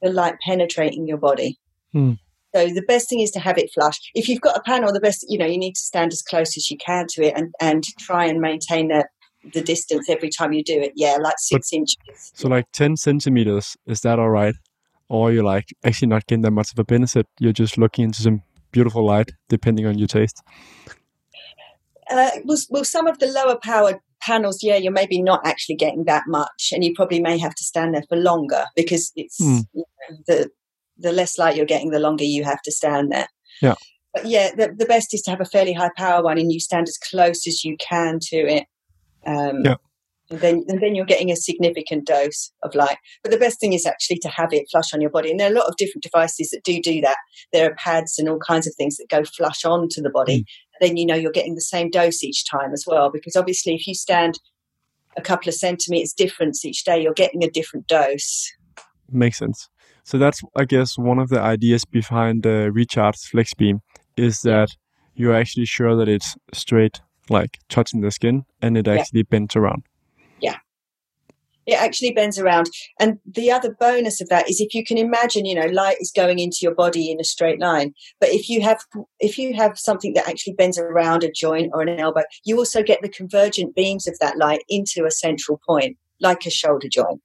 the 0.00 0.10
light 0.10 0.34
penetrating 0.44 1.06
your 1.06 1.18
body? 1.18 1.58
Hmm. 1.92 2.14
So 2.54 2.66
the 2.68 2.82
best 2.82 3.08
thing 3.08 3.20
is 3.20 3.30
to 3.32 3.40
have 3.40 3.58
it 3.58 3.70
flush. 3.72 3.98
If 4.14 4.28
you've 4.28 4.40
got 4.40 4.56
a 4.56 4.62
panel, 4.62 4.92
the 4.92 5.00
best, 5.00 5.24
you 5.28 5.38
know, 5.38 5.46
you 5.46 5.58
need 5.58 5.74
to 5.74 5.80
stand 5.80 6.12
as 6.12 6.22
close 6.22 6.56
as 6.56 6.70
you 6.70 6.76
can 6.78 7.06
to 7.10 7.22
it 7.22 7.34
and, 7.36 7.54
and 7.60 7.84
try 7.98 8.24
and 8.24 8.40
maintain 8.40 8.88
the, 8.88 9.06
the 9.54 9.62
distance 9.62 10.08
every 10.08 10.30
time 10.30 10.52
you 10.52 10.64
do 10.64 10.80
it. 10.80 10.92
Yeah, 10.96 11.16
like 11.20 11.36
six 11.38 11.72
inches. 11.72 11.96
So 12.34 12.48
like 12.48 12.66
ten 12.72 12.96
centimeters, 12.96 13.76
is 13.86 14.00
that 14.00 14.18
all 14.18 14.30
right? 14.30 14.54
Or 15.08 15.30
you're 15.30 15.44
like 15.44 15.68
actually 15.84 16.08
not 16.08 16.26
getting 16.26 16.42
that 16.42 16.50
much 16.50 16.72
of 16.72 16.78
a 16.78 16.84
benefit. 16.84 17.26
You're 17.38 17.52
just 17.52 17.78
looking 17.78 18.04
into 18.04 18.22
some 18.22 18.42
beautiful 18.72 19.04
light, 19.04 19.30
depending 19.48 19.86
on 19.86 19.98
your 19.98 20.08
taste. 20.08 20.42
Uh, 22.10 22.30
well, 22.44 22.58
well, 22.70 22.84
some 22.84 23.06
of 23.06 23.18
the 23.18 23.26
lower 23.26 23.58
powered 23.62 23.98
panels, 24.20 24.62
yeah, 24.62 24.76
you're 24.76 24.92
maybe 24.92 25.22
not 25.22 25.40
actually 25.46 25.76
getting 25.76 26.04
that 26.04 26.24
much, 26.26 26.70
and 26.72 26.84
you 26.84 26.92
probably 26.94 27.20
may 27.20 27.38
have 27.38 27.54
to 27.54 27.64
stand 27.64 27.94
there 27.94 28.04
for 28.08 28.16
longer 28.16 28.64
because 28.76 29.12
it's 29.16 29.38
Hmm. 29.38 29.58
you 29.72 29.84
know, 30.10 30.16
the 30.26 30.50
the 30.98 31.12
less 31.12 31.38
light 31.38 31.56
you're 31.56 31.64
getting, 31.66 31.90
the 31.90 31.98
longer 32.00 32.24
you 32.24 32.44
have 32.44 32.60
to 32.62 32.72
stand 32.72 33.10
there. 33.10 33.28
Yeah. 33.62 33.74
but 34.12 34.26
yeah, 34.26 34.50
the, 34.54 34.74
the 34.76 34.84
best 34.86 35.14
is 35.14 35.22
to 35.22 35.30
have 35.30 35.40
a 35.40 35.44
fairly 35.46 35.72
high 35.72 35.90
power 35.96 36.22
one 36.22 36.36
and 36.38 36.52
you 36.52 36.60
stand 36.60 36.88
as 36.88 36.98
close 36.98 37.46
as 37.46 37.64
you 37.64 37.76
can 37.78 38.18
to 38.22 38.36
it. 38.36 38.64
Um, 39.26 39.62
Yeah. 39.64 39.76
And 40.30 40.40
then, 40.40 40.64
and 40.68 40.80
then 40.80 40.94
you're 40.94 41.04
getting 41.06 41.30
a 41.32 41.36
significant 41.36 42.06
dose 42.06 42.52
of 42.62 42.74
light. 42.76 42.98
But 43.22 43.32
the 43.32 43.38
best 43.38 43.58
thing 43.58 43.72
is 43.72 43.84
actually 43.84 44.18
to 44.18 44.28
have 44.28 44.52
it 44.52 44.66
flush 44.70 44.94
on 44.94 45.00
your 45.00 45.10
body. 45.10 45.30
And 45.30 45.40
there 45.40 45.48
are 45.48 45.52
a 45.52 45.58
lot 45.58 45.66
of 45.68 45.76
different 45.76 46.04
devices 46.04 46.50
that 46.50 46.62
do 46.64 46.80
do 46.80 47.00
that. 47.00 47.16
There 47.52 47.68
are 47.68 47.74
pads 47.74 48.16
and 48.18 48.28
all 48.28 48.38
kinds 48.38 48.66
of 48.68 48.74
things 48.76 48.96
that 48.98 49.08
go 49.08 49.24
flush 49.24 49.64
onto 49.64 50.00
the 50.00 50.10
body. 50.10 50.44
Then 50.80 50.96
you 50.96 51.06
know 51.06 51.14
you're 51.14 51.32
getting 51.32 51.54
the 51.54 51.60
same 51.60 51.90
dose 51.90 52.22
each 52.22 52.44
time 52.48 52.72
as 52.72 52.84
well. 52.86 53.10
Because 53.10 53.36
obviously, 53.36 53.74
if 53.74 53.86
you 53.86 53.94
stand 53.94 54.38
a 55.16 55.20
couple 55.22 55.48
of 55.48 55.54
centimeters 55.54 56.12
difference 56.12 56.64
each 56.64 56.84
day, 56.84 57.02
you're 57.02 57.12
getting 57.12 57.44
a 57.44 57.50
different 57.50 57.86
dose. 57.86 58.50
Makes 59.10 59.38
sense. 59.38 59.68
So 60.04 60.18
that's, 60.18 60.40
I 60.56 60.64
guess, 60.64 60.96
one 60.96 61.18
of 61.18 61.28
the 61.28 61.40
ideas 61.40 61.84
behind 61.84 62.42
the 62.42 62.70
Recharge 62.72 63.18
Flex 63.18 63.54
Beam 63.54 63.80
is 64.16 64.40
that 64.42 64.70
you're 65.14 65.34
actually 65.34 65.66
sure 65.66 65.94
that 65.96 66.08
it's 66.08 66.36
straight, 66.52 67.00
like 67.28 67.58
touching 67.68 68.00
the 68.00 68.10
skin, 68.10 68.44
and 68.62 68.76
it 68.76 68.86
Yeah. 68.86 68.94
actually 68.94 69.22
bends 69.24 69.56
around. 69.56 69.82
It 71.70 71.80
actually 71.80 72.12
bends 72.12 72.38
around. 72.38 72.68
And 72.98 73.18
the 73.24 73.50
other 73.50 73.76
bonus 73.78 74.20
of 74.20 74.28
that 74.28 74.48
is 74.48 74.60
if 74.60 74.74
you 74.74 74.84
can 74.84 74.98
imagine, 74.98 75.44
you 75.44 75.54
know, 75.54 75.66
light 75.66 75.96
is 76.00 76.12
going 76.14 76.38
into 76.38 76.58
your 76.62 76.74
body 76.74 77.10
in 77.10 77.20
a 77.20 77.24
straight 77.24 77.60
line. 77.60 77.94
But 78.20 78.30
if 78.30 78.48
you 78.48 78.60
have 78.62 78.84
if 79.18 79.38
you 79.38 79.54
have 79.54 79.78
something 79.78 80.14
that 80.14 80.28
actually 80.28 80.54
bends 80.54 80.78
around 80.78 81.24
a 81.24 81.30
joint 81.30 81.70
or 81.72 81.82
an 81.82 81.88
elbow, 81.88 82.22
you 82.44 82.58
also 82.58 82.82
get 82.82 83.02
the 83.02 83.08
convergent 83.08 83.74
beams 83.74 84.06
of 84.06 84.18
that 84.20 84.38
light 84.38 84.62
into 84.68 85.04
a 85.04 85.10
central 85.10 85.60
point, 85.66 85.96
like 86.20 86.46
a 86.46 86.50
shoulder 86.50 86.88
joint. 86.90 87.20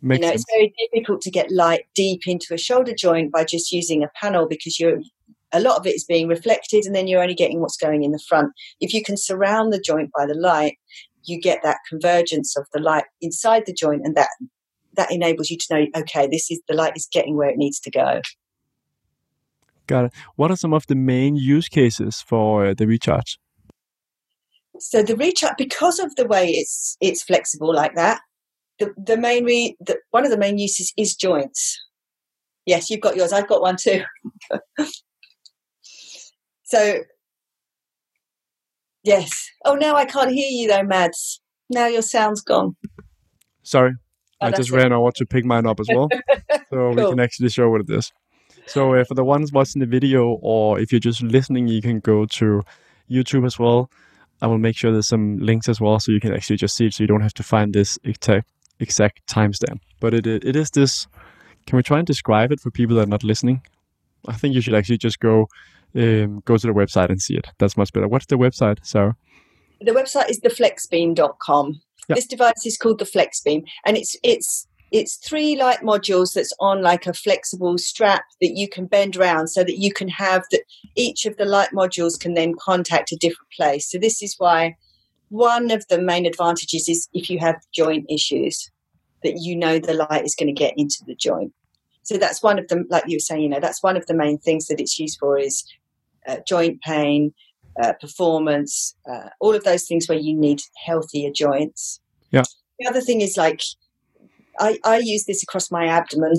Makes 0.00 0.18
you 0.18 0.22
know, 0.22 0.28
sense. 0.30 0.42
it's 0.42 0.52
very 0.54 0.74
difficult 0.78 1.22
to 1.22 1.30
get 1.30 1.50
light 1.50 1.86
deep 1.94 2.28
into 2.28 2.54
a 2.54 2.58
shoulder 2.58 2.94
joint 2.96 3.32
by 3.32 3.44
just 3.44 3.72
using 3.72 4.04
a 4.04 4.10
panel 4.20 4.46
because 4.46 4.78
you're 4.78 5.00
a 5.52 5.60
lot 5.60 5.78
of 5.78 5.86
it 5.86 5.94
is 5.94 6.04
being 6.04 6.28
reflected 6.28 6.84
and 6.84 6.94
then 6.94 7.06
you're 7.06 7.22
only 7.22 7.34
getting 7.34 7.60
what's 7.60 7.76
going 7.76 8.04
in 8.04 8.12
the 8.12 8.18
front. 8.28 8.52
If 8.80 8.92
you 8.92 9.02
can 9.02 9.16
surround 9.16 9.72
the 9.72 9.80
joint 9.80 10.10
by 10.16 10.26
the 10.26 10.34
light, 10.34 10.76
you 11.24 11.40
get 11.40 11.60
that 11.62 11.78
convergence 11.88 12.56
of 12.56 12.66
the 12.72 12.80
light 12.80 13.04
inside 13.20 13.64
the 13.66 13.72
joint 13.72 14.02
and 14.04 14.16
that 14.16 14.28
that 14.94 15.12
enables 15.12 15.50
you 15.50 15.56
to 15.56 15.66
know, 15.70 15.86
okay, 16.00 16.26
this 16.26 16.50
is 16.50 16.60
the 16.68 16.74
light 16.74 16.96
is 16.96 17.08
getting 17.12 17.36
where 17.36 17.48
it 17.48 17.56
needs 17.56 17.78
to 17.80 17.90
go. 17.90 18.20
Got 19.86 20.06
it. 20.06 20.12
What 20.36 20.50
are 20.50 20.56
some 20.56 20.74
of 20.74 20.86
the 20.86 20.94
main 20.94 21.36
use 21.36 21.68
cases 21.68 22.20
for 22.20 22.74
the 22.74 22.86
Recharge? 22.86 23.38
So 24.80 25.02
the 25.02 25.16
recharge, 25.16 25.56
because 25.58 25.98
of 25.98 26.14
the 26.14 26.26
way 26.26 26.50
it's 26.50 26.96
it's 27.00 27.22
flexible 27.22 27.74
like 27.74 27.94
that, 27.96 28.20
the 28.78 28.94
the 28.96 29.16
main 29.16 29.44
re, 29.44 29.76
the, 29.80 29.98
one 30.10 30.24
of 30.24 30.30
the 30.30 30.38
main 30.38 30.58
uses 30.58 30.92
is 30.96 31.16
joints. 31.16 31.84
Yes, 32.66 32.90
you've 32.90 33.00
got 33.00 33.16
yours. 33.16 33.32
I've 33.32 33.48
got 33.48 33.62
one 33.62 33.76
too. 33.76 34.02
so 36.64 37.00
yes. 39.04 39.30
Oh, 39.64 39.74
now 39.74 39.94
I 39.96 40.04
can't 40.04 40.30
hear 40.30 40.48
you 40.50 40.68
though, 40.68 40.82
Mads. 40.82 41.40
Now 41.70 41.86
your 41.86 42.02
sound's 42.02 42.40
gone. 42.40 42.76
Sorry, 43.62 43.92
Oh, 44.40 44.46
I 44.46 44.50
just 44.52 44.70
it. 44.70 44.76
ran 44.76 44.92
over 44.92 45.10
to 45.12 45.26
pick 45.26 45.44
mine 45.44 45.66
up 45.66 45.80
as 45.80 45.88
well, 45.92 46.08
so 46.70 46.90
we 46.90 46.96
can 46.96 47.20
actually 47.20 47.50
show 47.50 47.68
what 47.68 47.82
it 47.82 47.90
is. 47.90 48.12
So 48.66 48.94
uh, 48.94 49.04
for 49.04 49.14
the 49.14 49.24
ones 49.24 49.52
watching 49.52 49.80
the 49.80 49.86
video, 49.86 50.38
or 50.42 50.78
if 50.78 50.92
you're 50.92 51.00
just 51.00 51.22
listening, 51.22 51.68
you 51.68 51.82
can 51.82 52.00
go 52.00 52.24
to 52.26 52.62
YouTube 53.10 53.44
as 53.46 53.58
well. 53.58 53.90
I 54.40 54.46
will 54.46 54.58
make 54.58 54.76
sure 54.76 54.92
there's 54.92 55.08
some 55.08 55.38
links 55.38 55.68
as 55.68 55.80
well, 55.80 55.98
so 55.98 56.12
you 56.12 56.20
can 56.20 56.32
actually 56.32 56.56
just 56.56 56.76
see 56.76 56.86
it, 56.86 56.94
so 56.94 57.02
you 57.02 57.08
don't 57.08 57.22
have 57.22 57.34
to 57.34 57.42
find 57.42 57.74
this 57.74 57.98
exact 58.04 58.48
exact 58.80 59.26
timestamp. 59.26 59.80
But 60.00 60.14
it 60.14 60.26
it 60.26 60.54
is 60.56 60.70
this. 60.70 61.06
Can 61.66 61.76
we 61.76 61.82
try 61.82 61.98
and 61.98 62.06
describe 62.06 62.52
it 62.52 62.60
for 62.60 62.70
people 62.70 62.96
that 62.96 63.02
are 63.02 63.06
not 63.10 63.24
listening? 63.24 63.62
I 64.26 64.34
think 64.34 64.54
you 64.54 64.60
should 64.60 64.74
actually 64.74 64.98
just 64.98 65.18
go 65.20 65.48
um, 65.94 66.42
go 66.44 66.56
to 66.56 66.66
the 66.66 66.72
website 66.72 67.10
and 67.10 67.20
see 67.20 67.36
it. 67.36 67.46
That's 67.58 67.76
much 67.76 67.92
better. 67.92 68.08
What's 68.08 68.26
the 68.26 68.36
website, 68.36 68.78
Sarah? 68.82 69.16
The 69.80 69.92
website 69.92 70.28
is 70.30 70.40
theflexbeam.com. 70.40 71.80
Yeah. 72.08 72.14
This 72.14 72.26
device 72.26 72.66
is 72.66 72.76
called 72.76 72.98
the 72.98 73.04
FlexBeam, 73.04 73.64
and 73.84 73.96
it's 73.96 74.16
it's 74.22 74.66
it's 74.90 75.16
three 75.16 75.56
light 75.56 75.80
modules 75.80 76.32
that's 76.32 76.54
on 76.60 76.82
like 76.82 77.06
a 77.06 77.12
flexible 77.12 77.76
strap 77.76 78.24
that 78.40 78.52
you 78.56 78.68
can 78.68 78.86
bend 78.86 79.16
around 79.16 79.48
so 79.48 79.62
that 79.62 79.76
you 79.76 79.92
can 79.92 80.08
have 80.08 80.44
that 80.50 80.62
each 80.96 81.26
of 81.26 81.36
the 81.36 81.44
light 81.44 81.70
modules 81.72 82.18
can 82.18 82.34
then 82.34 82.54
contact 82.58 83.12
a 83.12 83.16
different 83.16 83.50
place. 83.54 83.90
So 83.90 83.98
this 83.98 84.22
is 84.22 84.34
why 84.38 84.76
one 85.28 85.70
of 85.70 85.86
the 85.88 86.00
main 86.00 86.24
advantages 86.24 86.88
is 86.88 87.08
if 87.12 87.28
you 87.28 87.38
have 87.38 87.56
joint 87.72 88.06
issues 88.08 88.70
that 89.22 89.38
you 89.38 89.56
know 89.56 89.78
the 89.78 89.94
light 89.94 90.24
is 90.24 90.34
going 90.34 90.46
to 90.46 90.58
get 90.58 90.74
into 90.76 91.04
the 91.06 91.14
joint. 91.14 91.52
So 92.02 92.16
that's 92.16 92.42
one 92.42 92.58
of 92.58 92.68
them, 92.68 92.86
like 92.88 93.04
you 93.06 93.16
were 93.16 93.20
saying, 93.20 93.42
you 93.42 93.48
know, 93.48 93.60
that's 93.60 93.82
one 93.82 93.96
of 93.96 94.06
the 94.06 94.14
main 94.14 94.38
things 94.38 94.68
that 94.68 94.80
it's 94.80 94.98
used 94.98 95.18
for 95.18 95.38
is 95.38 95.64
uh, 96.28 96.36
joint 96.46 96.80
pain, 96.82 97.32
uh, 97.82 97.94
performance, 98.00 98.94
uh, 99.10 99.28
all 99.40 99.54
of 99.54 99.64
those 99.64 99.86
things 99.86 100.08
where 100.08 100.18
you 100.18 100.36
need 100.36 100.60
healthier 100.84 101.30
joints. 101.30 102.00
Yeah. 102.30 102.44
The 102.78 102.86
other 102.86 103.00
thing 103.00 103.20
is 103.20 103.36
like, 103.36 103.62
I, 104.60 104.78
I 104.84 104.98
use 104.98 105.24
this 105.24 105.42
across 105.42 105.70
my 105.70 105.86
abdomen 105.86 106.34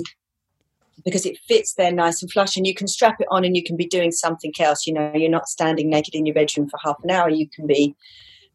because 1.04 1.24
it 1.24 1.38
fits 1.48 1.74
there 1.74 1.92
nice 1.92 2.22
and 2.22 2.30
flush 2.30 2.56
and 2.56 2.66
you 2.66 2.74
can 2.74 2.86
strap 2.86 3.16
it 3.20 3.26
on 3.30 3.44
and 3.44 3.56
you 3.56 3.64
can 3.64 3.76
be 3.76 3.86
doing 3.86 4.12
something 4.12 4.52
else. 4.60 4.86
You 4.86 4.94
know, 4.94 5.12
you're 5.14 5.30
not 5.30 5.48
standing 5.48 5.88
naked 5.88 6.14
in 6.14 6.26
your 6.26 6.34
bedroom 6.34 6.68
for 6.68 6.78
half 6.82 6.96
an 7.02 7.10
hour. 7.10 7.30
You 7.30 7.48
can 7.48 7.66
be 7.66 7.94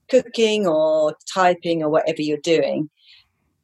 cooking 0.09 0.67
or 0.67 1.15
typing 1.33 1.83
or 1.83 1.89
whatever 1.89 2.21
you're 2.21 2.37
doing. 2.37 2.89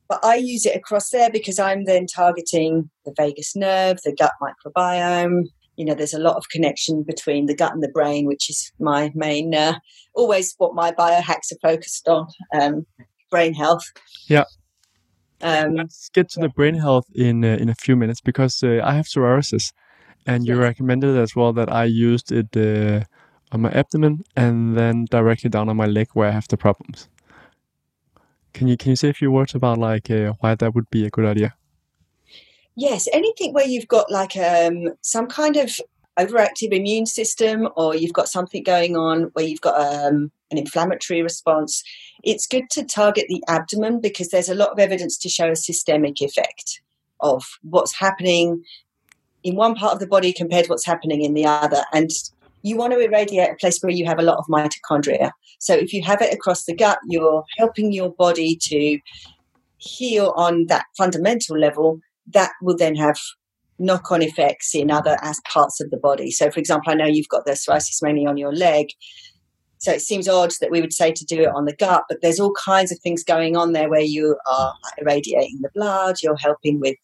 But 0.10 0.26
I 0.26 0.36
use 0.36 0.66
it 0.66 0.76
across 0.76 1.10
there 1.10 1.30
because 1.30 1.60
I'm 1.60 1.86
then 1.86 2.06
targeting 2.06 2.90
the 3.06 3.14
vagus 3.16 3.56
nerve, 3.56 4.00
the 4.04 4.14
gut 4.14 4.34
microbiome. 4.42 5.44
You 5.82 5.88
know, 5.88 5.96
there's 5.96 6.14
a 6.14 6.20
lot 6.20 6.38
of 6.38 6.44
connection 6.52 7.02
between 7.02 7.48
the 7.48 7.56
gut 7.56 7.74
and 7.74 7.82
the 7.82 7.90
brain, 7.92 8.28
which 8.28 8.52
is 8.52 8.72
my 8.80 9.12
main, 9.16 9.56
uh, 9.56 9.80
always 10.14 10.54
what 10.60 10.76
my 10.76 10.92
biohacks 10.92 11.52
are 11.52 11.70
focused 11.70 12.08
on 12.08 12.28
um, 12.54 12.86
brain 13.32 13.56
health. 13.56 13.86
Yeah. 14.30 14.46
Um, 15.42 15.76
Let's 15.78 16.10
get 16.10 16.30
to 16.34 16.40
the 16.40 16.50
brain 16.50 16.76
health 16.76 17.08
in 17.16 17.44
uh, 17.44 17.58
in 17.64 17.68
a 17.70 17.74
few 17.74 17.96
minutes 17.96 18.22
because 18.22 18.62
uh, 18.64 18.82
I 18.84 18.94
have 18.94 19.08
psoriasis, 19.08 19.74
and 20.28 20.48
you 20.48 20.54
Yes. 20.54 20.68
recommended 20.70 21.18
as 21.18 21.36
well 21.36 21.52
that 21.54 21.70
I 21.72 21.86
used 21.86 22.32
it 22.32 22.56
uh, 22.56 23.06
on 23.52 23.62
my 23.62 23.72
abdomen 23.72 24.22
and 24.36 24.78
then 24.78 25.06
directly 25.10 25.50
down 25.50 25.68
on 25.70 25.78
my 25.78 25.88
leg 25.88 26.10
where 26.14 26.30
I 26.30 26.34
have 26.34 26.48
the 26.48 26.58
problems. 26.58 27.10
Can 28.54 28.68
you 28.68 28.78
can 28.78 28.92
you 28.92 28.96
say 28.96 29.10
a 29.10 29.14
few 29.14 29.32
words 29.32 29.56
about 29.56 29.80
like 29.80 30.12
uh, 30.12 30.34
why 30.42 30.54
that 30.56 30.76
would 30.76 30.90
be 30.92 31.06
a 31.06 31.10
good 31.10 31.26
idea? 31.26 31.56
Yes, 32.76 33.08
anything 33.12 33.54
where 33.54 33.68
you've 33.68 33.88
got 33.88 34.10
like 34.10 34.36
um, 34.38 34.90
some 35.02 35.28
kind 35.28 35.58
of 35.58 35.76
overactive 36.20 36.72
immune 36.72 37.06
system 37.06 37.68
or 37.76 37.96
you've 37.96 38.14
got 38.14 38.28
something 38.28 38.64
going 38.64 38.96
on 38.96 39.24
where 39.34 39.46
you've 39.46 39.62
got 39.62 39.80
um, 39.80 40.32
an 40.52 40.58
inflammatory 40.58 41.22
response, 41.22 41.84
it's 42.24 42.48
good 42.48 42.70
to 42.72 42.84
target 42.84 43.26
the 43.28 43.44
abdomen 43.48 44.00
because 44.00 44.30
there's 44.30 44.50
a 44.50 44.56
lot 44.56 44.72
of 44.72 44.80
evidence 44.80 45.18
to 45.18 45.30
show 45.30 45.50
a 45.50 45.56
systemic 45.56 46.22
effect 46.22 46.82
of 47.20 47.44
what's 47.62 47.98
happening 47.98 48.64
in 49.44 49.56
one 49.56 49.76
part 49.76 49.94
of 49.94 50.00
the 50.00 50.08
body 50.08 50.34
compared 50.34 50.66
to 50.66 50.70
what's 50.70 50.86
happening 50.86 51.22
in 51.22 51.34
the 51.34 51.46
other. 51.46 51.84
And 51.94 52.10
you 52.62 52.78
want 52.78 52.94
to 52.94 53.00
irradiate 53.00 53.52
a 53.52 53.56
place 53.56 53.80
where 53.82 53.92
you 53.92 54.06
have 54.06 54.20
a 54.20 54.24
lot 54.24 54.38
of 54.38 54.46
mitochondria. 54.48 55.32
So 55.60 55.74
if 55.74 55.94
you 55.94 56.04
have 56.04 56.22
it 56.22 56.34
across 56.34 56.66
the 56.66 56.76
gut, 56.76 57.00
you're 57.08 57.44
helping 57.58 57.92
your 57.92 58.12
body 58.12 58.58
to 58.64 59.00
heal 59.78 60.34
on 60.36 60.68
that 60.68 60.86
fundamental 60.96 61.58
level 61.58 62.00
that 62.28 62.52
will 62.62 62.78
then 62.78 62.96
have 62.96 63.18
knock 63.80 64.12
on 64.12 64.22
effects 64.22 64.76
in 64.76 64.92
other 64.92 65.18
as 65.22 65.42
parts 65.52 65.82
of 65.82 65.90
the 65.90 65.98
body. 65.98 66.32
So, 66.32 66.52
for 66.52 66.60
example, 66.60 66.92
I 66.92 66.96
know 66.96 67.06
you've 67.06 67.28
got 67.28 67.46
the 67.46 67.54
psoriasis 67.54 68.02
mainly 68.02 68.26
on 68.26 68.38
your 68.38 68.54
leg. 68.54 68.88
So 69.80 69.92
it 69.92 70.02
seems 70.02 70.30
odd 70.30 70.52
that 70.62 70.70
we 70.70 70.80
would 70.80 70.94
say 70.94 71.12
to 71.12 71.26
do 71.26 71.42
it 71.42 71.50
on 71.56 71.66
the 71.66 71.76
gut, 71.76 72.04
but 72.08 72.20
there's 72.22 72.40
all 72.40 72.54
kinds 72.54 72.92
of 72.92 73.00
things 73.00 73.24
going 73.24 73.58
on 73.58 73.74
there 73.74 73.90
where 73.90 74.02
you 74.02 74.38
are 74.46 74.76
irradiating 75.00 75.60
the 75.64 75.72
blood, 75.74 76.18
you're 76.22 76.38
helping 76.38 76.80
with 76.80 76.96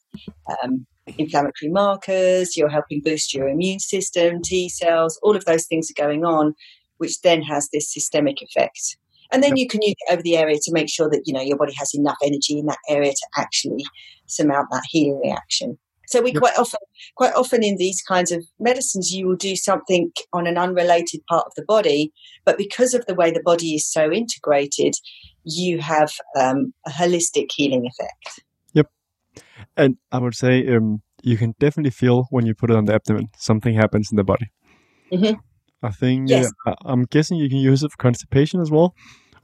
um, 0.64 0.86
inflammatory 1.18 1.72
markers, 1.72 2.56
you're 2.56 2.70
helping 2.70 3.02
boost 3.02 3.34
your 3.34 3.48
immune 3.48 3.80
system, 3.80 4.44
T 4.44 4.70
cells, 4.70 5.20
all 5.24 5.36
of 5.36 5.46
those 5.46 5.66
things 5.66 5.90
are 5.90 6.00
going 6.00 6.24
on, 6.24 6.54
which 6.98 7.22
then 7.22 7.42
has 7.42 7.68
this 7.74 7.92
systemic 7.92 8.44
effect. 8.44 8.98
And 9.32 9.44
then 9.44 9.58
you 9.58 9.68
can 9.68 9.82
use 9.82 9.96
it 10.00 10.14
over 10.14 10.22
the 10.22 10.38
area 10.38 10.58
to 10.62 10.72
make 10.72 10.90
sure 10.90 11.10
that 11.10 11.24
you 11.26 11.34
know 11.34 11.42
your 11.42 11.58
body 11.58 11.74
has 11.78 11.94
enough 11.94 12.18
energy 12.24 12.58
in 12.60 12.66
that 12.68 12.80
area 12.90 13.12
to 13.12 13.28
actually 13.38 13.86
surmount 14.26 14.68
that 14.72 14.84
healing 14.90 15.20
reaction. 15.24 15.78
So 16.08 16.22
we 16.22 16.32
quite 16.32 16.58
often, 16.58 16.80
quite 17.16 17.34
often 17.34 17.64
in 17.64 17.76
these 17.76 18.02
kinds 18.02 18.32
of 18.32 18.46
medicines, 18.60 19.12
you 19.12 19.28
will 19.28 19.36
do 19.36 19.58
something 19.58 20.12
on 20.32 20.48
an 20.48 20.58
unrelated 20.58 21.22
part 21.28 21.46
of 21.46 21.52
the 21.58 21.66
body, 21.68 22.14
but 22.46 22.58
because 22.58 22.94
of 22.94 23.06
the 23.08 23.14
way 23.14 23.30
the 23.30 23.42
body 23.44 23.76
is 23.76 23.92
so 23.92 24.10
integrated, 24.10 24.94
you 25.44 25.80
have 25.80 26.14
um, 26.40 26.74
a 26.86 26.92
holistic 26.92 27.48
healing 27.54 27.86
effect. 27.86 28.40
Yep. 28.74 28.88
And 29.76 29.98
I 30.12 30.20
would 30.20 30.36
say 30.36 30.66
um, 30.74 31.02
you 31.24 31.36
can 31.36 31.54
definitely 31.60 31.92
feel 31.92 32.28
when 32.30 32.46
you 32.46 32.56
put 32.56 32.70
it 32.70 32.78
on 32.78 32.86
the 32.86 32.94
abdomen 32.94 33.28
something 33.38 33.74
happens 33.74 34.10
in 34.10 34.16
the 34.16 34.24
body. 34.24 34.50
Mhm. 35.12 35.40
I 35.84 35.92
think 35.92 36.30
Yes. 36.30 36.52
uh, 36.66 36.76
I'm 36.86 37.04
guessing 37.06 37.38
you 37.38 37.50
can 37.50 37.60
use 37.60 37.84
it 37.84 37.92
for 37.92 37.98
constipation 37.98 38.60
as 38.62 38.72
well, 38.72 38.96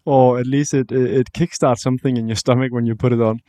or 0.05 0.39
at 0.39 0.47
least 0.47 0.73
it 0.73 0.91
it, 0.91 1.31
kickstarts 1.33 1.79
something 1.79 2.17
in 2.17 2.27
your 2.27 2.35
stomach 2.35 2.71
when 2.71 2.85
you 2.85 2.95
put 2.95 3.13
it 3.13 3.21
on. 3.21 3.39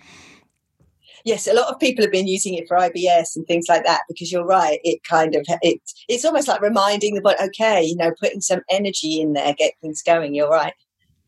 Yes, 1.25 1.47
a 1.47 1.55
lot 1.55 1.73
of 1.73 1.81
people 1.81 2.05
have 2.05 2.13
been 2.13 2.27
using 2.27 2.55
it 2.55 2.67
for 2.69 2.77
IBS 2.77 3.35
and 3.37 3.47
things 3.47 3.67
like 3.69 3.85
that 3.85 4.03
because 4.09 4.31
you're 4.31 4.45
right. 4.45 4.79
It 4.85 5.03
kind 5.09 5.35
of 5.35 5.47
it 5.63 5.81
it's 6.09 6.25
almost 6.25 6.49
like 6.49 6.61
reminding 6.61 7.15
the 7.15 7.23
body, 7.23 7.37
okay, 7.45 7.83
you 7.83 7.97
know, 7.97 8.13
putting 8.21 8.43
some 8.43 8.61
energy 8.71 9.21
in 9.21 9.33
there, 9.33 9.55
get 9.55 9.73
things 9.81 10.03
going. 10.03 10.35
You're 10.35 10.51
right. 10.51 10.75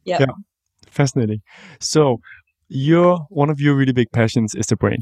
Yep. 0.04 0.20
Yeah, 0.20 0.34
fascinating. 0.90 1.40
So, 1.80 2.18
your 2.68 3.26
one 3.30 3.48
of 3.48 3.60
your 3.60 3.74
really 3.74 3.92
big 3.92 4.12
passions 4.12 4.54
is 4.54 4.66
the 4.66 4.76
brain, 4.76 4.98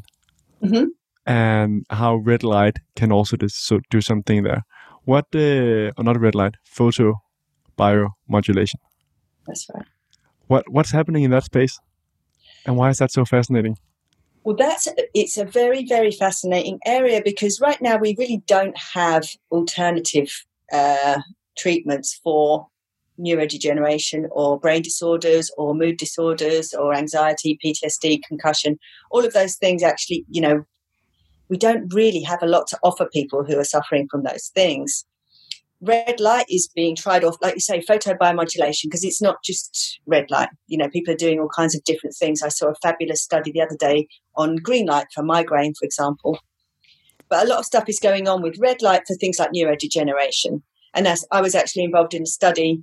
Mhm. 0.63 0.87
and 1.27 1.85
how 1.91 2.17
red 2.17 2.45
light 2.45 2.79
can 2.95 3.11
also 3.11 3.37
do, 3.37 3.49
so 3.49 3.81
do 3.91 4.01
something 4.01 4.45
there. 4.45 4.63
What, 5.05 5.27
uh, 5.35 5.91
not 5.99 6.19
red 6.19 6.35
light, 6.35 6.55
photo 6.65 7.15
biomodulation. 7.79 8.77
That's 9.47 9.67
right. 9.75 9.87
What 10.47 10.65
what's 10.69 10.93
happening 10.93 11.25
in 11.25 11.31
that 11.31 11.45
space, 11.45 11.79
and 12.67 12.77
why 12.77 12.91
is 12.91 12.99
that 12.99 13.11
so 13.11 13.25
fascinating? 13.25 13.77
Well, 14.45 14.57
that's 14.57 14.89
it's 15.15 15.39
a 15.39 15.45
very 15.45 15.87
very 15.87 16.11
fascinating 16.11 16.79
area 16.85 17.23
because 17.25 17.61
right 17.61 17.81
now 17.81 17.97
we 17.97 18.15
really 18.19 18.43
don't 18.47 18.77
have 18.95 19.27
alternative 19.51 20.31
uh, 20.73 21.21
treatments 21.57 22.21
for 22.23 22.69
neurodegeneration 23.19 24.27
or 24.33 24.59
brain 24.59 24.83
disorders 24.83 25.51
or 25.57 25.75
mood 25.75 25.97
disorders 25.97 26.75
or 26.75 26.95
anxiety, 26.95 27.59
PTSD, 27.65 28.21
concussion. 28.27 28.79
All 29.11 29.25
of 29.25 29.33
those 29.33 29.55
things 29.57 29.83
actually, 29.83 30.25
you 30.29 30.41
know, 30.41 30.65
we 31.49 31.57
don't 31.57 31.93
really 31.93 32.23
have 32.23 32.43
a 32.43 32.47
lot 32.47 32.67
to 32.69 32.79
offer 32.83 33.09
people 33.13 33.45
who 33.45 33.59
are 33.59 33.65
suffering 33.65 34.09
from 34.11 34.23
those 34.23 34.49
things. 34.55 35.05
Red 35.81 36.19
light 36.19 36.47
is 36.49 36.69
being 36.75 36.97
tried 36.97 37.25
off, 37.25 37.37
like 37.43 37.55
you 37.55 37.61
say, 37.61 37.81
photobiomodulation, 37.81 38.85
because 38.85 39.05
it's 39.05 39.21
not 39.21 39.37
just 39.45 40.01
red 40.07 40.31
light. 40.31 40.49
You 40.67 40.79
know, 40.79 40.89
people 40.89 41.13
are 41.13 41.19
doing 41.19 41.39
all 41.39 41.49
kinds 41.49 41.75
of 41.75 41.85
different 41.85 42.17
things. 42.17 42.43
I 42.43 42.49
saw 42.49 42.69
a 42.69 42.75
fabulous 42.77 43.23
study 43.23 43.53
the 43.53 43.61
other 43.61 43.77
day 43.77 44.09
on 44.37 44.57
green 44.57 44.87
light 44.87 45.09
for 45.15 45.23
migraine, 45.23 45.75
for 45.75 45.85
example. 45.85 46.39
But 47.29 47.45
a 47.45 47.49
lot 47.49 47.59
of 47.59 47.67
stuff 47.67 47.89
is 47.89 48.01
going 48.01 48.29
on 48.29 48.41
with 48.41 48.59
red 48.59 48.81
light 48.81 49.03
for 49.07 49.15
things 49.17 49.39
like 49.39 49.51
neurodegeneration. 49.53 50.63
And 50.95 51.09
I 51.33 51.41
was 51.41 51.55
actually 51.55 51.85
involved 51.85 52.15
in 52.15 52.23
a 52.23 52.27
study 52.27 52.83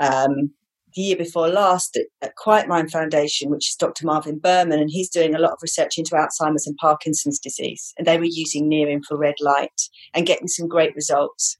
um, 0.00 0.50
the 0.96 1.02
year 1.02 1.16
before 1.16 1.48
last 1.48 1.98
at, 2.22 2.34
Quiet 2.36 2.66
Mind 2.66 2.90
Foundation, 2.90 3.50
which 3.50 3.68
is 3.68 3.76
Dr. 3.76 4.06
Marvin 4.06 4.38
Berman, 4.38 4.80
and 4.80 4.90
he's 4.90 5.10
doing 5.10 5.34
a 5.34 5.38
lot 5.38 5.52
of 5.52 5.58
research 5.62 5.98
into 5.98 6.16
Alzheimer's 6.16 6.66
and 6.66 6.76
Parkinson's 6.78 7.38
disease. 7.38 7.92
And 7.96 8.06
they 8.06 8.18
were 8.18 8.24
using 8.24 8.68
near 8.68 8.88
infrared 8.88 9.36
light 9.40 9.82
and 10.14 10.26
getting 10.26 10.48
some 10.48 10.66
great 10.66 10.94
results 10.94 11.56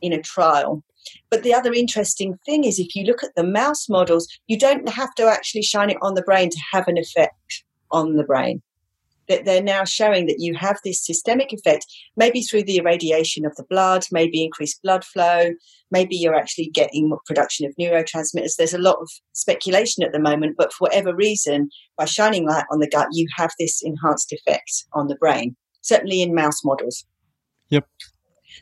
in 0.00 0.12
a 0.12 0.22
trial. 0.22 0.84
But 1.30 1.42
the 1.42 1.54
other 1.54 1.72
interesting 1.72 2.38
thing 2.44 2.64
is 2.64 2.78
if 2.78 2.94
you 2.94 3.04
look 3.04 3.24
at 3.24 3.34
the 3.34 3.44
mouse 3.44 3.88
models, 3.88 4.28
you 4.46 4.58
don't 4.58 4.88
have 4.88 5.14
to 5.14 5.24
actually 5.24 5.62
shine 5.62 5.90
it 5.90 5.96
on 6.02 6.14
the 6.14 6.22
brain 6.22 6.50
to 6.50 6.60
have 6.72 6.86
an 6.86 6.98
effect 6.98 7.64
on 7.90 8.16
the 8.16 8.24
brain. 8.24 8.62
That 9.30 9.46
they're 9.46 9.62
now 9.62 9.84
showing 9.84 10.26
that 10.26 10.40
you 10.40 10.54
have 10.56 10.78
this 10.84 11.06
systemic 11.06 11.52
effect, 11.52 11.86
maybe 12.16 12.42
through 12.42 12.64
the 12.64 12.76
irradiation 12.76 13.46
of 13.46 13.54
the 13.56 13.64
blood, 13.64 14.04
maybe 14.12 14.44
increased 14.44 14.82
blood 14.82 15.04
flow, 15.04 15.52
maybe 15.90 16.16
you're 16.16 16.34
actually 16.34 16.68
getting 16.74 17.08
more 17.08 17.20
production 17.26 17.64
of 17.64 17.74
neurotransmitters. 17.80 18.56
There's 18.58 18.74
a 18.74 18.78
lot 18.78 18.98
of 19.00 19.08
speculation 19.32 20.02
at 20.02 20.12
the 20.12 20.18
moment, 20.18 20.56
but 20.58 20.72
for 20.72 20.88
whatever 20.88 21.14
reason, 21.14 21.70
by 21.96 22.04
shining 22.04 22.46
light 22.46 22.64
on 22.72 22.80
the 22.80 22.88
gut, 22.88 23.08
you 23.12 23.26
have 23.36 23.52
this 23.58 23.80
enhanced 23.82 24.32
effect 24.32 24.84
on 24.92 25.06
the 25.06 25.16
brain, 25.16 25.56
certainly 25.80 26.22
in 26.22 26.34
mouse 26.34 26.64
models. 26.64 27.06
Yep. 27.68 27.86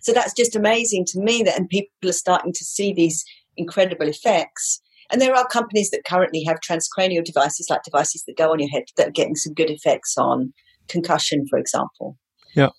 So 0.03 0.13
that's 0.13 0.35
just 0.35 0.55
amazing 0.55 1.07
to 1.09 1.21
me 1.21 1.43
that 1.45 1.59
and 1.59 1.69
people 1.69 2.11
are 2.11 2.13
starting 2.13 2.53
to 2.53 2.65
see 2.65 2.93
these 2.93 3.25
incredible 3.57 4.07
effects. 4.07 4.83
And 5.11 5.21
there 5.21 5.35
are 5.35 5.47
companies 5.47 5.91
that 5.91 6.05
currently 6.05 6.45
have 6.45 6.61
transcranial 6.61 7.25
devices, 7.25 7.69
like 7.71 7.83
devices 7.83 8.25
that 8.27 8.37
go 8.37 8.53
on 8.53 8.59
your 8.59 8.69
head, 8.69 8.85
that 8.97 9.09
are 9.09 9.13
getting 9.13 9.37
some 9.37 9.55
good 9.55 9.71
effects 9.71 10.17
on 10.19 10.53
concussion, 10.89 11.47
for 11.49 11.59
example. 11.59 12.17
Yeah. 12.55 12.71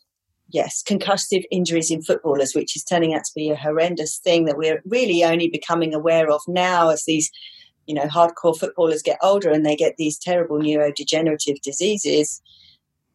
Yes, 0.50 0.84
concussive 0.88 1.44
injuries 1.52 1.92
in 1.92 2.02
footballers, 2.02 2.54
which 2.56 2.76
is 2.76 2.84
turning 2.84 3.14
out 3.14 3.24
to 3.24 3.32
be 3.36 3.50
a 3.50 3.56
horrendous 3.56 4.20
thing 4.20 4.46
that 4.46 4.58
we're 4.58 4.82
really 4.86 5.24
only 5.24 5.48
becoming 5.48 5.94
aware 5.94 6.30
of 6.30 6.42
now 6.48 6.90
as 6.90 7.04
these, 7.06 7.30
you 7.86 7.94
know, 7.94 8.06
hardcore 8.06 8.58
footballers 8.58 9.04
get 9.04 9.20
older 9.22 9.50
and 9.50 9.66
they 9.66 9.76
get 9.76 9.96
these 9.98 10.18
terrible 10.18 10.60
neurodegenerative 10.60 11.62
diseases 11.62 12.42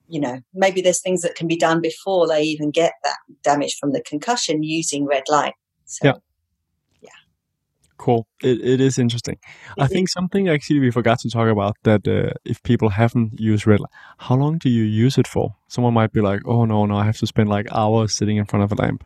you 0.08 0.20
know, 0.20 0.40
maybe 0.52 0.80
there's 0.80 1.00
things 1.00 1.22
that 1.22 1.34
can 1.34 1.46
be 1.46 1.56
done 1.56 1.80
before 1.80 2.28
they 2.28 2.42
even 2.42 2.70
get 2.70 2.92
that 3.02 3.16
damage 3.42 3.76
from 3.78 3.92
the 3.92 4.02
concussion 4.02 4.62
using 4.62 5.06
red 5.06 5.24
light. 5.28 5.54
So, 5.86 6.06
Yeah. 6.06 6.14
Cool. 7.96 8.26
It, 8.42 8.60
it 8.60 8.80
is 8.80 8.98
interesting. 8.98 9.38
I 9.78 9.86
think 9.86 10.08
something 10.08 10.48
actually 10.48 10.80
we 10.80 10.90
forgot 10.90 11.20
to 11.20 11.30
talk 11.30 11.48
about 11.48 11.76
that 11.84 12.06
uh, 12.08 12.32
if 12.44 12.62
people 12.62 12.88
haven't 12.88 13.38
used 13.38 13.66
red 13.66 13.80
light, 13.80 13.90
how 14.18 14.34
long 14.34 14.58
do 14.58 14.68
you 14.68 14.82
use 14.82 15.16
it 15.16 15.28
for? 15.28 15.54
Someone 15.68 15.94
might 15.94 16.12
be 16.12 16.20
like, 16.20 16.42
oh 16.44 16.64
no, 16.64 16.86
no, 16.86 16.96
I 16.96 17.04
have 17.04 17.18
to 17.18 17.26
spend 17.26 17.48
like 17.48 17.66
hours 17.72 18.14
sitting 18.14 18.36
in 18.36 18.46
front 18.46 18.64
of 18.64 18.72
a 18.72 18.82
lamp. 18.82 19.04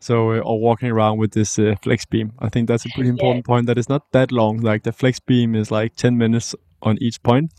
So, 0.00 0.32
uh, 0.32 0.38
or 0.38 0.60
walking 0.60 0.90
around 0.90 1.18
with 1.18 1.32
this 1.32 1.58
uh, 1.58 1.74
flex 1.82 2.04
beam. 2.06 2.32
I 2.38 2.48
think 2.48 2.68
that's 2.68 2.86
a 2.86 2.88
pretty 2.94 3.10
important 3.16 3.44
point 3.44 3.66
that 3.66 3.78
it's 3.78 3.88
not 3.88 4.10
that 4.12 4.32
long. 4.32 4.58
Like 4.58 4.82
the 4.82 4.92
flex 4.92 5.20
beam 5.20 5.54
is 5.54 5.70
like 5.70 5.94
10 5.96 6.16
minutes 6.16 6.54
on 6.82 6.98
each 7.00 7.22
point. 7.22 7.52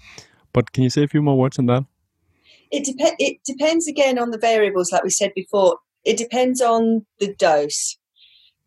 But 0.52 0.74
can 0.74 0.84
you 0.84 0.90
say 0.90 1.04
a 1.04 1.08
few 1.08 1.22
more 1.22 1.38
words 1.38 1.60
on 1.60 1.68
that? 1.68 1.86
it, 2.72 2.98
dep- 2.98 3.16
it 3.20 3.44
depends 3.46 3.88
again 3.88 4.18
on 4.18 4.32
the 4.32 4.38
variables, 4.38 4.92
like 4.92 5.04
we 5.04 5.10
said 5.10 5.34
before. 5.36 5.78
It 6.04 6.18
depends 6.18 6.62
on 6.62 7.06
the 7.20 7.34
dose. 7.36 7.98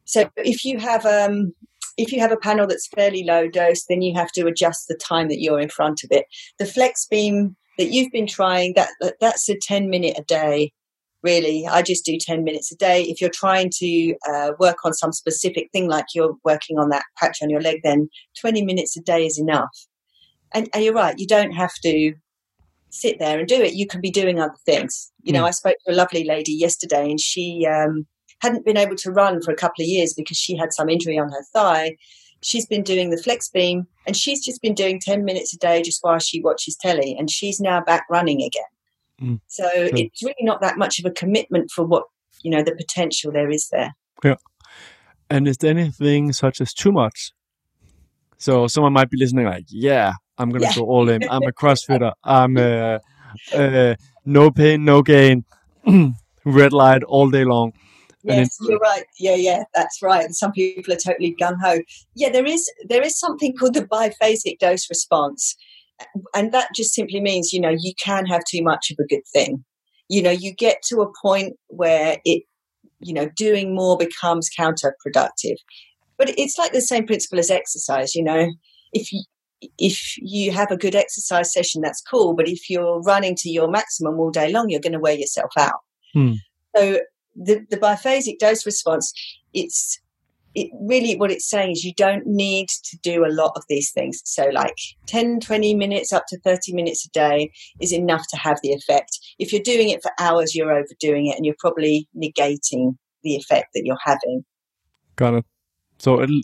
So 0.05 0.31
if 0.37 0.65
you 0.65 0.79
have 0.79 1.07
um, 1.07 1.55
if 1.97 2.13
you 2.13 2.21
have 2.21 2.33
a 2.33 2.37
panel 2.37 2.67
that's 2.67 2.89
fairly 2.89 3.25
low 3.25 3.49
dose, 3.49 3.85
then 3.89 4.03
you 4.03 4.15
have 4.15 4.33
to 4.33 4.47
adjust 4.47 4.89
the 4.89 4.97
time 4.97 5.29
that 5.29 5.41
you're 5.41 5.61
in 5.61 5.69
front 5.69 6.03
of 6.05 6.11
it. 6.11 6.27
The 6.59 6.67
flex 6.67 7.07
beam 7.07 7.57
that 7.79 7.91
you've 7.91 8.13
been 8.13 8.27
trying 8.27 8.75
that 8.75 8.91
that's 9.21 9.49
a 9.49 9.57
10 9.61 9.91
minute 9.91 10.17
a 10.19 10.23
day 10.23 10.73
really. 11.23 11.67
I 11.67 11.81
just 11.81 12.05
do 12.05 12.19
10 12.21 12.45
minutes 12.45 12.71
a 12.71 12.77
day. 12.77 13.03
If 13.05 13.19
you're 13.19 13.31
trying 13.31 13.71
to 13.79 14.15
uh, 14.29 14.51
work 14.59 14.85
on 14.85 14.93
some 14.93 15.11
specific 15.13 15.71
thing 15.73 15.89
like 15.89 16.05
you're 16.15 16.37
working 16.45 16.79
on 16.79 16.91
that 16.91 17.05
patch 17.19 17.39
on 17.43 17.49
your 17.51 17.63
leg 17.63 17.81
then 17.83 18.09
20 18.41 18.65
minutes 18.65 18.97
a 18.97 19.01
day 19.01 19.25
is 19.27 19.39
enough. 19.39 19.75
And, 20.53 20.69
and 20.75 20.85
you're 20.85 20.95
right 20.95 21.15
you 21.19 21.27
don't 21.27 21.53
have 21.53 21.75
to 21.83 22.15
sit 22.91 23.19
there 23.19 23.39
and 23.41 23.49
do 23.49 23.61
it. 23.61 23.75
You 23.75 23.87
can 23.89 24.01
be 24.01 24.11
doing 24.11 24.39
other 24.39 24.55
things. 24.65 25.11
You 25.23 25.33
know 25.33 25.43
Mm. 25.43 25.49
i 25.49 25.51
spoke 25.51 25.77
to 25.87 25.93
a 25.93 25.97
lovely 25.97 26.25
lady 26.25 26.53
yesterday 26.53 27.11
and 27.11 27.21
she 27.21 27.67
um, 27.67 28.07
hadn't 28.45 28.65
been 28.69 28.77
able 28.85 28.97
to 29.05 29.11
run 29.11 29.35
for 29.43 29.51
a 29.53 29.57
couple 29.63 29.83
of 29.85 29.89
years 29.97 30.15
because 30.21 30.39
she 30.45 30.57
had 30.63 30.73
some 30.79 30.89
injury 30.95 31.19
on 31.19 31.31
her 31.37 31.45
thigh 31.55 31.89
she's 32.49 32.67
been 32.75 32.83
doing 32.93 33.09
the 33.11 33.23
flex 33.27 33.49
beam 33.57 33.79
and 34.07 34.15
she's 34.23 34.41
just 34.49 34.61
been 34.65 34.75
doing 34.75 35.01
10 35.01 35.25
minutes 35.25 35.55
a 35.55 35.59
day 35.59 35.77
just 35.89 36.01
while 36.05 36.19
she 36.19 36.43
watches 36.47 36.77
telly 36.85 37.11
and 37.19 37.31
she's 37.37 37.59
now 37.71 37.79
back 37.91 38.05
running 38.17 38.41
again 38.51 38.71
Mm. 39.23 39.39
so 39.47 39.67
it's 40.01 40.23
really 40.29 40.45
not 40.51 40.61
that 40.61 40.77
much 40.77 40.99
of 40.99 41.05
a 41.11 41.15
commitment 41.23 41.71
for 41.75 41.85
what 41.93 42.05
you 42.43 42.51
know 42.53 42.63
the 42.69 42.75
potential 42.83 43.31
there 43.37 43.51
is 43.59 43.69
there 43.75 43.91
And 45.31 45.49
is 45.49 45.57
there 45.59 45.71
anything 45.71 46.33
such 46.33 46.61
as 46.61 46.75
too 46.75 46.93
much? 46.93 47.19
So 48.37 48.67
someone 48.67 48.93
might 48.93 49.11
be 49.11 49.19
listening, 49.23 49.47
like, 49.47 49.67
"Yeah, 49.71 50.13
I'm 50.39 50.51
gonna 50.51 50.65
Yeah. 50.67 50.75
go 50.75 50.85
all 50.95 51.09
in. 51.09 51.23
I'm 51.35 51.43
a 51.53 51.53
CrossFitter. 51.61 52.13
I'm 52.25 52.57
uh, 52.57 52.99
uh, 53.61 53.95
no 54.39 54.51
pain, 54.51 54.85
no 54.85 55.03
gain, 55.03 55.45
red 56.45 56.73
light 56.73 57.03
all 57.15 57.31
day 57.31 57.45
long." 57.45 57.73
And 58.27 58.39
Yes, 58.39 58.57
you're 58.61 58.79
right. 58.79 59.05
Yeah, 59.19 59.35
yeah, 59.35 59.65
that's 59.75 60.01
right. 60.03 60.31
Some 60.31 60.53
people 60.53 60.95
are 60.95 60.99
totally 60.99 61.37
gung 61.39 61.57
ho. 61.63 61.81
Yeah, 62.15 62.31
there 62.31 62.47
is 62.47 62.71
there 62.89 63.03
is 63.03 63.19
something 63.19 63.55
called 63.55 63.75
the 63.75 63.85
biphasic 63.87 64.59
dose 64.59 64.89
response, 64.89 65.55
and 66.35 66.53
that 66.53 66.69
just 66.75 66.95
simply 66.95 67.21
means 67.21 67.53
you 67.53 67.61
know 67.61 67.75
you 67.79 67.93
can 68.03 68.25
have 68.27 68.43
too 68.49 68.63
much 68.63 68.91
of 68.91 68.97
a 68.99 69.07
good 69.07 69.27
thing. 69.33 69.65
You 70.09 70.23
know, 70.23 70.31
you 70.31 70.55
get 70.55 70.83
to 70.89 71.01
a 71.03 71.13
point 71.23 71.55
where 71.69 72.19
it, 72.25 72.45
you 73.01 73.13
know, 73.13 73.29
doing 73.37 73.75
more 73.75 73.99
becomes 73.99 74.49
counterproductive. 74.59 75.57
But 76.17 76.39
it's 76.39 76.59
like 76.59 76.73
the 76.73 76.81
same 76.81 77.07
principle 77.07 77.39
as 77.39 77.51
exercise. 77.51 78.15
You 78.15 78.25
know, 78.25 78.51
if 78.93 79.13
you 79.13 79.23
if 79.79 80.17
you 80.19 80.53
have 80.53 80.71
a 80.71 80.77
good 80.77 80.95
exercise 80.95 81.53
session, 81.53 81.83
that's 81.83 82.03
cool. 82.03 82.35
But 82.35 82.49
if 82.49 82.71
you're 82.71 83.01
running 83.01 83.35
to 83.37 83.51
your 83.51 83.71
maximum 83.71 84.19
all 84.19 84.31
day 84.31 84.51
long, 84.51 84.71
you're 84.71 84.81
going 84.81 84.93
to 84.93 84.99
wear 84.99 85.15
yourself 85.15 85.51
out. 85.59 85.81
Hmm. 86.13 86.33
So 86.77 87.01
the, 87.37 87.65
the 87.71 87.77
biphasic 87.77 88.39
dose 88.39 88.67
response, 88.67 89.13
it's 89.53 90.01
it 90.55 90.71
really 90.81 91.17
what 91.17 91.33
it's 91.33 91.49
saying 91.49 91.73
is 91.73 91.85
you 91.85 91.93
don't 91.95 92.27
need 92.27 92.69
to 92.69 92.97
do 92.99 93.25
a 93.25 93.33
lot 93.33 93.53
of 93.57 93.65
these 93.69 93.91
things. 93.91 94.23
So 94.25 94.47
like 94.53 94.77
10, 95.07 95.41
20 95.41 95.75
minutes 95.75 96.13
up 96.13 96.27
to 96.29 96.39
30 96.41 96.73
minutes 96.73 97.05
a 97.05 97.11
day 97.11 97.51
is 97.81 97.93
enough 97.93 98.25
to 98.29 98.37
have 98.37 98.61
the 98.63 98.73
effect. 98.73 99.19
If 99.39 99.53
you're 99.53 99.63
doing 99.63 99.91
it 99.91 100.01
for 100.01 100.13
hours, 100.21 100.55
you're 100.55 100.73
overdoing 100.73 101.27
it 101.27 101.37
and 101.37 101.45
you're 101.45 101.57
probably 101.59 102.09
negating 102.17 102.97
the 103.25 103.35
effect 103.35 103.71
that 103.75 103.83
you're 103.85 103.99
having. 104.05 104.45
Got 105.17 105.35
it. 105.35 105.45
So 105.99 106.21
it'll 106.21 106.43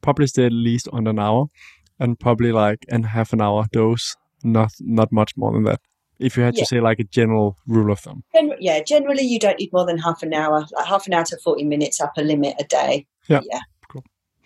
probably 0.00 0.26
stay 0.26 0.46
at 0.46 0.52
least 0.52 0.88
on 0.92 1.06
an 1.06 1.18
hour, 1.18 1.46
and 1.98 2.18
probably 2.18 2.52
like 2.52 2.86
an 2.88 3.02
half 3.02 3.32
an 3.32 3.40
hour 3.40 3.66
dose. 3.72 4.16
Not 4.42 4.72
not 4.80 5.12
much 5.12 5.36
more 5.36 5.52
than 5.52 5.64
that. 5.64 5.80
If 6.20 6.36
you 6.36 6.42
had 6.42 6.54
Yeah. 6.56 6.60
to 6.62 6.66
say 6.66 6.80
like 6.80 7.00
a 7.00 7.04
general 7.04 7.56
rule 7.66 7.90
of 7.90 7.98
thumb. 8.00 8.22
Gen- 8.34 8.52
yeah, 8.60 8.80
generally 8.82 9.22
you 9.22 9.38
don't 9.38 9.58
need 9.58 9.72
more 9.72 9.86
than 9.86 9.98
half 9.98 10.22
an 10.22 10.32
hour, 10.34 10.66
like 10.76 10.86
half 10.86 11.06
an 11.06 11.14
hour 11.14 11.24
to 11.24 11.36
40 11.38 11.64
minutes 11.64 12.00
upper 12.00 12.22
limit 12.22 12.54
a 12.60 12.64
day. 12.64 13.06
Yeah. 13.28 13.40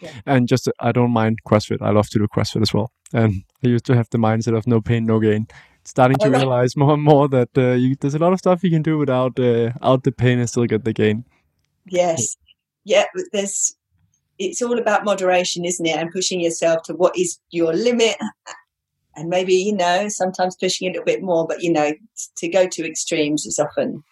Yeah. 0.01 0.11
And 0.27 0.49
just 0.49 0.69
I 0.81 0.93
don't 0.93 1.13
mind 1.13 1.39
CrossFit. 1.49 1.81
I 1.81 1.91
love 1.91 2.09
to 2.11 2.19
do 2.19 2.27
CrossFit 2.27 2.63
as 2.63 2.75
well. 2.75 2.91
And 3.13 3.45
I 3.65 3.69
used 3.69 3.87
to 3.87 3.95
have 3.95 4.09
the 4.11 4.19
mindset 4.19 4.57
of 4.57 4.67
no 4.67 4.81
pain, 4.81 5.07
no 5.07 5.19
gain. 5.21 5.47
starting 5.87 6.17
to 6.19 6.27
Oh, 6.27 6.31
right. 6.31 6.39
realize 6.39 6.77
more 6.77 6.95
and 6.95 7.03
more 7.03 7.29
that 7.29 7.51
uh, 7.59 7.73
you, 7.73 7.95
there's 8.01 8.15
a 8.15 8.19
lot 8.19 8.33
of 8.33 8.39
stuff 8.39 8.65
you 8.65 8.71
can 8.71 8.83
do 8.83 8.97
without 8.99 9.39
uh, 9.39 9.71
out 9.83 10.03
the 10.05 10.13
pain 10.13 10.39
and 10.39 10.49
still 10.49 10.65
get 10.67 10.85
the 10.85 10.93
gain. 10.95 11.25
Yes. 11.87 12.37
Yeah, 12.85 13.05
there's 13.33 13.77
it's 14.39 14.61
all 14.63 14.79
about 14.79 15.05
moderation, 15.05 15.65
isn't 15.65 15.87
it? 15.87 15.97
And 15.97 16.11
pushing 16.11 16.41
yourself 16.41 16.83
to 16.85 16.95
what 16.95 17.17
is 17.19 17.39
your 17.51 17.73
limit 17.73 18.17
and 19.17 19.29
maybe, 19.29 19.55
you 19.55 19.75
know, 19.75 20.09
sometimes 20.09 20.57
pushing 20.57 20.89
a 20.89 20.91
little 20.91 21.05
bit 21.05 21.23
more, 21.23 21.47
but 21.47 21.63
you 21.63 21.73
know, 21.73 21.93
to 22.37 22.49
go 22.49 22.67
to 22.69 22.87
extremes 22.87 23.47
is 23.47 23.59
often 23.59 24.03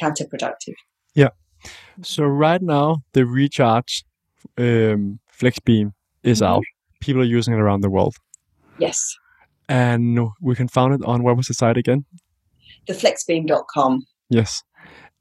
counterproductive. 0.00 0.74
Yeah. 1.14 1.28
So 2.02 2.24
right 2.24 2.62
now, 2.62 2.98
the 3.12 3.26
Recharge 3.26 4.04
um, 4.58 5.20
Flex 5.30 5.58
Beam 5.60 5.92
is 6.22 6.40
Mhm. 6.40 6.46
out. 6.46 6.62
People 7.00 7.22
are 7.22 7.26
using 7.38 7.54
it 7.54 7.60
around 7.60 7.80
the 7.82 7.90
world, 7.90 8.16
Yes. 8.78 9.16
and 9.68 10.18
we 10.40 10.54
can 10.54 10.68
find 10.68 10.94
it 10.94 11.00
on 11.04 11.22
what 11.22 11.36
was 11.36 11.46
the 11.48 11.54
site 11.54 11.76
again? 11.76 12.04
Theflexbeam.com. 12.88 14.06
Yes. 14.28 14.62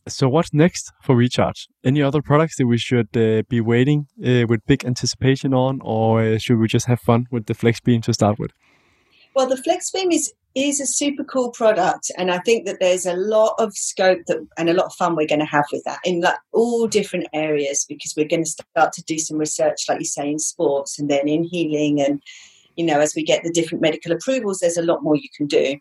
So 0.08 0.28
what's 0.28 0.54
next 0.54 0.92
for 1.04 1.16
Recharge? 1.16 1.68
Any 1.84 2.02
other 2.02 2.22
products 2.22 2.56
that 2.58 2.66
we 2.66 2.78
should 2.78 3.16
uh, 3.16 3.44
be 3.48 3.62
waiting 3.62 4.08
uh, 4.26 4.46
with 4.48 4.66
big 4.66 4.86
anticipation 4.86 5.54
on, 5.54 5.80
or 5.84 6.22
uh, 6.22 6.38
should 6.38 6.58
we 6.58 6.68
just 6.68 6.88
have 6.88 7.00
fun 7.02 7.26
with 7.32 7.46
the 7.46 7.54
Flex 7.54 7.80
Beam 7.80 8.02
to 8.02 8.14
start 8.14 8.40
with? 8.40 8.52
Well, 9.40 9.48
the 9.48 9.56
FlexBeam 9.56 10.12
is 10.12 10.34
is 10.54 10.82
a 10.82 10.86
super 10.86 11.24
cool 11.24 11.52
product, 11.52 12.12
and 12.18 12.30
I 12.30 12.40
think 12.40 12.66
that 12.66 12.82
there's 12.82 13.06
a 13.06 13.14
lot 13.16 13.56
of 13.58 13.74
scope 13.74 14.20
that 14.28 14.46
and 14.58 14.70
a 14.70 14.74
lot 14.74 14.88
of 14.88 14.94
fun 14.96 15.16
we're 15.16 15.28
going 15.28 15.40
to 15.40 15.46
have 15.46 15.64
with 15.72 15.82
that 15.86 16.00
in 16.04 16.20
like 16.20 16.36
all 16.52 16.88
different 16.88 17.26
areas 17.32 17.86
because 17.88 18.14
we're 18.18 18.28
going 18.28 18.44
to 18.44 18.50
start 18.50 18.92
to 18.92 19.04
do 19.04 19.18
some 19.18 19.38
research, 19.38 19.86
like 19.88 20.00
you 20.00 20.06
say, 20.06 20.30
in 20.30 20.40
sports 20.40 21.00
and 21.00 21.10
then 21.10 21.30
in 21.30 21.46
healing, 21.46 22.02
and 22.02 22.22
you 22.76 22.84
know, 22.84 23.00
as 23.00 23.16
we 23.16 23.24
get 23.24 23.44
the 23.44 23.50
different 23.50 23.82
medical 23.82 24.12
approvals, 24.12 24.60
there's 24.60 24.76
a 24.76 24.82
lot 24.82 25.04
more 25.04 25.16
you 25.16 25.30
can 25.38 25.48
do. 25.48 25.78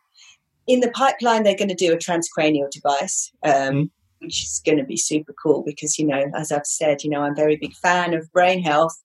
In 0.69 0.79
the 0.79 0.93
pipeline, 0.93 1.43
they're 1.43 1.57
going 1.57 1.67
to 1.67 1.75
do 1.75 1.93
a 1.93 1.97
transcranial 1.97 2.71
device. 2.71 3.33
Um, 3.43 3.91
Which 4.21 4.45
is 4.45 4.63
going 4.65 4.79
to 4.79 4.85
be 4.85 4.97
super 4.97 5.35
cool 5.43 5.65
because, 5.67 5.99
you 5.99 6.07
know, 6.07 6.31
as 6.37 6.53
I've 6.53 6.65
said, 6.65 7.03
you 7.03 7.11
know, 7.11 7.23
I'm 7.23 7.33
a 7.33 7.35
very 7.35 7.57
big 7.57 7.75
fan 7.75 8.15
of 8.15 8.31
brain 8.31 8.63
health. 8.63 8.97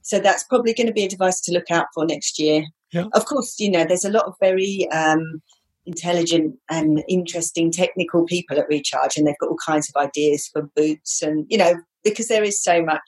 So 0.00 0.18
that's 0.18 0.42
probably 0.42 0.74
going 0.74 0.88
to 0.88 0.92
be 0.92 1.04
a 1.04 1.08
device 1.08 1.40
to 1.42 1.52
look 1.52 1.70
out 1.70 1.86
for 1.94 2.04
next 2.04 2.40
year. 2.40 2.64
Yeah. 2.92 3.06
Of 3.14 3.24
course, 3.24 3.58
you 3.58 3.70
know, 3.70 3.84
there's 3.84 4.04
a 4.04 4.10
lot 4.10 4.26
of 4.26 4.34
very 4.40 4.88
um, 4.90 5.42
intelligent 5.86 6.56
and 6.70 7.02
interesting 7.08 7.70
technical 7.72 8.24
people 8.24 8.58
at 8.58 8.68
Recharge, 8.68 9.16
and 9.16 9.26
they've 9.26 9.38
got 9.40 9.50
all 9.50 9.58
kinds 9.64 9.88
of 9.88 10.00
ideas 10.00 10.48
for 10.52 10.70
boots, 10.76 11.22
and 11.22 11.46
you 11.48 11.58
know, 11.58 11.74
because 12.04 12.28
there 12.28 12.44
is 12.44 12.62
so 12.62 12.82
much 12.84 13.02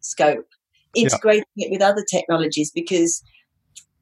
scope, 0.00 0.46
Yeah. 0.94 1.04
integrating 1.04 1.44
it 1.56 1.70
with 1.70 1.82
other 1.82 2.04
technologies 2.10 2.70
because 2.70 3.22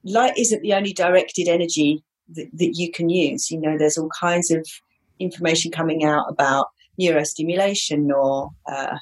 light 0.04 0.36
isn't 0.38 0.62
the 0.62 0.74
only 0.74 0.92
directed 0.92 1.46
energy 1.46 2.02
that, 2.34 2.48
that 2.54 2.72
you 2.76 2.90
can 2.90 3.08
use. 3.08 3.50
You 3.50 3.60
know, 3.60 3.76
there's 3.78 3.98
all 3.98 4.10
kinds 4.18 4.50
of 4.50 4.66
information 5.18 5.70
coming 5.70 6.04
out 6.04 6.26
about 6.28 6.68
neurostimulation 6.98 8.08
or 8.10 8.50
uh, 8.70 8.96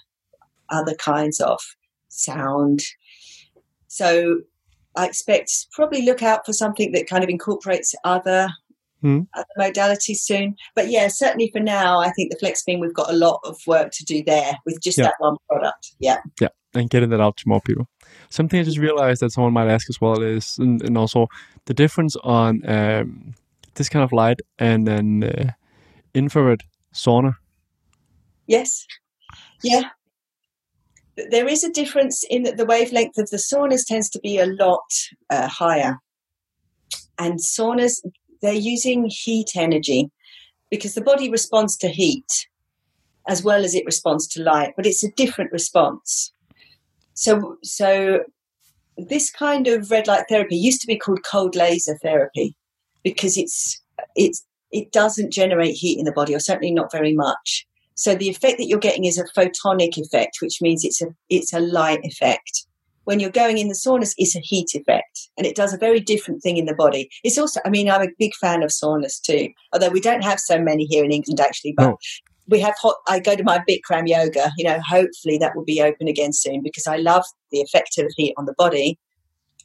other 0.71 0.95
kinds 0.95 1.41
of 1.41 1.61
sound. 2.09 2.81
So 3.87 4.41
I 4.99 5.07
expect 5.07 5.51
probably 5.73 6.03
look 6.03 6.23
out 6.23 6.45
for 6.45 6.53
something 6.53 6.93
that 6.93 7.09
kind 7.09 7.23
of 7.25 7.31
incorporates 7.31 7.95
other, 8.05 8.49
Hmm. 9.01 9.21
other 9.35 9.47
modalities 9.59 10.17
soon. 10.19 10.57
But 10.75 10.91
yeah, 10.91 11.07
certainly 11.09 11.51
for 11.53 11.61
now, 11.61 12.01
I 12.01 12.11
think 12.11 12.33
the 12.33 12.37
FlexBeam 12.45 12.81
we've 12.81 12.93
got 12.95 13.09
a 13.11 13.17
lot 13.17 13.39
of 13.45 13.57
work 13.67 13.93
to 13.93 14.05
do 14.05 14.25
there 14.25 14.55
with 14.67 14.81
just 14.83 14.99
Yeah. 14.99 15.05
that 15.05 15.15
one 15.19 15.37
product. 15.49 15.93
Yeah. 16.01 16.19
Yeah. 16.41 16.49
and 16.75 16.91
getting 16.91 17.09
that 17.09 17.21
out 17.21 17.37
to 17.39 17.49
more 17.49 17.63
people. 17.63 17.87
Something 18.29 18.61
I 18.61 18.63
just 18.63 18.77
realized 18.79 19.23
that 19.23 19.31
someone 19.33 19.55
might 19.55 19.69
ask 19.69 19.89
as 19.89 20.01
well 20.03 20.21
is, 20.23 20.59
and, 20.59 20.83
and 20.83 20.99
also 20.99 21.27
the 21.65 21.73
difference 21.75 22.15
on 22.17 22.61
um, 22.69 23.35
this 23.75 23.89
kind 23.89 24.05
of 24.05 24.13
light 24.13 24.41
and 24.59 24.87
then 24.87 25.25
uh, 25.25 25.53
infrared 26.15 26.63
sauna. 26.93 27.35
Yes. 28.47 28.87
Yeah. 29.63 29.89
There 31.31 31.49
is 31.49 31.65
a 31.65 31.73
difference 31.73 32.25
in 32.31 32.45
that 32.45 32.57
the 32.57 32.67
wavelength 32.67 33.19
of 33.19 33.31
the 33.31 33.39
saunas 33.39 33.85
tends 33.87 34.09
to 34.11 34.21
be 34.21 34.39
a 34.39 34.47
lot 34.47 34.89
uh, 35.31 35.49
higher. 35.49 35.99
And 37.19 37.41
saunas, 37.41 38.01
they're 38.41 38.53
using 38.53 39.07
heat 39.09 39.51
energy 39.57 40.11
because 40.71 40.95
the 40.95 41.01
body 41.01 41.31
responds 41.31 41.77
to 41.79 41.89
heat 41.89 42.47
as 43.29 43.43
well 43.43 43.65
as 43.65 43.75
it 43.75 43.85
responds 43.85 44.27
to 44.27 44.43
light, 44.43 44.73
but 44.75 44.87
it's 44.87 45.05
a 45.05 45.13
different 45.13 45.53
response. 45.53 46.33
So, 47.15 47.57
so 47.63 48.21
this 48.97 49.31
kind 49.31 49.69
of 49.69 49.91
red 49.91 50.07
light 50.07 50.25
therapy 50.29 50.57
used 50.57 50.81
to 50.81 50.87
be 50.87 50.99
called 50.99 51.21
cold 51.31 51.55
laser 51.55 51.99
therapy 52.03 52.57
because 53.05 53.37
it's 53.37 53.81
it's 54.17 54.45
it 54.73 54.93
doesn't 54.93 55.33
generate 55.33 55.75
heat 55.75 55.99
in 55.99 56.05
the 56.05 56.13
body, 56.13 56.35
or 56.35 56.41
certainly 56.41 56.73
not 56.73 56.93
very 56.93 57.15
much. 57.15 57.67
So 57.99 58.15
the 58.15 58.29
effect 58.29 58.59
that 58.59 58.69
you're 58.69 58.79
getting 58.79 59.07
is 59.07 59.19
a 59.19 59.25
photonic 59.37 59.99
effect, 59.99 60.39
which 60.41 60.63
means 60.63 60.85
it's 60.85 61.03
a 61.03 61.09
it's 61.29 61.53
a 61.53 61.59
light 61.59 61.99
effect. 62.05 62.65
When 63.05 63.19
you're 63.19 63.31
going 63.31 63.59
in 63.59 63.67
the 63.67 63.75
saunas, 63.75 64.15
it's 64.17 64.37
a 64.37 64.41
heat 64.41 64.69
effect, 64.73 65.29
and 65.37 65.45
it 65.45 65.57
does 65.57 65.73
a 65.75 65.79
very 65.79 65.99
different 65.99 66.41
thing 66.41 66.59
in 66.59 66.67
the 66.67 66.75
body. 66.75 67.11
It's 67.25 67.39
also, 67.39 67.59
I 67.65 67.71
mean, 67.71 67.91
I'm 67.91 68.03
a 68.03 68.13
big 68.17 68.35
fan 68.37 68.63
of 68.63 68.71
saunas 68.71 69.21
too, 69.21 69.49
although 69.73 69.89
we 69.89 70.01
don't 70.01 70.23
have 70.23 70.39
so 70.39 70.61
many 70.61 70.85
here 70.85 71.05
in 71.05 71.13
England 71.13 71.41
actually, 71.41 71.75
but. 71.77 71.87
No. 71.87 71.99
We 72.51 72.61
have 72.61 72.77
hot. 72.81 72.95
I 73.07 73.21
go 73.21 73.37
to 73.37 73.45
my 73.45 73.63
Bikram 73.69 74.09
yoga. 74.09 74.51
You 74.57 74.65
know, 74.65 74.81
hopefully 74.89 75.37
that 75.37 75.55
will 75.55 75.67
be 75.67 75.83
open 75.83 76.09
again 76.09 76.33
soon 76.33 76.63
because 76.63 76.87
I 76.87 76.97
love 76.97 77.23
the 77.53 77.61
effect 77.61 77.99
of 77.99 78.07
heat 78.17 78.33
on 78.39 78.47
the 78.47 78.55
body, 78.55 78.99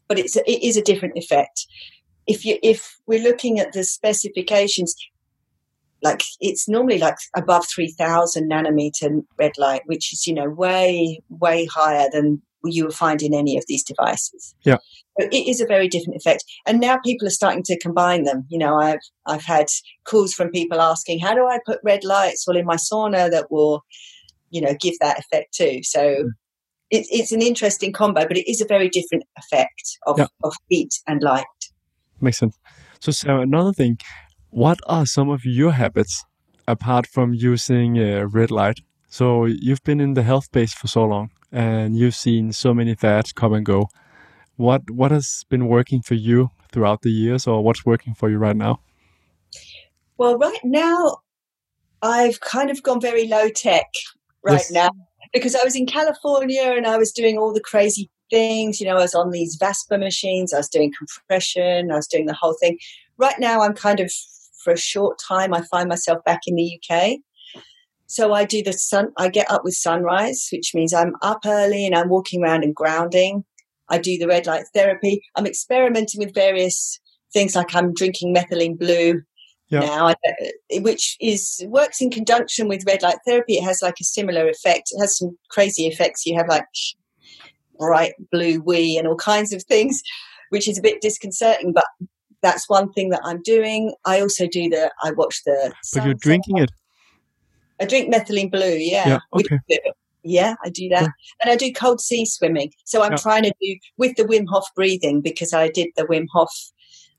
but 0.10 0.20
it's 0.20 0.36
a, 0.36 0.42
it 0.52 0.62
is 0.62 0.76
a 0.76 0.82
different 0.82 1.18
effect. 1.18 1.66
If 2.28 2.44
you 2.44 2.58
if 2.62 3.00
we're 3.08 3.24
looking 3.24 3.58
at 3.58 3.72
the 3.72 3.86
specifications, 3.86 4.94
like 6.04 6.24
it's 6.40 6.68
normally 6.68 7.00
like 7.00 7.16
above 7.36 7.66
3000 7.68 8.50
nanometer 8.52 9.24
red 9.40 9.54
light 9.58 9.82
which 9.86 10.14
is 10.14 10.28
you 10.28 10.34
know 10.34 10.50
way 10.50 11.20
way 11.30 11.66
higher 11.66 12.08
than 12.12 12.42
you 12.66 12.86
will 12.86 12.92
find 12.92 13.22
in 13.22 13.34
any 13.34 13.58
of 13.58 13.64
these 13.68 13.84
devices 13.84 14.56
Yeah. 14.64 14.78
so 15.20 15.28
it 15.32 15.48
is 15.48 15.60
a 15.60 15.66
very 15.66 15.88
different 15.88 16.16
effect 16.16 16.44
and 16.66 16.80
now 16.80 16.98
people 17.04 17.28
are 17.28 17.32
starting 17.32 17.64
to 17.64 17.80
combine 17.80 18.24
them 18.24 18.46
you 18.50 18.58
know 18.58 18.80
i've 18.80 19.02
i've 19.26 19.44
had 19.44 19.68
calls 20.06 20.34
from 20.34 20.50
people 20.50 20.80
asking 20.80 21.20
how 21.20 21.34
do 21.34 21.46
i 21.46 21.60
put 21.66 21.80
red 21.84 22.04
lights 22.04 22.46
well 22.48 22.58
in 22.58 22.66
my 22.66 22.78
sauna 22.78 23.30
that 23.30 23.52
will 23.52 23.84
you 24.50 24.62
know 24.62 24.76
give 24.80 24.94
that 25.00 25.20
effect 25.20 25.54
too 25.54 25.82
so 25.84 26.16
hmm. 26.22 26.28
it, 26.90 27.06
it's 27.10 27.32
an 27.32 27.42
interesting 27.42 27.92
combo 27.92 28.26
but 28.28 28.38
it 28.38 28.50
is 28.50 28.62
a 28.62 28.66
very 28.66 28.90
different 28.90 29.24
effect 29.38 29.98
of, 30.06 30.20
Yeah. 30.20 30.28
of 30.44 30.54
heat 30.70 30.94
and 31.08 31.22
light 31.22 31.46
Makes 32.22 32.38
sense. 32.38 32.58
So, 33.02 33.12
Sarah, 33.12 33.42
another 33.42 33.74
thing, 33.74 33.98
what 34.54 34.80
are 34.88 35.06
some 35.06 35.30
of 35.30 35.46
your 35.46 35.72
habits 35.72 36.24
apart 36.68 37.08
from 37.08 37.34
using 37.34 37.98
uh, 38.00 38.28
red 38.28 38.52
light? 38.52 38.80
So, 39.10 39.46
you've 39.46 39.84
been 39.84 40.00
in 40.00 40.14
the 40.14 40.24
health 40.24 40.46
space 40.46 40.74
for 40.74 40.88
so 40.88 41.06
long, 41.06 41.30
and 41.52 41.98
you've 41.98 42.16
seen 42.16 42.52
so 42.54 42.74
many 42.74 42.96
fads 42.96 43.32
come 43.34 43.54
and 43.54 43.66
go. 43.66 43.90
What 44.56 44.90
what 44.90 45.12
has 45.12 45.44
been 45.50 45.68
working 45.68 46.02
for 46.02 46.14
you 46.16 46.50
throughout 46.72 47.02
the 47.02 47.12
years, 47.12 47.48
or 47.48 47.64
what's 47.64 47.86
working 47.86 48.14
for 48.14 48.30
you 48.30 48.38
right 48.38 48.56
now? 48.56 48.80
Well, 50.18 50.38
right 50.38 50.64
now, 50.64 51.18
I've 52.02 52.40
kind 52.40 52.70
of 52.70 52.84
gone 52.84 53.02
very 53.02 53.28
low 53.28 53.50
tech 53.50 53.88
right 54.44 54.54
Yes. 54.54 54.72
now 54.72 54.90
because 55.34 55.56
I 55.56 55.64
was 55.64 55.76
in 55.76 55.86
California 55.86 56.74
and 56.78 56.86
I 56.86 56.98
was 56.98 57.12
doing 57.12 57.38
all 57.38 57.54
the 57.54 57.62
crazy 57.62 58.10
things. 58.30 58.80
You 58.80 58.88
know, 58.88 58.98
I 58.98 59.02
was 59.02 59.16
on 59.16 59.32
these 59.32 59.56
Vasper 59.56 59.98
machines, 59.98 60.54
I 60.54 60.58
was 60.58 60.70
doing 60.70 60.94
compression, 60.98 61.92
I 61.92 61.96
was 61.96 62.08
doing 62.08 62.26
the 62.26 62.34
whole 62.34 62.56
thing. 62.60 62.78
Right 63.18 63.40
now, 63.40 63.62
I'm 63.62 63.74
kind 63.74 64.00
of, 64.00 64.12
for 64.64 64.72
a 64.74 64.78
short 64.78 65.20
time, 65.20 65.54
I 65.54 65.62
find 65.72 65.90
myself 65.90 66.24
back 66.24 66.42
in 66.48 66.56
the 66.56 66.80
UK. 66.80 67.20
So 68.08 68.34
I 68.34 68.46
do 68.46 68.62
the 68.62 68.74
sun, 68.74 69.12
I 69.18 69.30
get 69.30 69.50
up 69.50 69.64
with 69.64 69.74
sunrise, 69.76 70.48
which 70.52 70.72
means 70.76 70.94
I'm 70.94 71.14
up 71.22 71.40
early 71.46 71.86
and 71.86 71.96
I'm 71.96 72.10
walking 72.10 72.44
around 72.44 72.64
and 72.64 72.76
grounding. 72.76 73.44
I 73.90 73.98
do 73.98 74.18
the 74.18 74.28
red 74.28 74.46
light 74.46 74.66
therapy. 74.74 75.22
I'm 75.36 75.48
experimenting 75.48 76.20
with 76.20 76.34
various 76.34 77.00
things 77.34 77.56
like 77.56 77.74
I'm 77.76 77.94
drinking 77.94 78.34
methylene 78.36 78.78
blue 78.78 79.22
Yeah. 79.70 79.80
now, 79.80 80.08
uh, 80.10 80.16
which 80.82 81.18
is 81.20 81.64
works 81.68 82.02
in 82.02 82.12
conjunction 82.12 82.68
with 82.68 82.86
red 82.86 83.02
light 83.02 83.18
therapy. 83.26 83.56
It 83.56 83.64
has 83.64 83.82
like 83.82 83.96
a 84.00 84.04
similar 84.04 84.48
effect. 84.48 84.90
It 84.92 85.00
has 85.00 85.18
some 85.18 85.38
crazy 85.50 85.88
effects. 85.88 86.26
You 86.26 86.36
have 86.38 86.48
like 86.48 86.66
bright 87.80 88.14
blue 88.32 88.62
wee 88.62 88.98
and 88.98 89.08
all 89.08 89.16
kinds 89.16 89.52
of 89.54 89.64
things, 89.64 90.02
which 90.50 90.68
is 90.68 90.78
a 90.78 90.82
bit 90.82 91.02
disconcerting. 91.02 91.74
But 91.74 91.86
that's 92.44 92.70
one 92.70 92.92
thing 92.94 93.10
that 93.10 93.22
I'm 93.24 93.42
doing. 93.42 93.94
I 94.06 94.22
also 94.22 94.46
do 94.46 94.70
the. 94.70 94.92
I 95.02 95.12
watch 95.12 95.42
the. 95.46 95.74
But 95.94 96.06
you're 96.06 96.14
drinking 96.14 96.58
it. 96.60 96.70
I 97.82 97.86
drink 97.86 98.14
methylene 98.14 98.52
blue. 98.52 98.76
Yeah. 98.78 99.08
Yeah, 99.08 99.20
okay. 99.34 99.60
yeah, 100.24 100.54
I 100.64 100.70
do 100.70 100.90
that. 100.90 101.02
Yeah. 101.02 101.08
And 101.42 101.52
I 101.52 101.56
do 101.56 101.72
cold 101.74 102.00
sea 102.02 102.26
swimming. 102.26 102.72
So 102.86 103.02
I'm 103.02 103.14
Yeah. 103.14 103.18
trying 103.18 103.44
to 103.44 103.54
do 103.62 103.76
with 103.98 104.16
the 104.16 104.24
Wim 104.24 104.46
Hof 104.50 104.68
breathing 104.76 105.22
because 105.22 105.54
I 105.54 105.70
did 105.70 105.88
the 105.96 106.04
Wim 106.04 106.26
Hof. 106.34 106.52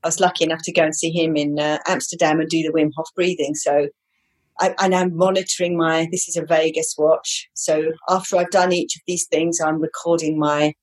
I 0.05 0.09
was 0.09 0.21
lucky 0.21 0.45
enough 0.45 0.63
to 0.65 0.73
go 0.73 0.83
and 0.83 0.95
see 0.95 1.11
him 1.11 1.37
in 1.37 1.59
uh, 1.59 1.79
Amsterdam 1.87 2.39
and 2.39 2.49
do 2.49 2.63
the 2.63 2.73
Wim 2.73 2.91
Hof 2.97 3.09
breathing. 3.17 3.55
So, 3.55 3.89
I, 4.61 4.75
and 4.79 4.95
I'm 4.95 5.17
monitoring 5.17 5.77
my. 5.77 6.07
This 6.13 6.29
is 6.29 6.37
a 6.37 6.45
Vegas 6.45 6.95
watch. 6.97 7.49
So 7.55 7.93
after 8.09 8.37
I've 8.37 8.51
done 8.51 8.73
each 8.73 8.95
of 8.97 9.03
these 9.07 9.27
things, 9.27 9.59
I'm 9.61 9.81
recording 9.81 10.39
my 10.39 10.75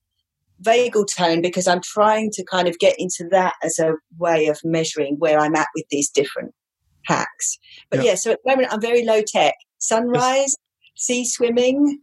vagal 0.63 1.07
tone 1.15 1.41
because 1.41 1.67
I'm 1.67 1.81
trying 1.81 2.29
to 2.31 2.43
kind 2.45 2.67
of 2.67 2.79
get 2.79 2.95
into 2.97 3.27
that 3.31 3.53
as 3.63 3.79
a 3.79 3.93
way 4.17 4.47
of 4.47 4.59
measuring 4.63 5.15
where 5.17 5.39
I'm 5.39 5.55
at 5.55 5.67
with 5.75 5.85
these 5.89 6.09
different 6.09 6.53
hacks. 7.05 7.57
But 7.89 7.99
yeah, 7.99 8.11
yeah 8.11 8.15
so 8.15 8.31
at 8.31 8.39
the 8.43 8.51
moment 8.51 8.71
I'm 8.71 8.81
very 8.81 9.03
low 9.05 9.21
tech. 9.25 9.55
Sunrise, 9.79 10.55
yes. 10.55 10.55
sea 10.95 11.25
swimming, 11.25 11.99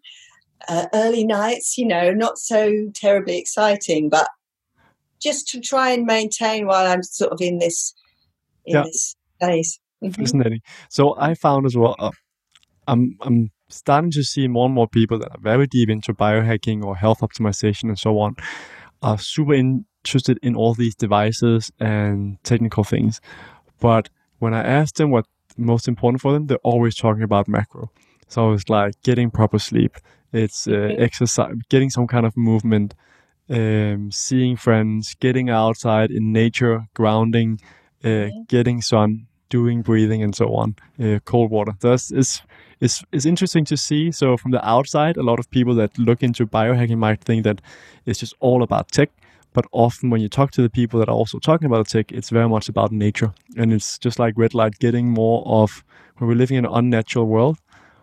uh, 0.69 0.87
early 0.95 1.25
nights, 1.25 1.79
you 1.79 1.87
know, 1.87 2.13
not 2.13 2.39
so 2.39 2.91
terribly 2.95 3.39
exciting, 3.39 4.09
but 4.09 4.29
just 5.23 5.49
to 5.49 5.61
try 5.61 5.91
and 5.91 6.05
maintain 6.05 6.67
while 6.67 6.87
I'm 6.87 7.03
sort 7.03 7.33
of 7.33 7.41
in 7.41 7.59
this 7.59 7.95
in 8.65 8.77
yeah. 8.77 8.83
this 8.83 9.17
phase. 9.41 9.81
Mm-hmm. 10.03 10.23
Fascinating. 10.23 10.61
So 10.91 11.17
I 11.19 11.35
found 11.35 11.67
as 11.67 11.77
well. 11.77 11.97
Uh, 11.99 12.11
I'm 12.87 13.17
I'm 13.21 13.51
starting 13.69 14.11
to 14.13 14.23
see 14.23 14.49
more 14.49 14.67
and 14.67 14.75
more 14.75 14.89
people 14.89 15.19
that 15.19 15.31
are 15.31 15.41
very 15.41 15.67
deep 15.67 15.91
into 15.91 16.15
biohacking 16.15 16.83
or 16.85 16.97
health 16.97 17.21
optimization 17.21 17.85
and 17.85 17.99
so 17.99 18.19
on 18.19 18.35
are 19.03 19.19
super 19.19 19.55
interested 19.55 20.39
in 20.43 20.57
all 20.57 20.75
these 20.75 20.95
devices 20.95 21.71
and 21.79 22.43
technical 22.45 22.85
things. 22.85 23.21
But 23.81 24.09
when 24.39 24.55
I 24.55 24.63
ask 24.63 24.95
them 24.97 25.11
what's 25.11 25.29
most 25.57 25.89
important 25.89 26.21
for 26.21 26.33
them, 26.33 26.47
they're 26.47 26.59
always 26.59 26.97
talking 26.97 27.23
about 27.23 27.49
macro. 27.49 27.91
So 28.29 28.53
it's 28.53 28.69
like 28.69 28.95
getting 29.03 29.31
proper 29.31 29.59
sleep, 29.59 29.97
it's 30.33 30.67
uh, 30.67 30.95
exercise, 30.99 31.55
getting 31.69 31.91
some 31.91 32.07
kind 32.07 32.27
of 32.27 32.37
movement, 32.37 32.95
um, 33.49 34.11
seeing 34.13 34.57
friends, 34.57 35.15
getting 35.21 35.49
outside 35.49 36.11
in 36.11 36.33
nature, 36.33 36.87
grounding, 36.95 37.61
uh, 38.05 38.09
mm-hmm. 38.09 38.43
getting 38.49 38.83
sun, 38.83 39.27
doing 39.49 39.83
breathing, 39.83 40.23
and 40.23 40.35
so 40.35 40.55
on. 40.55 40.77
Uh, 41.03 41.19
cold 41.25 41.51
water. 41.51 41.73
That's 41.81 42.13
is 42.13 42.43
is 42.81 43.03
is 43.13 43.27
interesting 43.27 43.65
to 43.67 43.77
see. 43.77 44.13
So 44.13 44.37
from 44.37 44.53
the 44.53 44.69
outside, 44.69 45.17
a 45.17 45.23
lot 45.23 45.39
of 45.39 45.51
people 45.51 45.75
that 45.77 45.99
look 45.99 46.23
into 46.23 46.47
biohacking 46.47 46.99
might 46.99 47.23
think 47.25 47.45
that 47.45 47.61
it's 48.07 48.21
just 48.21 48.35
all 48.41 48.63
about 48.63 48.91
tech. 48.91 49.11
But 49.53 49.67
often, 49.73 50.11
when 50.11 50.21
you 50.21 50.29
talk 50.29 50.51
to 50.53 50.63
the 50.63 50.71
people 50.71 51.01
that 51.01 51.09
are 51.09 51.15
also 51.15 51.39
talking 51.39 51.67
about 51.67 51.89
tech, 51.89 52.13
it's 52.13 52.31
very 52.31 52.49
much 52.49 52.69
about 52.69 52.93
nature, 52.93 53.33
and 53.57 53.73
it's 53.73 53.99
just 53.99 54.19
like 54.19 54.35
red 54.37 54.55
light, 54.55 54.79
getting 54.79 55.09
more 55.09 55.43
of 55.47 55.83
when 56.17 56.29
we're 56.29 56.37
living 56.37 56.59
in 56.59 56.65
an 56.65 56.73
unnatural 56.73 57.27
world, 57.27 57.59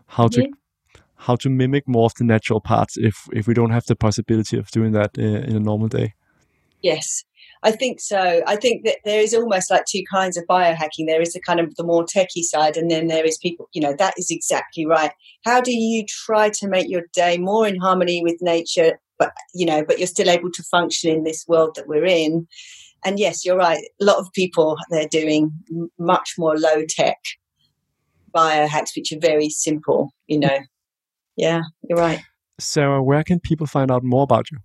how 0.08 0.28
to 0.28 0.48
how 1.16 1.36
to 1.36 1.50
mimic 1.50 1.88
more 1.88 2.06
of 2.06 2.14
the 2.16 2.24
natural 2.24 2.62
parts 2.62 2.98
if 2.98 3.28
if 3.32 3.48
we 3.48 3.54
don't 3.54 3.72
have 3.72 3.86
the 3.86 3.96
possibility 3.96 4.58
of 4.58 4.70
doing 4.72 4.92
that 4.92 5.12
uh, 5.18 5.22
in 5.22 5.56
a 5.56 5.60
normal 5.60 5.88
day. 5.88 6.14
Yes, 6.82 7.24
I 7.66 7.72
think 7.72 8.00
so. 8.00 8.44
I 8.46 8.58
think 8.58 8.86
that 8.86 8.98
there 9.06 9.20
is 9.20 9.34
almost 9.34 9.72
like 9.72 9.86
two 9.86 10.04
kinds 10.10 10.38
of 10.38 10.46
biohacking. 10.46 11.08
There 11.08 11.22
is 11.22 11.34
the 11.34 11.42
kind 11.42 11.60
of 11.60 11.74
the 11.76 11.84
more 11.84 12.06
techie 12.06 12.44
side, 12.44 12.78
and 12.78 12.92
then 12.92 13.08
there 13.08 13.26
is 13.26 13.40
people. 13.40 13.70
You 13.74 13.82
know, 13.82 13.96
that 13.98 14.14
is 14.20 14.30
exactly 14.30 14.86
right. 14.86 15.12
How 15.44 15.62
do 15.62 15.76
you 15.76 16.06
try 16.08 16.52
to 16.52 16.68
make 16.68 16.88
your 16.88 17.02
day 17.12 17.40
more 17.40 17.68
in 17.68 17.80
harmony 17.80 18.22
with 18.22 18.38
nature, 18.40 19.00
but 19.18 19.34
you 19.56 19.66
know, 19.66 19.84
but 19.84 19.98
you're 19.98 20.06
still 20.06 20.30
able 20.30 20.52
to 20.52 20.62
function 20.62 21.10
in 21.10 21.24
this 21.24 21.44
world 21.48 21.74
that 21.76 21.88
we're 21.88 22.06
in? 22.06 22.48
And 23.04 23.18
yes, 23.18 23.44
you're 23.44 23.58
right. 23.58 23.84
A 24.00 24.06
lot 24.06 24.18
of 24.18 24.32
people 24.34 24.78
they're 24.92 25.08
doing 25.08 25.52
much 25.98 26.36
more 26.38 26.56
low 26.56 26.84
tech 26.88 27.18
biohacks, 28.32 28.96
which 28.96 29.12
are 29.12 29.20
very 29.20 29.50
simple. 29.50 30.12
You 30.28 30.42
know, 30.42 30.60
yeah, 31.36 31.62
you're 31.90 31.98
right. 31.98 32.22
Sarah, 32.60 33.02
where 33.02 33.24
can 33.24 33.40
people 33.40 33.66
find 33.66 33.90
out 33.90 34.04
more 34.04 34.22
about 34.22 34.52
you? 34.52 34.60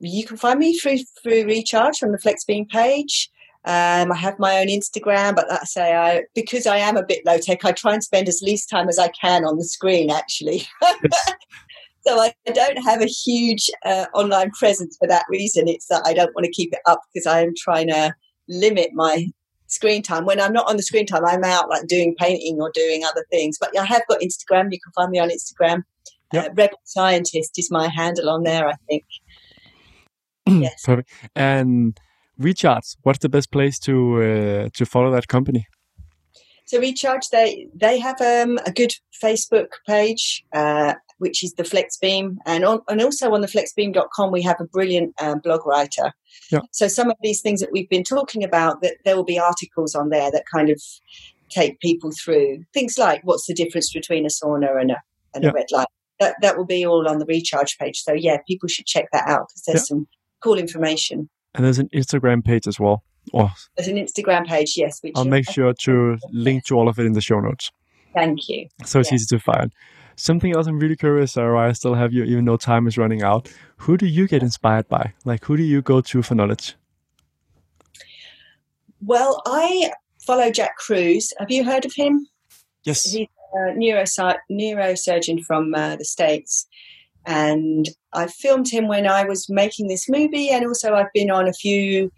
You 0.00 0.24
can 0.24 0.36
find 0.36 0.58
me 0.58 0.76
through 0.76 0.98
through 1.22 1.44
Recharge 1.44 2.02
on 2.02 2.12
the 2.12 2.18
FlexBeam 2.18 2.68
page. 2.68 3.30
Um, 3.66 4.10
I 4.10 4.16
have 4.16 4.38
my 4.38 4.58
own 4.58 4.68
Instagram, 4.68 5.36
but 5.36 5.48
like 5.50 5.60
I 5.60 5.64
say, 5.64 5.94
I 5.94 6.22
because 6.34 6.66
I 6.66 6.78
am 6.78 6.96
a 6.96 7.04
bit 7.04 7.24
low 7.26 7.38
tech, 7.38 7.64
I 7.64 7.72
try 7.72 7.92
and 7.92 8.02
spend 8.02 8.28
as 8.28 8.40
least 8.42 8.70
time 8.70 8.88
as 8.88 8.98
I 8.98 9.08
can 9.08 9.44
on 9.44 9.58
the 9.58 9.64
screen. 9.64 10.10
Actually, 10.10 10.66
so 12.06 12.18
I 12.18 12.32
don't 12.46 12.82
have 12.82 13.02
a 13.02 13.06
huge 13.06 13.70
uh, 13.84 14.06
online 14.14 14.50
presence 14.52 14.96
for 14.98 15.06
that 15.08 15.26
reason. 15.28 15.68
It's 15.68 15.86
that 15.88 16.02
I 16.06 16.14
don't 16.14 16.34
want 16.34 16.46
to 16.46 16.52
keep 16.52 16.72
it 16.72 16.80
up 16.86 17.00
because 17.12 17.26
I 17.26 17.42
am 17.42 17.52
trying 17.56 17.88
to 17.88 18.14
limit 18.48 18.90
my 18.94 19.26
screen 19.66 20.02
time. 20.02 20.24
When 20.24 20.40
I'm 20.40 20.54
not 20.54 20.68
on 20.68 20.78
the 20.78 20.82
screen 20.82 21.06
time, 21.06 21.26
I'm 21.26 21.44
out 21.44 21.68
like 21.68 21.86
doing 21.86 22.14
painting 22.18 22.58
or 22.60 22.70
doing 22.72 23.04
other 23.04 23.26
things. 23.30 23.58
But 23.60 23.78
I 23.78 23.84
have 23.84 24.02
got 24.08 24.20
Instagram. 24.20 24.72
You 24.72 24.80
can 24.80 24.92
find 24.94 25.10
me 25.10 25.18
on 25.18 25.28
Instagram. 25.28 25.82
Yep. 26.32 26.46
Uh, 26.46 26.48
Rebel 26.54 26.80
Scientist 26.84 27.58
is 27.58 27.70
my 27.70 27.88
handle 27.88 28.30
on 28.30 28.44
there, 28.44 28.68
I 28.68 28.74
think. 28.88 29.04
yes. 30.62 30.82
Perfect. 30.84 31.10
And 31.34 31.98
Recharge, 32.38 32.96
what's 33.02 33.18
the 33.18 33.28
best 33.28 33.50
place 33.50 33.78
to 33.80 34.22
uh, 34.22 34.68
to 34.74 34.86
follow 34.86 35.10
that 35.12 35.28
company? 35.28 35.66
So 36.70 36.78
Recharge, 36.78 37.28
they 37.30 37.66
they 37.74 37.98
have 37.98 38.20
um, 38.20 38.58
a 38.64 38.70
good 38.70 38.92
Facebook 39.22 39.70
page, 39.88 40.44
uh, 40.52 40.94
which 41.18 41.42
is 41.42 41.54
the 41.54 41.64
FlexBeam, 41.64 42.36
and 42.46 42.64
on, 42.64 42.80
and 42.88 43.02
also 43.02 43.32
on 43.32 43.40
the 43.40 43.48
FlexBeam.com 43.48 44.30
we 44.30 44.42
have 44.42 44.60
a 44.60 44.64
brilliant 44.64 45.12
um, 45.20 45.40
blog 45.40 45.66
writer. 45.66 46.12
Yeah. 46.50 46.60
So 46.70 46.88
some 46.88 47.10
of 47.10 47.16
these 47.22 47.40
things 47.40 47.60
that 47.60 47.72
we've 47.72 47.88
been 47.88 48.04
talking 48.04 48.44
about, 48.44 48.82
that 48.82 48.98
there 49.04 49.16
will 49.16 49.24
be 49.24 49.38
articles 49.38 49.94
on 49.94 50.10
there 50.10 50.30
that 50.30 50.44
kind 50.52 50.70
of 50.70 50.80
take 51.50 51.80
people 51.80 52.12
through 52.12 52.62
things 52.72 52.96
like 52.96 53.20
what's 53.24 53.46
the 53.46 53.54
difference 53.54 53.92
between 53.92 54.24
a 54.24 54.28
sauna 54.28 54.80
and 54.80 54.92
a 54.92 54.96
and 55.34 55.42
yeah. 55.42 55.50
a 55.50 55.52
red 55.52 55.66
light. 55.72 55.88
That 56.20 56.36
that 56.40 56.56
will 56.56 56.66
be 56.66 56.86
all 56.86 57.08
on 57.08 57.18
the 57.18 57.26
Recharge 57.26 57.76
page. 57.78 58.00
So 58.02 58.12
yeah, 58.12 58.38
people 58.46 58.68
should 58.68 58.86
check 58.86 59.06
that 59.12 59.28
out 59.28 59.48
because 59.48 59.62
there's 59.66 59.80
yeah. 59.80 59.96
some 59.96 60.06
cool 60.40 60.58
information. 60.58 61.28
And 61.54 61.64
there's 61.64 61.78
an 61.78 61.88
Instagram 61.94 62.44
page 62.44 62.66
as 62.66 62.78
well. 62.78 63.02
Oh. 63.34 63.52
There's 63.76 63.88
an 63.88 63.96
Instagram 63.96 64.46
page, 64.46 64.74
yes. 64.76 65.00
I'll 65.14 65.24
make 65.24 65.50
sure 65.50 65.74
to 65.82 66.18
link 66.30 66.64
to 66.66 66.76
all 66.76 66.88
of 66.88 66.98
it 66.98 67.06
in 67.06 67.12
the 67.12 67.20
show 67.20 67.40
notes. 67.40 67.70
Thank 68.14 68.48
you. 68.48 68.68
So 68.84 69.00
it's 69.00 69.10
yeah. 69.10 69.16
easy 69.16 69.36
to 69.36 69.38
find. 69.38 69.72
Something 70.16 70.54
else 70.54 70.66
I'm 70.66 70.78
really 70.78 70.96
curious, 70.96 71.32
Sarah, 71.32 71.68
I 71.68 71.72
still 71.72 71.94
have 71.94 72.12
you, 72.12 72.24
even 72.24 72.44
though 72.44 72.56
time 72.56 72.86
is 72.86 72.98
running 72.98 73.22
out. 73.22 73.50
Who 73.78 73.96
do 73.96 74.06
you 74.06 74.28
get 74.28 74.42
inspired 74.42 74.88
by? 74.88 75.14
Like, 75.24 75.44
who 75.44 75.56
do 75.56 75.62
you 75.62 75.80
go 75.80 76.00
to 76.00 76.22
for 76.22 76.34
knowledge? 76.34 76.74
Well, 79.00 79.40
I 79.46 79.92
follow 80.26 80.50
Jack 80.50 80.76
Kruse. 80.76 81.32
Have 81.38 81.50
you 81.50 81.64
heard 81.64 81.86
of 81.86 81.94
him? 81.94 82.26
Yes. 82.84 83.04
He's 83.04 83.26
a 83.54 83.72
neurosurgeon 83.78 85.42
from 85.44 85.74
uh, 85.74 85.96
the 85.96 86.04
States. 86.04 86.66
And 87.26 87.88
I 88.12 88.26
filmed 88.26 88.68
him 88.68 88.88
when 88.88 89.06
I 89.06 89.24
was 89.24 89.48
making 89.48 89.88
this 89.88 90.08
movie, 90.08 90.50
and 90.50 90.66
also 90.66 90.94
I've 90.94 91.12
been 91.14 91.30
on 91.30 91.48
a 91.48 91.52
few 91.52 92.10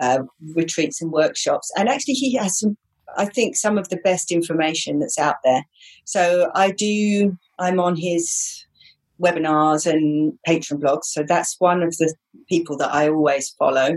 uh, 0.00 0.20
retreats 0.54 1.00
and 1.02 1.12
workshops. 1.12 1.70
And 1.76 1.88
actually, 1.88 2.14
he 2.14 2.34
has 2.36 2.58
some, 2.58 2.76
I 3.16 3.26
think, 3.26 3.56
some 3.56 3.78
of 3.78 3.88
the 3.88 3.98
best 3.98 4.32
information 4.32 4.98
that's 4.98 5.18
out 5.18 5.36
there. 5.44 5.64
So 6.04 6.50
I 6.54 6.70
do, 6.70 7.36
I'm 7.58 7.80
on 7.80 7.96
his 7.96 8.66
webinars 9.20 9.90
and 9.90 10.34
Patreon 10.46 10.80
blogs. 10.80 11.04
So 11.04 11.22
that's 11.26 11.56
one 11.58 11.82
of 11.82 11.96
the 11.96 12.14
people 12.48 12.76
that 12.78 12.92
I 12.92 13.08
always 13.08 13.50
follow. 13.58 13.96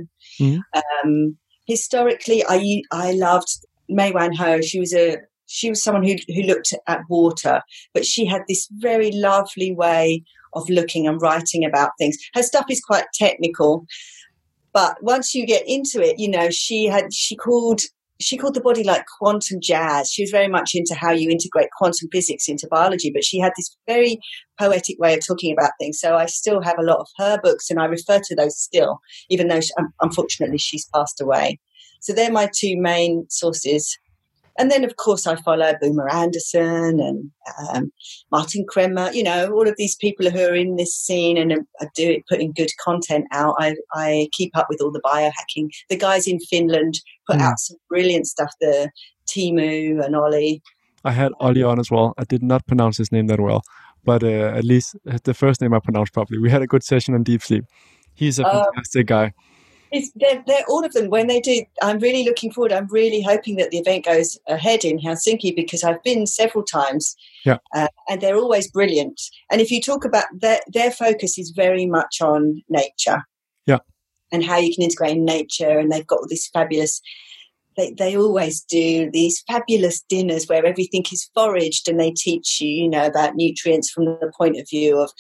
Um, 1.03 1.38
historically, 1.68 2.43
I 2.47 2.82
I 2.91 3.12
loved 3.14 3.49
Mae-Wan 3.89 4.34
Ho. 4.34 4.62
She 4.62 4.80
was 4.80 4.93
a 4.93 5.18
she 5.47 5.70
was 5.70 5.84
someone 5.84 6.05
who 6.05 6.16
who 6.28 6.43
looked 6.43 6.74
at 6.88 7.01
water, 7.10 7.62
but 7.93 8.05
she 8.05 8.26
had 8.26 8.43
this 8.47 8.68
very 8.78 9.12
lovely 9.12 9.74
way 9.74 10.24
of 10.53 10.69
looking 10.69 11.07
and 11.07 11.21
writing 11.21 11.65
about 11.65 11.91
things. 11.97 12.17
Her 12.33 12.43
stuff 12.43 12.65
is 12.69 12.81
quite 12.81 13.05
technical, 13.13 13.85
but 14.73 15.01
once 15.01 15.33
you 15.33 15.45
get 15.45 15.63
into 15.67 16.01
it, 16.01 16.19
you 16.19 16.29
know, 16.29 16.49
she 16.49 16.85
had 16.85 17.13
she 17.13 17.35
called 17.35 17.81
she 18.21 18.35
called 18.37 18.53
the 18.53 18.61
body 18.61 18.83
like 18.83 19.05
quantum 19.17 19.61
jazz. 19.61 20.11
She 20.11 20.23
was 20.23 20.31
very 20.31 20.49
much 20.49 20.71
into 20.73 20.93
how 20.93 21.11
you 21.11 21.29
integrate 21.29 21.69
quantum 21.77 22.09
physics 22.11 22.49
into 22.49 22.67
biology, 22.67 23.11
but 23.13 23.23
she 23.23 23.39
had 23.39 23.53
this 23.55 23.75
very 23.87 24.19
poetic 24.59 24.99
way 24.99 25.13
of 25.13 25.25
talking 25.25 25.53
about 25.53 25.71
things. 25.79 25.99
So 25.99 26.15
I 26.15 26.25
still 26.25 26.61
have 26.61 26.77
a 26.77 26.83
lot 26.83 26.99
of 26.99 27.07
her 27.17 27.39
books 27.41 27.69
and 27.69 27.79
I 27.79 27.85
refer 27.85 28.19
to 28.21 28.35
those 28.35 28.59
still, 28.59 28.99
even 29.29 29.47
though 29.47 29.61
she, 29.61 29.71
unfortunately 30.01 30.57
she's 30.57 30.89
passed 30.93 31.21
away. 31.21 31.59
So 32.01 32.11
they're 32.11 32.31
my 32.31 32.49
two 32.53 32.75
main 32.77 33.25
sources 33.29 33.97
and 34.60 34.70
then, 34.70 34.84
of 34.84 34.97
course, 34.97 35.26
I 35.26 35.38
follow 35.38 35.74
Boomer 35.82 36.10
Anderson 36.10 36.99
and 36.99 37.32
um, 37.74 37.91
Martin 38.30 38.66
Kremer, 38.68 39.10
you 39.14 39.24
know, 39.24 39.51
all 39.51 39.68
of 39.68 39.76
these 39.78 39.95
people 39.95 40.30
who 40.30 40.39
are 40.39 40.53
in 40.53 40.76
this 40.76 40.93
scene 40.93 41.38
and 41.38 41.53
I 41.80 41.88
do 41.95 42.10
it, 42.10 42.28
putting 42.28 42.51
good 42.51 42.70
content 42.84 43.26
out. 43.32 43.55
I, 43.57 43.76
I 43.93 44.28
keep 44.34 44.55
up 44.57 44.68
with 44.70 44.82
all 44.82 44.91
the 44.91 45.01
biohacking. 45.01 45.70
The 45.89 45.95
guys 45.95 46.28
in 46.28 46.39
Finland 46.41 46.99
put 47.26 47.38
mm. 47.38 47.41
out 47.41 47.57
some 47.57 47.78
brilliant 47.88 48.28
stuff, 48.28 48.51
the 48.60 48.91
Teemu 49.28 50.03
and 50.03 50.16
Olli. 50.16 50.62
I 51.05 51.12
had 51.12 51.32
Olli 51.39 51.64
on 51.64 51.80
as 51.80 51.89
well. 51.89 52.14
I 52.18 52.26
did 52.26 52.43
not 52.43 52.68
pronounce 52.68 52.97
his 52.97 53.12
name 53.14 53.28
that 53.28 53.39
well, 53.39 53.62
but 54.03 54.24
uh, 54.24 54.53
at 54.57 54.66
least 54.66 54.97
the 55.24 55.34
first 55.34 55.62
name 55.62 55.74
I 55.74 55.80
pronounced 55.80 56.12
properly. 56.12 56.38
We 56.38 56.49
had 56.49 56.62
a 56.62 56.68
good 56.68 56.84
session 56.84 57.14
on 57.14 57.24
deep 57.24 57.41
sleep. 57.41 57.64
He's 58.14 58.39
a 58.39 58.45
uh, 58.45 58.66
fantastic 58.66 59.07
guy. 59.07 59.34
It's, 59.91 60.11
they're, 60.15 60.43
they're, 60.45 60.63
all 60.67 60.85
of 60.85 60.93
them. 60.93 61.09
When 61.09 61.27
they 61.27 61.39
do, 61.39 61.63
I'm 61.81 61.99
really 61.99 62.23
looking 62.23 62.51
forward. 62.51 62.71
I'm 62.71 62.87
really 62.87 63.21
hoping 63.21 63.55
that 63.57 63.71
the 63.71 63.79
event 63.79 64.05
goes 64.05 64.37
ahead 64.47 64.85
in 64.85 64.99
Helsinki 64.99 65.55
because 65.55 65.83
I've 65.83 66.03
been 66.03 66.27
several 66.27 66.63
times, 66.63 67.15
yeah, 67.45 67.57
uh, 67.73 67.87
and 68.07 68.21
they're 68.21 68.37
always 68.37 68.69
brilliant. 68.69 69.19
And 69.51 69.61
if 69.61 69.71
you 69.71 69.81
talk 69.81 70.05
about 70.05 70.25
their 70.31 70.59
their 70.71 70.91
focus 70.91 71.37
is 71.37 71.51
very 71.51 71.85
much 71.85 72.21
on 72.21 72.61
nature, 72.69 73.23
yeah, 73.65 73.79
and 74.31 74.43
how 74.43 74.57
you 74.57 74.73
can 74.73 74.83
integrate 74.83 75.17
in 75.17 75.25
nature. 75.25 75.79
And 75.79 75.91
they've 75.91 76.07
got 76.07 76.19
all 76.19 76.27
this 76.29 76.47
fabulous. 76.53 77.01
They, 77.77 77.93
they 77.93 78.17
always 78.17 78.61
do 78.61 79.09
these 79.11 79.41
fabulous 79.47 80.01
dinners 80.01 80.47
where 80.47 80.65
everything 80.65 81.05
is 81.13 81.29
foraged 81.33 81.87
and 81.87 81.97
they 81.97 82.11
teach 82.11 82.59
you, 82.59 82.67
you 82.67 82.89
know, 82.89 83.05
about 83.05 83.35
nutrients 83.35 83.89
from 83.89 84.05
the 84.05 84.31
point 84.37 84.57
of 84.59 84.67
view 84.69 84.99
of 84.99 85.11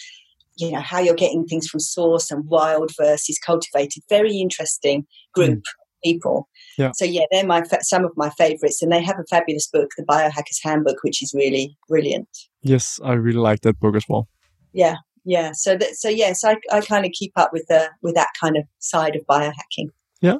you 0.59 0.71
know 0.71 0.81
how 0.81 0.99
you're 0.99 1.15
getting 1.15 1.45
things 1.45 1.67
from 1.67 1.79
source 1.79 2.29
and 2.31 2.45
wild 2.45 2.91
versus 2.99 3.39
cultivated. 3.39 4.03
Very 4.09 4.37
interesting 4.37 5.05
group. 5.33 5.59
Mm. 5.59 5.63
People, 6.01 6.47
yeah. 6.77 6.91
So 6.95 7.03
yeah, 7.03 7.25
they're 7.29 7.45
my 7.45 7.61
some 7.81 8.05
of 8.05 8.11
my 8.15 8.29
favorites, 8.29 8.81
and 8.81 8.89
they 8.89 9.03
have 9.03 9.19
a 9.19 9.25
fabulous 9.29 9.67
book, 9.67 9.89
The 9.97 10.05
Biohacker's 10.05 10.61
Handbook, 10.63 11.03
which 11.03 11.21
is 11.21 11.33
really 11.35 11.77
brilliant. 11.89 12.29
Yes, 12.61 13.01
I 13.03 13.13
really 13.13 13.39
like 13.39 13.59
that 13.63 13.81
book 13.81 13.97
as 13.97 14.05
well. 14.07 14.29
Yeah, 14.71 14.95
yeah. 15.25 15.51
So 15.53 15.75
that 15.75 15.95
so 15.95 16.07
yes, 16.07 16.45
I 16.45 16.55
I 16.71 16.79
kind 16.79 17.05
of 17.05 17.11
keep 17.11 17.33
up 17.35 17.51
with 17.51 17.65
the 17.67 17.89
with 18.01 18.15
that 18.15 18.29
kind 18.39 18.55
of 18.55 18.63
side 18.77 19.17
of 19.17 19.25
biohacking. 19.29 19.89
Yeah, 20.21 20.37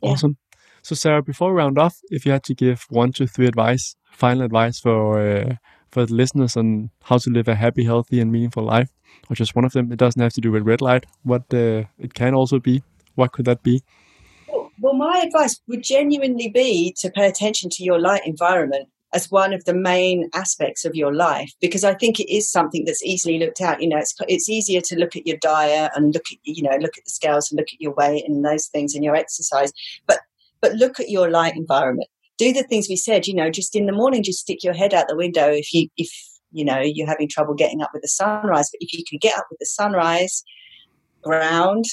awesome. 0.00 0.38
Yeah. 0.40 0.58
So 0.80 0.94
Sarah, 0.94 1.22
before 1.22 1.50
we 1.50 1.58
round 1.58 1.78
off, 1.78 1.98
if 2.08 2.24
you 2.24 2.32
had 2.32 2.44
to 2.44 2.54
give 2.54 2.86
one 2.88 3.12
to 3.12 3.26
three 3.26 3.46
advice, 3.46 3.96
final 4.10 4.42
advice 4.42 4.80
for 4.80 5.20
uh, 5.20 5.56
for 5.94 6.04
the 6.04 6.14
listeners 6.14 6.56
on 6.56 6.90
how 7.04 7.18
to 7.18 7.30
live 7.30 7.48
a 7.48 7.54
happy, 7.54 7.84
healthy, 7.84 8.20
and 8.20 8.30
meaningful 8.30 8.64
life, 8.64 8.90
or 9.30 9.36
just 9.36 9.54
one 9.54 9.64
of 9.64 9.72
them, 9.72 9.92
it 9.92 9.98
doesn't 9.98 10.20
have 10.20 10.32
to 10.34 10.40
do 10.40 10.50
with 10.50 10.64
red 10.64 10.82
light. 10.82 11.06
What 11.22 11.42
uh, 11.54 11.84
it 11.98 12.12
can 12.14 12.34
also 12.34 12.58
be. 12.58 12.82
What 13.14 13.32
could 13.32 13.44
that 13.46 13.62
be? 13.62 13.82
Well, 14.80 14.94
my 14.94 15.22
advice 15.24 15.60
would 15.68 15.82
genuinely 15.82 16.48
be 16.48 16.94
to 16.98 17.10
pay 17.10 17.28
attention 17.28 17.70
to 17.70 17.84
your 17.84 18.00
light 18.00 18.26
environment 18.26 18.88
as 19.14 19.30
one 19.30 19.52
of 19.52 19.64
the 19.64 19.74
main 19.74 20.28
aspects 20.34 20.84
of 20.84 20.96
your 20.96 21.14
life 21.14 21.52
because 21.60 21.84
I 21.84 21.94
think 21.94 22.18
it 22.18 22.28
is 22.28 22.50
something 22.50 22.84
that's 22.84 23.04
easily 23.04 23.38
looked 23.38 23.60
at. 23.60 23.80
You 23.80 23.88
know, 23.88 23.98
it's 23.98 24.14
it's 24.28 24.48
easier 24.48 24.80
to 24.80 24.98
look 24.98 25.14
at 25.14 25.26
your 25.26 25.36
diet 25.36 25.92
and 25.94 26.12
look 26.12 26.24
at 26.32 26.38
you 26.42 26.64
know 26.64 26.76
look 26.80 26.98
at 26.98 27.04
the 27.04 27.10
scales 27.10 27.50
and 27.50 27.58
look 27.58 27.68
at 27.72 27.80
your 27.80 27.94
weight 27.94 28.24
and 28.26 28.44
those 28.44 28.66
things 28.66 28.94
and 28.94 29.04
your 29.04 29.14
exercise, 29.14 29.72
but 30.06 30.18
but 30.60 30.72
look 30.72 30.98
at 30.98 31.08
your 31.08 31.30
light 31.30 31.56
environment. 31.56 32.08
Do 32.38 32.52
the 32.52 32.64
things 32.64 32.88
we 32.88 32.96
said. 32.96 33.26
You 33.26 33.34
know, 33.34 33.50
just 33.50 33.76
in 33.76 33.86
the 33.86 33.92
morning, 33.92 34.22
just 34.22 34.40
stick 34.40 34.64
your 34.64 34.74
head 34.74 34.94
out 34.94 35.06
the 35.08 35.16
window 35.16 35.50
if 35.50 35.72
you 35.72 35.88
if 35.96 36.10
you 36.52 36.64
know 36.64 36.80
you're 36.80 37.06
having 37.06 37.28
trouble 37.28 37.54
getting 37.54 37.82
up 37.82 37.90
with 37.92 38.02
the 38.02 38.08
sunrise. 38.08 38.70
But 38.72 38.78
if 38.80 38.92
you 38.92 39.04
can 39.08 39.18
get 39.18 39.38
up 39.38 39.46
with 39.50 39.58
the 39.58 39.66
sunrise, 39.66 40.44
ground, 41.24 41.84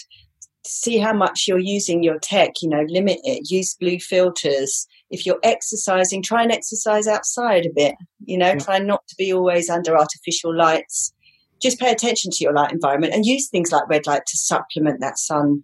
see 0.63 0.99
how 0.99 1.13
much 1.13 1.45
you're 1.47 1.57
using 1.57 2.03
your 2.03 2.19
tech, 2.19 2.51
you 2.61 2.69
know, 2.69 2.85
limit 2.87 3.19
it, 3.23 3.49
use 3.49 3.75
blue 3.79 3.99
filters. 3.99 4.87
If 5.09 5.25
you're 5.25 5.39
exercising, 5.43 6.21
try 6.21 6.43
and 6.43 6.51
exercise 6.51 7.07
outside 7.07 7.65
a 7.65 7.73
bit, 7.73 7.95
you 8.25 8.37
know, 8.37 8.49
yeah. 8.49 8.59
try 8.59 8.79
not 8.79 9.07
to 9.07 9.15
be 9.17 9.33
always 9.33 9.69
under 9.69 9.97
artificial 9.97 10.55
lights. 10.55 11.13
Just 11.61 11.79
pay 11.79 11.91
attention 11.91 12.31
to 12.31 12.43
your 12.43 12.53
light 12.53 12.71
environment 12.71 13.13
and 13.13 13.25
use 13.25 13.49
things 13.49 13.71
like 13.71 13.89
red 13.89 14.07
light 14.07 14.25
to 14.27 14.37
supplement 14.37 14.99
that 14.99 15.17
sun. 15.17 15.63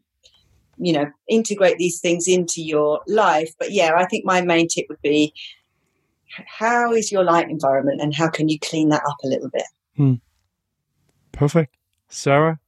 You 0.78 0.94
know, 0.94 1.06
integrate 1.28 1.78
these 1.78 2.00
things 2.00 2.28
into 2.28 2.62
your 2.62 3.02
life. 3.08 3.54
But 3.60 3.72
yeah, 3.72 3.94
I 3.96 4.06
think 4.06 4.26
my 4.26 4.42
main 4.42 4.68
tip 4.68 4.86
would 4.90 5.02
be 5.02 5.34
how 6.46 6.94
is 6.94 7.12
your 7.12 7.24
light 7.24 7.50
environment 7.50 8.02
and 8.02 8.14
how 8.14 8.30
can 8.30 8.50
you 8.50 8.60
clean 8.60 8.90
that 8.90 9.02
up 9.08 9.18
a 9.24 9.28
little 9.28 9.50
bit? 9.50 9.64
Hmm. 9.96 10.14
Perfect. 11.32 11.76
Sarah, 12.10 12.60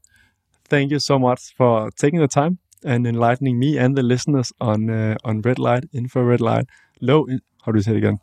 thank 0.65 0.91
you 0.91 0.99
so 0.99 1.19
much 1.19 1.53
for 1.55 1.91
taking 1.91 2.19
the 2.19 2.27
time 2.27 2.59
and 2.83 3.05
enlightening 3.05 3.59
me 3.59 3.77
and 3.77 3.97
the 3.97 4.03
listeners 4.03 4.51
on 4.59 4.89
uh, 4.89 5.15
on 5.23 5.41
red 5.41 5.59
light, 5.59 5.85
infrared 5.93 6.41
light, 6.41 6.65
low. 7.01 7.25
In, 7.25 7.41
how 7.63 7.71
do 7.71 7.77
you 7.77 7.83
say 7.83 7.91
it 7.91 7.97
again? 7.97 8.19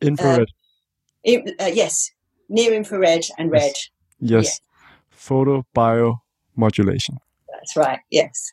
Infrared. 0.00 0.40
Uh, 0.40 0.44
in, 1.24 1.54
uh, 1.60 1.70
yes, 1.72 2.10
near 2.48 2.72
infrared 2.72 3.24
and 3.38 3.50
red. 3.50 3.72
Yes. 4.20 4.44
yes. 4.44 4.60
Photo 5.10 5.64
bio 5.74 6.22
modulation. 6.56 7.18
That's 7.52 7.76
right. 7.76 8.00
Yes. 8.10 8.52